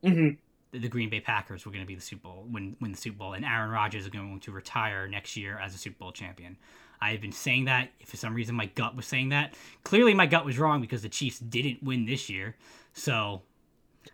hmm 0.03 0.29
the, 0.71 0.79
the 0.79 0.87
Green 0.87 1.09
Bay 1.09 1.19
Packers 1.19 1.65
were 1.65 1.71
going 1.71 1.83
to 1.83 1.87
be 1.87 1.95
the 1.95 2.01
Super 2.01 2.23
Bowl 2.23 2.45
win 2.49 2.75
win 2.81 2.91
the 2.91 2.97
Super 2.97 3.17
Bowl, 3.17 3.33
and 3.33 3.45
Aaron 3.45 3.69
Rodgers 3.69 4.03
is 4.03 4.09
going 4.09 4.39
to 4.39 4.51
retire 4.51 5.07
next 5.07 5.37
year 5.37 5.57
as 5.59 5.73
a 5.73 5.77
Super 5.77 5.97
Bowl 5.99 6.11
champion. 6.11 6.57
I 6.99 7.11
have 7.11 7.21
been 7.21 7.31
saying 7.31 7.65
that. 7.65 7.89
If 7.99 8.09
for 8.09 8.17
some 8.17 8.33
reason 8.33 8.55
my 8.55 8.65
gut 8.67 8.95
was 8.95 9.05
saying 9.05 9.29
that, 9.29 9.53
clearly 9.83 10.13
my 10.13 10.25
gut 10.25 10.45
was 10.45 10.57
wrong 10.57 10.81
because 10.81 11.03
the 11.03 11.09
Chiefs 11.09 11.39
didn't 11.39 11.83
win 11.83 12.05
this 12.05 12.29
year. 12.29 12.55
So, 12.93 13.43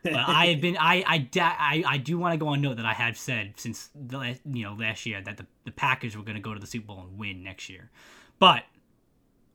but 0.03 0.13
I 0.13 0.47
have 0.47 0.62
been 0.62 0.77
I 0.77 1.03
I 1.06 1.29
I, 1.39 1.84
I 1.86 1.97
do 1.97 2.17
want 2.17 2.34
to 2.34 2.38
go 2.38 2.49
on 2.49 2.62
note 2.62 2.77
that 2.77 2.86
I 2.86 2.93
have 2.93 3.17
said 3.17 3.53
since 3.58 3.89
the 3.95 4.17
la- 4.17 4.34
you 4.45 4.63
know 4.63 4.73
last 4.73 5.06
year 5.06 5.21
that 5.21 5.38
the, 5.38 5.45
the 5.65 5.71
Packers 5.71 6.15
were 6.15 6.23
going 6.23 6.36
to 6.36 6.41
go 6.41 6.53
to 6.53 6.60
the 6.60 6.67
Super 6.67 6.88
Bowl 6.88 7.01
and 7.08 7.17
win 7.17 7.43
next 7.43 7.69
year, 7.69 7.89
but 8.39 8.63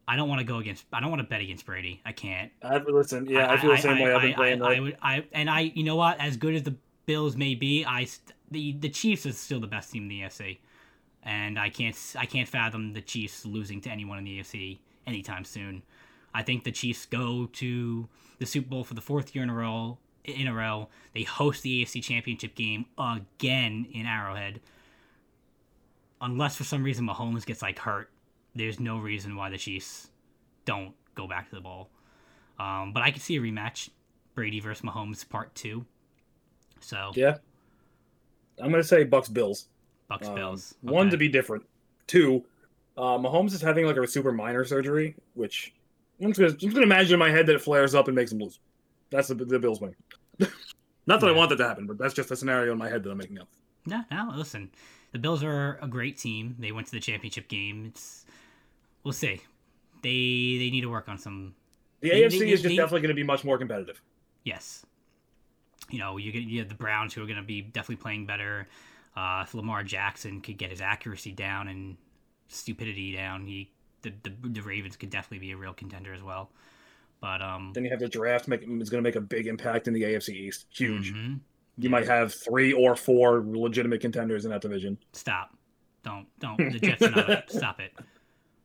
I 0.09 0.17
don't 0.17 0.29
want 0.29 0.41
to 0.41 0.45
go 0.45 0.57
against. 0.57 0.87
I 0.91 1.01
don't 1.01 1.11
want 1.11 1.21
to 1.21 1.29
bet 1.29 1.43
against 1.43 1.67
Brady. 1.67 2.01
I 2.05 2.13
can't. 2.13 2.51
I've 2.63 2.87
listen, 2.87 3.27
yeah, 3.27 3.53
I, 3.53 3.59
feel 3.59 3.71
the 3.71 3.77
same 3.77 3.99
way. 3.99 4.15
I've 4.15 4.23
been 4.23 4.35
playing. 4.35 4.63
I, 4.63 4.77
I, 4.77 4.81
would, 4.81 4.97
I, 5.03 5.25
and 5.33 5.51
I, 5.51 5.61
you 5.61 5.85
know 5.85 5.97
what? 5.97 6.19
As 6.19 6.39
good 6.39 6.55
as 6.55 6.63
the 6.63 6.75
Bills 7.05 7.37
may 7.37 7.55
be, 7.55 7.85
I 7.85 8.07
the 8.51 8.73
the 8.73 8.89
Chiefs 8.89 9.27
is 9.27 9.39
still 9.39 9.61
the 9.61 9.67
best 9.67 9.93
team 9.93 10.05
in 10.05 10.09
the 10.09 10.21
AFC, 10.23 10.59
and 11.23 11.59
I 11.59 11.69
can't 11.69 11.97
I 12.19 12.25
can't 12.25 12.49
fathom 12.49 12.95
the 12.95 13.03
Chiefs 13.03 13.45
losing 13.45 13.83
to 13.83 13.91
anyone 13.91 14.17
in 14.19 14.25
the 14.25 14.41
AFC 14.41 14.79
anytime 15.07 15.45
soon. 15.45 15.83
I 16.35 16.43
think 16.43 16.65
the 16.65 16.73
Chiefs 16.73 17.05
go 17.05 17.47
to 17.55 18.09
the 18.39 18.47
Super 18.47 18.69
Bowl 18.69 18.85
for 18.85 18.95
the 18.95 19.01
fourth 19.01 19.35
year 19.35 19.45
in 19.45 19.51
a 19.51 19.55
row. 19.55 19.99
In 20.25 20.47
a 20.47 20.55
row, 20.55 20.89
they 21.15 21.23
host 21.23 21.63
the 21.63 21.85
AFC 21.85 22.03
Championship 22.03 22.55
game 22.55 22.87
again 22.99 23.87
in 23.93 24.07
Arrowhead. 24.07 24.61
Unless 26.21 26.57
for 26.57 26.65
some 26.65 26.83
reason 26.83 27.07
Mahomes 27.07 27.47
gets 27.47 27.63
like 27.63 27.79
hurt 27.79 28.11
there's 28.59 28.81
no 28.81 28.99
reason 28.99 29.37
why 29.37 29.51
the 29.51 29.57
Chiefs 29.57 30.11
don't 30.65 30.93
go 31.15 31.27
back 31.27 31.49
to 31.49 31.55
the 31.55 31.61
ball. 31.61 31.89
Um, 32.59 32.93
but 32.93 33.03
I 33.03 33.11
could 33.11 33.23
see 33.23 33.37
a 33.37 33.41
rematch, 33.41 33.89
Brady 34.35 34.61
versus 34.61 34.85
Mahomes 34.85 35.27
Part 35.27 35.55
Two. 35.55 35.87
So 36.81 37.13
yeah, 37.15 37.39
I'm 38.61 38.71
gonna 38.71 38.83
say 38.83 39.05
Bucs 39.05 39.33
Bills. 39.33 39.69
Bucs 40.11 40.27
um, 40.27 40.35
Bills. 40.35 40.75
Okay. 40.85 40.93
One 40.93 41.11
to 41.11 41.17
be 41.17 41.29
different. 41.29 41.65
Two, 42.07 42.45
uh, 42.97 43.19
Mahomes 43.19 43.53
is 43.53 43.63
having 43.63 43.87
like 43.87 43.97
a 43.97 44.07
super 44.07 44.33
minor 44.33 44.65
surgery, 44.65 45.15
which 45.35 45.73
I'm 46.21 46.33
just, 46.33 46.41
gonna, 46.41 46.53
I'm 46.53 46.59
just 46.59 46.75
gonna 46.75 46.87
imagine 46.87 47.15
in 47.15 47.19
my 47.21 47.31
head 47.31 47.47
that 47.47 47.55
it 47.55 47.63
flares 47.63 47.95
up 47.95 48.09
and 48.09 48.17
makes 48.17 48.33
him 48.33 48.39
lose. 48.39 48.59
That's 49.11 49.29
the, 49.29 49.35
the 49.35 49.59
Bills 49.59 49.81
win. 49.81 49.95
Not 51.07 51.21
that 51.21 51.27
yeah. 51.27 51.33
I 51.33 51.37
want 51.37 51.51
that 51.51 51.57
to 51.57 51.67
happen, 51.67 51.87
but 51.87 51.97
that's 51.97 52.13
just 52.13 52.31
a 52.31 52.37
scenario 52.37 52.73
in 52.73 52.79
my 52.79 52.89
head 52.89 53.03
that 53.03 53.11
I'm 53.11 53.17
making 53.17 53.39
up. 53.39 53.49
No, 53.87 54.05
no, 54.11 54.33
listen. 54.37 54.71
The 55.13 55.19
Bills 55.19 55.43
are 55.43 55.79
a 55.81 55.89
great 55.89 56.19
team. 56.19 56.57
They 56.59 56.71
went 56.73 56.87
to 56.89 56.93
the 56.93 57.01
championship 57.01 57.49
game. 57.49 57.87
It's 57.87 58.27
we'll 59.05 59.13
see. 59.13 59.41
They 60.03 60.59
they 60.59 60.71
need 60.71 60.83
to 60.83 60.91
work 60.91 61.09
on 61.09 61.17
some. 61.17 61.55
The 62.01 62.11
they, 62.11 62.23
AFC 62.23 62.39
they, 62.41 62.51
is 62.51 62.63
just 62.63 62.73
they, 62.73 62.77
definitely 62.77 63.01
going 63.01 63.09
to 63.09 63.15
be 63.15 63.25
much 63.25 63.43
more 63.43 63.57
competitive. 63.57 64.03
Yes. 64.45 64.85
You 65.89 65.99
know, 65.99 66.19
you 66.19 66.31
get 66.31 66.43
you 66.43 66.59
have 66.59 66.69
the 66.69 66.75
Browns 66.75 67.15
who 67.15 67.23
are 67.23 67.27
going 67.27 67.39
to 67.39 67.43
be 67.43 67.63
definitely 67.63 68.03
playing 68.03 68.27
better. 68.27 68.69
Uh, 69.17 69.45
if 69.47 69.55
Lamar 69.55 69.83
Jackson 69.83 70.43
could 70.43 70.59
get 70.59 70.71
his 70.71 70.83
accuracy 70.83 71.33
down 71.33 71.69
and 71.69 71.97
stupidity 72.49 73.15
down, 73.15 73.47
he 73.47 73.73
the, 74.03 74.13
the, 74.23 74.49
the 74.49 74.61
Ravens 74.61 74.97
could 74.97 75.11
definitely 75.11 75.39
be 75.39 75.53
a 75.53 75.57
real 75.57 75.73
contender 75.73 76.13
as 76.13 76.23
well. 76.23 76.51
But 77.21 77.43
um, 77.43 77.73
then 77.75 77.85
you 77.85 77.91
have 77.91 78.01
the 78.01 78.09
draft 78.09 78.49
make 78.49 78.63
is 78.63 78.91
going 78.91 79.03
to 79.03 79.09
make 79.09 79.17
a 79.17 79.21
big 79.21 79.47
impact 79.47 79.89
in 79.89 79.95
the 79.95 80.03
AFC 80.03 80.31
East. 80.31 80.67
Huge. 80.71 81.13
Mm-hmm. 81.13 81.35
You 81.79 81.91
might 81.91 82.07
have 82.07 82.35
three 82.35 82.73
or 82.73 82.97
four 82.97 83.45
legitimate 83.47 84.01
contenders 84.01 84.45
in 84.45 84.51
that 84.51 84.61
division. 84.61 84.99
Stop. 85.13 85.57
Don't 86.05 86.27
don't 86.39 86.57
the 86.57 86.79
Jets 86.79 87.03
are 87.03 87.11
not 87.11 87.45
stop 87.51 87.81
it. 87.81 87.93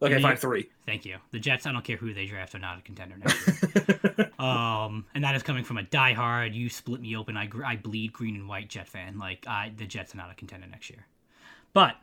Okay, 0.04 0.22
fine, 0.22 0.36
three. 0.36 0.70
Thank 0.86 1.06
you. 1.06 1.18
The 1.32 1.40
Jets, 1.40 1.66
I 1.66 1.72
don't 1.72 1.84
care 1.84 1.96
who 1.96 2.14
they 2.14 2.26
draft, 2.26 2.54
are 2.56 2.60
not 2.60 2.78
a 2.78 2.82
contender 2.82 3.16
next 3.18 3.48
year. 3.48 4.32
um, 4.40 5.06
and 5.16 5.24
that 5.24 5.34
is 5.34 5.44
coming 5.44 5.64
from 5.64 5.78
a 5.78 5.84
diehard, 5.84 6.54
you 6.54 6.70
split 6.70 7.00
me 7.00 7.16
open, 7.16 7.38
I, 7.38 7.50
I 7.66 7.78
bleed 7.78 8.12
green 8.12 8.36
and 8.36 8.50
white 8.50 8.70
Jet 8.70 8.90
fan. 8.90 9.18
Like, 9.18 9.46
I, 9.48 9.72
the 9.76 9.86
Jets 9.86 10.14
are 10.14 10.18
not 10.18 10.30
a 10.30 10.36
contender 10.36 10.68
next 10.68 10.90
year. 10.90 11.06
But 11.72 11.96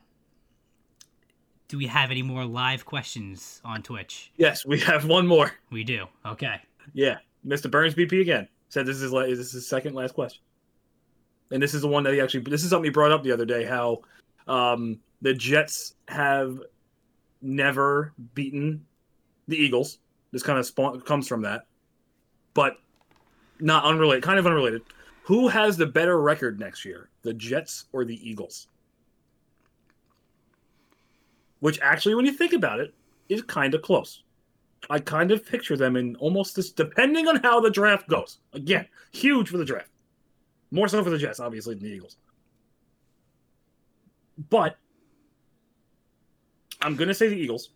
do 1.70 1.78
we 1.78 1.86
have 1.86 2.10
any 2.10 2.20
more 2.20 2.44
live 2.44 2.84
questions 2.84 3.62
on 3.64 3.80
Twitch? 3.80 4.32
Yes, 4.36 4.66
we 4.66 4.80
have 4.80 5.06
one 5.06 5.24
more. 5.24 5.52
We 5.70 5.84
do. 5.84 6.06
Okay. 6.26 6.60
Yeah, 6.92 7.18
Mr. 7.46 7.70
Burns 7.70 7.94
BP 7.94 8.20
again 8.20 8.48
said 8.68 8.86
this 8.86 9.00
is 9.00 9.12
this 9.12 9.38
is 9.38 9.52
his 9.52 9.68
second 9.68 9.94
last 9.94 10.14
question, 10.14 10.42
and 11.52 11.62
this 11.62 11.72
is 11.72 11.82
the 11.82 11.88
one 11.88 12.02
that 12.02 12.12
he 12.12 12.20
actually. 12.20 12.40
This 12.40 12.64
is 12.64 12.70
something 12.70 12.86
he 12.86 12.90
brought 12.90 13.12
up 13.12 13.22
the 13.22 13.30
other 13.30 13.44
day. 13.44 13.64
How 13.64 14.00
um, 14.48 14.98
the 15.22 15.32
Jets 15.32 15.94
have 16.08 16.60
never 17.40 18.14
beaten 18.34 18.84
the 19.46 19.56
Eagles. 19.56 19.98
This 20.32 20.42
kind 20.42 20.58
of 20.58 20.66
spawn, 20.66 21.00
comes 21.02 21.28
from 21.28 21.42
that, 21.42 21.66
but 22.52 22.78
not 23.60 23.84
unrelated. 23.84 24.24
Kind 24.24 24.40
of 24.40 24.46
unrelated. 24.46 24.82
Who 25.22 25.46
has 25.46 25.76
the 25.76 25.86
better 25.86 26.20
record 26.20 26.58
next 26.58 26.84
year, 26.84 27.10
the 27.22 27.32
Jets 27.32 27.84
or 27.92 28.04
the 28.04 28.28
Eagles? 28.28 28.66
Which 31.60 31.78
actually, 31.80 32.14
when 32.14 32.26
you 32.26 32.32
think 32.32 32.52
about 32.52 32.80
it, 32.80 32.94
is 33.28 33.42
kind 33.42 33.74
of 33.74 33.82
close. 33.82 34.22
I 34.88 34.98
kind 34.98 35.30
of 35.30 35.46
picture 35.46 35.76
them 35.76 35.96
in 35.96 36.16
almost 36.16 36.56
this, 36.56 36.70
depending 36.70 37.28
on 37.28 37.36
how 37.36 37.60
the 37.60 37.70
draft 37.70 38.08
goes. 38.08 38.38
Again, 38.54 38.86
huge 39.12 39.48
for 39.48 39.58
the 39.58 39.64
draft. 39.64 39.90
More 40.70 40.88
so 40.88 41.02
for 41.04 41.10
the 41.10 41.18
Jets, 41.18 41.40
obviously, 41.40 41.74
than 41.74 41.84
the 41.84 41.90
Eagles. 41.90 42.16
But 44.48 44.78
I'm 46.80 46.96
going 46.96 47.08
to 47.08 47.14
say 47.14 47.28
the 47.28 47.36
Eagles 47.36 47.70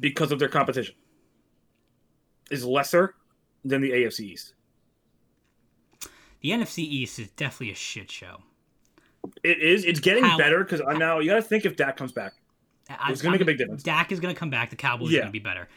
because 0.00 0.32
of 0.32 0.38
their 0.38 0.48
competition 0.48 0.94
is 2.50 2.64
lesser 2.64 3.14
than 3.64 3.82
the 3.82 3.90
AFC 3.90 4.20
East. 4.20 4.54
The 6.40 6.50
NFC 6.50 6.78
East 6.78 7.18
is 7.18 7.28
definitely 7.30 7.72
a 7.72 7.76
shit 7.76 8.10
show. 8.10 8.42
It 9.42 9.58
is. 9.58 9.84
It's 9.84 10.00
getting 10.00 10.24
How, 10.24 10.38
better 10.38 10.62
because 10.62 10.80
I'm 10.86 10.98
now. 10.98 11.18
You 11.18 11.30
got 11.30 11.36
to 11.36 11.42
think 11.42 11.64
if 11.64 11.76
Dak 11.76 11.96
comes 11.96 12.12
back, 12.12 12.34
it's 12.88 13.22
going 13.22 13.32
to 13.32 13.38
make 13.38 13.40
a 13.40 13.44
big 13.44 13.58
difference. 13.58 13.82
Dak 13.82 14.12
is 14.12 14.20
going 14.20 14.34
to 14.34 14.38
come 14.38 14.50
back. 14.50 14.70
The 14.70 14.76
Cowboys 14.76 15.10
yeah. 15.10 15.18
are 15.18 15.22
going 15.22 15.32
to 15.32 15.32
be 15.32 15.38
better. 15.38 15.68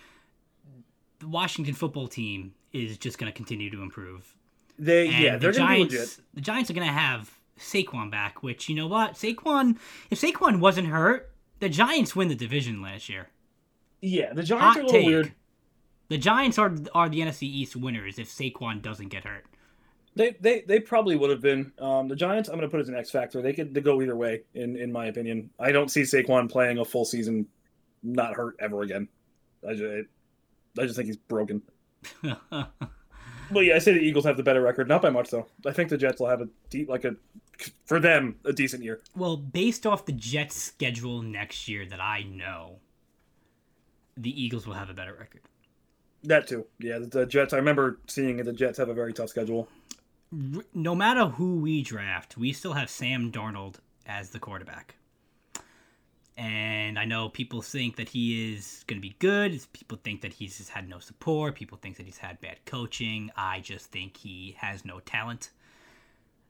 The 1.19 1.27
Washington 1.27 1.73
football 1.73 2.07
team 2.07 2.53
is 2.71 2.97
just 2.97 3.17
going 3.17 3.31
to 3.31 3.35
continue 3.35 3.69
to 3.71 3.81
improve. 3.81 4.35
They 4.77 5.07
and 5.07 5.23
yeah, 5.23 5.37
they're 5.37 5.51
the 5.51 5.57
Giants. 5.57 6.21
The 6.33 6.41
Giants 6.41 6.69
are 6.69 6.73
going 6.73 6.87
to 6.87 6.93
have 6.93 7.31
Saquon 7.59 8.09
back, 8.09 8.41
which 8.41 8.69
you 8.69 8.75
know 8.75 8.87
what? 8.87 9.13
Saquon, 9.13 9.77
if 10.09 10.21
Saquon 10.21 10.59
wasn't 10.59 10.87
hurt, 10.87 11.31
the 11.59 11.69
Giants 11.69 12.15
win 12.15 12.29
the 12.29 12.35
division 12.35 12.81
last 12.81 13.09
year. 13.09 13.27
Yeah, 14.01 14.31
the 14.33 14.43
Giants 14.43 14.65
Hot 14.65 14.77
are 14.77 14.81
a 14.81 14.85
little 14.85 14.99
take. 14.99 15.07
weird. 15.07 15.33
The 16.07 16.17
Giants 16.17 16.57
are 16.57 16.73
are 16.95 17.09
the 17.09 17.19
NFC 17.19 17.43
East 17.43 17.75
winners 17.75 18.17
if 18.17 18.29
Saquon 18.29 18.81
doesn't 18.81 19.09
get 19.09 19.25
hurt. 19.25 19.45
They 20.19 20.35
they, 20.41 20.61
they 20.67 20.81
probably 20.81 21.15
would 21.15 21.29
have 21.29 21.39
been. 21.39 21.71
Um, 21.79 22.09
the 22.09 22.15
Giants, 22.15 22.49
I'm 22.49 22.55
going 22.55 22.67
to 22.67 22.71
put 22.71 22.81
as 22.81 22.89
an 22.89 22.95
X 22.95 23.09
factor. 23.09 23.41
They 23.41 23.53
could 23.53 23.73
they 23.73 23.79
go 23.79 24.01
either 24.01 24.17
way, 24.17 24.41
in 24.53 24.75
in 24.75 24.91
my 24.91 25.05
opinion. 25.05 25.49
I 25.57 25.71
don't 25.71 25.89
see 25.89 26.01
Saquon 26.01 26.51
playing 26.51 26.77
a 26.77 26.83
full 26.83 27.05
season, 27.05 27.47
not 28.03 28.35
hurt 28.35 28.57
ever 28.59 28.81
again. 28.81 29.07
I 29.65 29.75
just 29.75 30.09
I 30.77 30.83
just 30.83 30.97
think 30.97 31.07
he's 31.07 31.15
broken. 31.15 31.61
Well, 33.51 33.63
yeah, 33.63 33.77
I 33.77 33.79
say 33.79 33.93
the 33.93 33.99
Eagles 33.99 34.25
have 34.25 34.37
the 34.37 34.43
better 34.43 34.61
record, 34.61 34.87
not 34.87 35.01
by 35.01 35.09
much 35.09 35.31
though. 35.31 35.47
I 35.65 35.71
think 35.71 35.89
the 35.89 35.97
Jets 35.97 36.19
will 36.19 36.27
have 36.27 36.39
a 36.41 36.49
deep, 36.69 36.87
like 36.87 37.03
a 37.03 37.15
for 37.85 37.99
them 37.99 38.35
a 38.45 38.53
decent 38.53 38.83
year. 38.83 39.01
Well, 39.15 39.37
based 39.37 39.87
off 39.87 40.05
the 40.05 40.11
Jets' 40.11 40.55
schedule 40.55 41.23
next 41.23 41.67
year 41.67 41.83
that 41.87 41.99
I 41.99 42.21
know, 42.21 42.77
the 44.15 44.29
Eagles 44.39 44.67
will 44.67 44.75
have 44.75 44.91
a 44.91 44.93
better 44.93 45.15
record. 45.15 45.41
That 46.25 46.47
too, 46.47 46.67
yeah. 46.77 46.99
The 46.99 47.25
Jets. 47.25 47.53
I 47.53 47.57
remember 47.57 47.99
seeing 48.05 48.37
the 48.37 48.53
Jets 48.53 48.77
have 48.77 48.89
a 48.89 48.93
very 48.93 49.13
tough 49.13 49.29
schedule. 49.29 49.67
No 50.31 50.93
matter 50.93 51.25
who 51.25 51.55
we 51.59 51.81
draft, 51.81 52.37
we 52.37 52.53
still 52.53 52.73
have 52.73 52.89
Sam 52.89 53.31
Darnold 53.31 53.75
as 54.05 54.29
the 54.29 54.39
quarterback. 54.39 54.95
And 56.37 56.97
I 56.97 57.03
know 57.03 57.27
people 57.29 57.61
think 57.61 57.97
that 57.97 58.09
he 58.09 58.53
is 58.53 58.85
going 58.87 59.01
to 59.01 59.07
be 59.07 59.15
good. 59.19 59.59
People 59.73 59.99
think 60.01 60.21
that 60.21 60.31
he's 60.31 60.57
just 60.57 60.69
had 60.69 60.87
no 60.87 60.99
support. 60.99 61.55
People 61.55 61.77
think 61.81 61.97
that 61.97 62.05
he's 62.05 62.17
had 62.17 62.39
bad 62.39 62.63
coaching. 62.65 63.29
I 63.35 63.59
just 63.59 63.87
think 63.87 64.15
he 64.15 64.55
has 64.59 64.85
no 64.85 64.99
talent. 65.01 65.49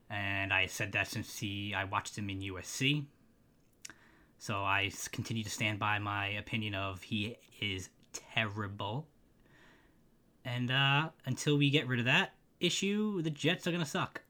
And 0.08 0.52
I 0.52 0.66
said 0.66 0.92
that 0.92 1.08
since 1.08 1.38
he 1.38 1.74
I 1.74 1.84
watched 1.84 2.16
him 2.16 2.30
in 2.30 2.40
USC. 2.40 3.04
So 4.38 4.58
I 4.58 4.92
continue 5.10 5.42
to 5.42 5.50
stand 5.50 5.78
by 5.78 5.98
my 5.98 6.28
opinion 6.28 6.74
of 6.74 7.02
he 7.02 7.36
is 7.60 7.88
terrible. 8.12 9.08
And 10.44 10.70
uh, 10.70 11.08
until 11.26 11.56
we 11.56 11.70
get 11.70 11.88
rid 11.88 11.98
of 11.98 12.04
that 12.04 12.34
issue, 12.60 13.22
the 13.22 13.30
Jets 13.30 13.66
are 13.66 13.72
gonna 13.72 13.84
suck. 13.86 14.20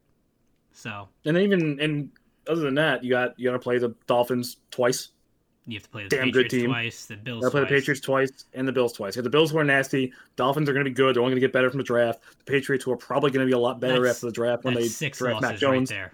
So 0.72 1.08
and 1.24 1.36
even 1.36 1.78
and 1.80 2.10
other 2.48 2.62
than 2.62 2.74
that, 2.74 3.04
you 3.04 3.10
got 3.10 3.38
you 3.38 3.48
got 3.48 3.52
to 3.52 3.58
play 3.58 3.78
the 3.78 3.94
Dolphins 4.06 4.56
twice. 4.70 5.08
You 5.66 5.76
have 5.76 5.84
to 5.84 5.88
play 5.90 6.02
the 6.04 6.08
Damn 6.08 6.24
Patriots 6.26 6.52
good 6.52 6.58
team. 6.58 6.70
twice, 6.70 7.06
the 7.06 7.16
Bills. 7.16 7.44
I 7.44 7.50
play 7.50 7.60
the 7.60 7.66
Patriots 7.66 8.00
twice 8.00 8.44
and 8.54 8.66
the 8.66 8.72
Bills 8.72 8.92
twice. 8.92 9.16
Yeah, 9.16 9.22
the 9.22 9.30
Bills 9.30 9.52
were 9.52 9.62
nasty. 9.62 10.12
Dolphins 10.36 10.68
are 10.68 10.72
going 10.72 10.84
to 10.84 10.90
be 10.90 10.94
good. 10.94 11.14
They're 11.14 11.22
only 11.22 11.32
going 11.32 11.40
to 11.40 11.46
get 11.46 11.52
better 11.52 11.70
from 11.70 11.78
the 11.78 11.84
draft. 11.84 12.22
The 12.38 12.50
Patriots 12.50 12.84
who 12.84 12.92
are 12.92 12.96
probably 12.96 13.30
going 13.30 13.46
to 13.46 13.50
be 13.50 13.54
a 13.54 13.58
lot 13.58 13.78
better 13.78 14.02
that's, 14.02 14.16
after 14.16 14.26
the 14.26 14.32
draft 14.32 14.64
when 14.64 14.74
they 14.74 14.88
six 14.88 15.18
draft 15.18 15.42
Mac 15.42 15.58
Jones. 15.58 15.90
Right 15.90 15.96
there. 15.96 16.12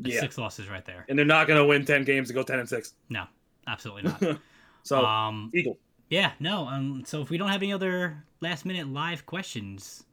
That's 0.00 0.14
yeah. 0.14 0.20
six 0.20 0.38
losses 0.38 0.68
right 0.68 0.84
there. 0.84 1.04
And 1.08 1.18
they're 1.18 1.26
not 1.26 1.46
going 1.46 1.58
to 1.58 1.64
win 1.64 1.84
ten 1.84 2.04
games 2.04 2.28
to 2.28 2.34
go 2.34 2.42
ten 2.42 2.58
and 2.58 2.68
six. 2.68 2.94
No, 3.08 3.24
absolutely 3.66 4.02
not. 4.02 4.38
so 4.82 5.04
um, 5.04 5.50
Eagle. 5.54 5.78
Yeah, 6.08 6.32
no. 6.40 6.66
Um, 6.66 7.04
so 7.06 7.20
if 7.20 7.30
we 7.30 7.38
don't 7.38 7.48
have 7.48 7.62
any 7.62 7.72
other 7.72 8.24
last 8.40 8.64
minute 8.64 8.88
live 8.88 9.24
questions, 9.26 10.04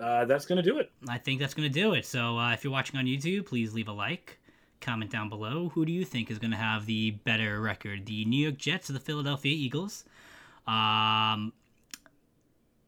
uh, 0.00 0.24
that's 0.24 0.46
going 0.46 0.56
to 0.56 0.62
do 0.62 0.78
it. 0.78 0.90
I 1.08 1.18
think 1.18 1.40
that's 1.40 1.54
going 1.54 1.68
to 1.68 1.72
do 1.72 1.94
it. 1.94 2.06
So 2.06 2.38
uh, 2.38 2.52
if 2.52 2.64
you're 2.64 2.72
watching 2.72 2.98
on 2.98 3.04
YouTube, 3.04 3.46
please 3.46 3.74
leave 3.74 3.88
a 3.88 3.92
like 3.92 4.38
comment 4.80 5.10
down 5.10 5.28
below. 5.28 5.70
Who 5.74 5.84
do 5.84 5.92
you 5.92 6.04
think 6.04 6.30
is 6.30 6.38
going 6.38 6.52
to 6.52 6.56
have 6.56 6.86
the 6.86 7.12
better 7.12 7.60
record, 7.60 8.06
the 8.06 8.24
New 8.24 8.42
York 8.42 8.56
Jets 8.56 8.88
or 8.88 8.94
the 8.94 9.00
Philadelphia 9.00 9.52
Eagles? 9.52 10.04
Um, 10.66 11.52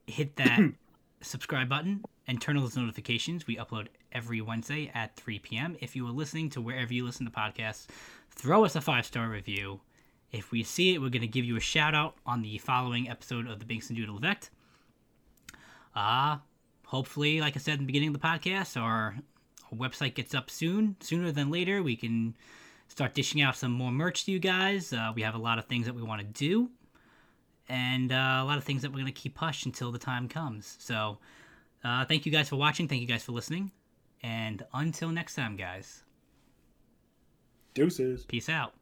hit 0.06 0.36
that 0.36 0.60
subscribe 1.20 1.68
button 1.68 2.02
and 2.26 2.40
turn 2.40 2.56
on 2.56 2.62
those 2.62 2.76
notifications. 2.76 3.46
We 3.46 3.56
upload 3.56 3.88
every 4.12 4.40
Wednesday 4.40 4.90
at 4.94 5.16
3 5.16 5.38
p.m. 5.40 5.76
If 5.80 5.94
you 5.94 6.06
are 6.06 6.12
listening 6.12 6.50
to 6.50 6.60
wherever 6.60 6.92
you 6.92 7.04
listen 7.04 7.26
to 7.26 7.32
podcasts, 7.32 7.86
throw 8.30 8.64
us 8.64 8.76
a 8.76 8.80
five 8.80 9.04
star 9.06 9.28
review. 9.28 9.80
If 10.30 10.50
we 10.50 10.62
see 10.62 10.94
it, 10.94 10.98
we're 10.98 11.10
going 11.10 11.20
to 11.20 11.26
give 11.26 11.44
you 11.44 11.56
a 11.56 11.60
shout 11.60 11.94
out 11.94 12.16
on 12.24 12.40
the 12.40 12.56
following 12.58 13.10
episode 13.10 13.46
of 13.46 13.58
the 13.58 13.66
Binks 13.66 13.90
and 13.90 13.98
Doodle 13.98 14.16
Effect. 14.16 14.50
Uh, 15.94 16.38
hopefully, 16.92 17.40
like 17.40 17.56
I 17.56 17.58
said 17.58 17.72
in 17.72 17.80
the 17.80 17.86
beginning 17.86 18.08
of 18.08 18.12
the 18.12 18.20
podcast, 18.20 18.78
our 18.80 19.16
website 19.74 20.14
gets 20.14 20.34
up 20.34 20.50
soon. 20.50 20.96
Sooner 21.00 21.32
than 21.32 21.50
later, 21.50 21.82
we 21.82 21.96
can 21.96 22.36
start 22.86 23.14
dishing 23.14 23.40
out 23.40 23.56
some 23.56 23.72
more 23.72 23.90
merch 23.90 24.26
to 24.26 24.30
you 24.30 24.38
guys. 24.38 24.92
Uh, 24.92 25.10
we 25.14 25.22
have 25.22 25.34
a 25.34 25.38
lot 25.38 25.58
of 25.58 25.64
things 25.64 25.86
that 25.86 25.94
we 25.94 26.02
want 26.02 26.20
to 26.20 26.26
do, 26.26 26.68
and 27.66 28.12
uh, 28.12 28.40
a 28.40 28.44
lot 28.44 28.58
of 28.58 28.64
things 28.64 28.82
that 28.82 28.90
we're 28.90 29.00
going 29.00 29.06
to 29.06 29.12
keep 29.12 29.38
hush 29.38 29.64
until 29.64 29.90
the 29.90 29.98
time 29.98 30.28
comes. 30.28 30.76
So, 30.80 31.16
uh, 31.82 32.04
thank 32.04 32.26
you 32.26 32.30
guys 32.30 32.50
for 32.50 32.56
watching. 32.56 32.88
Thank 32.88 33.00
you 33.00 33.08
guys 33.08 33.24
for 33.24 33.32
listening. 33.32 33.72
And 34.22 34.62
until 34.74 35.08
next 35.08 35.34
time, 35.34 35.56
guys. 35.56 36.02
Deuces. 37.72 38.26
Peace 38.26 38.50
out. 38.50 38.74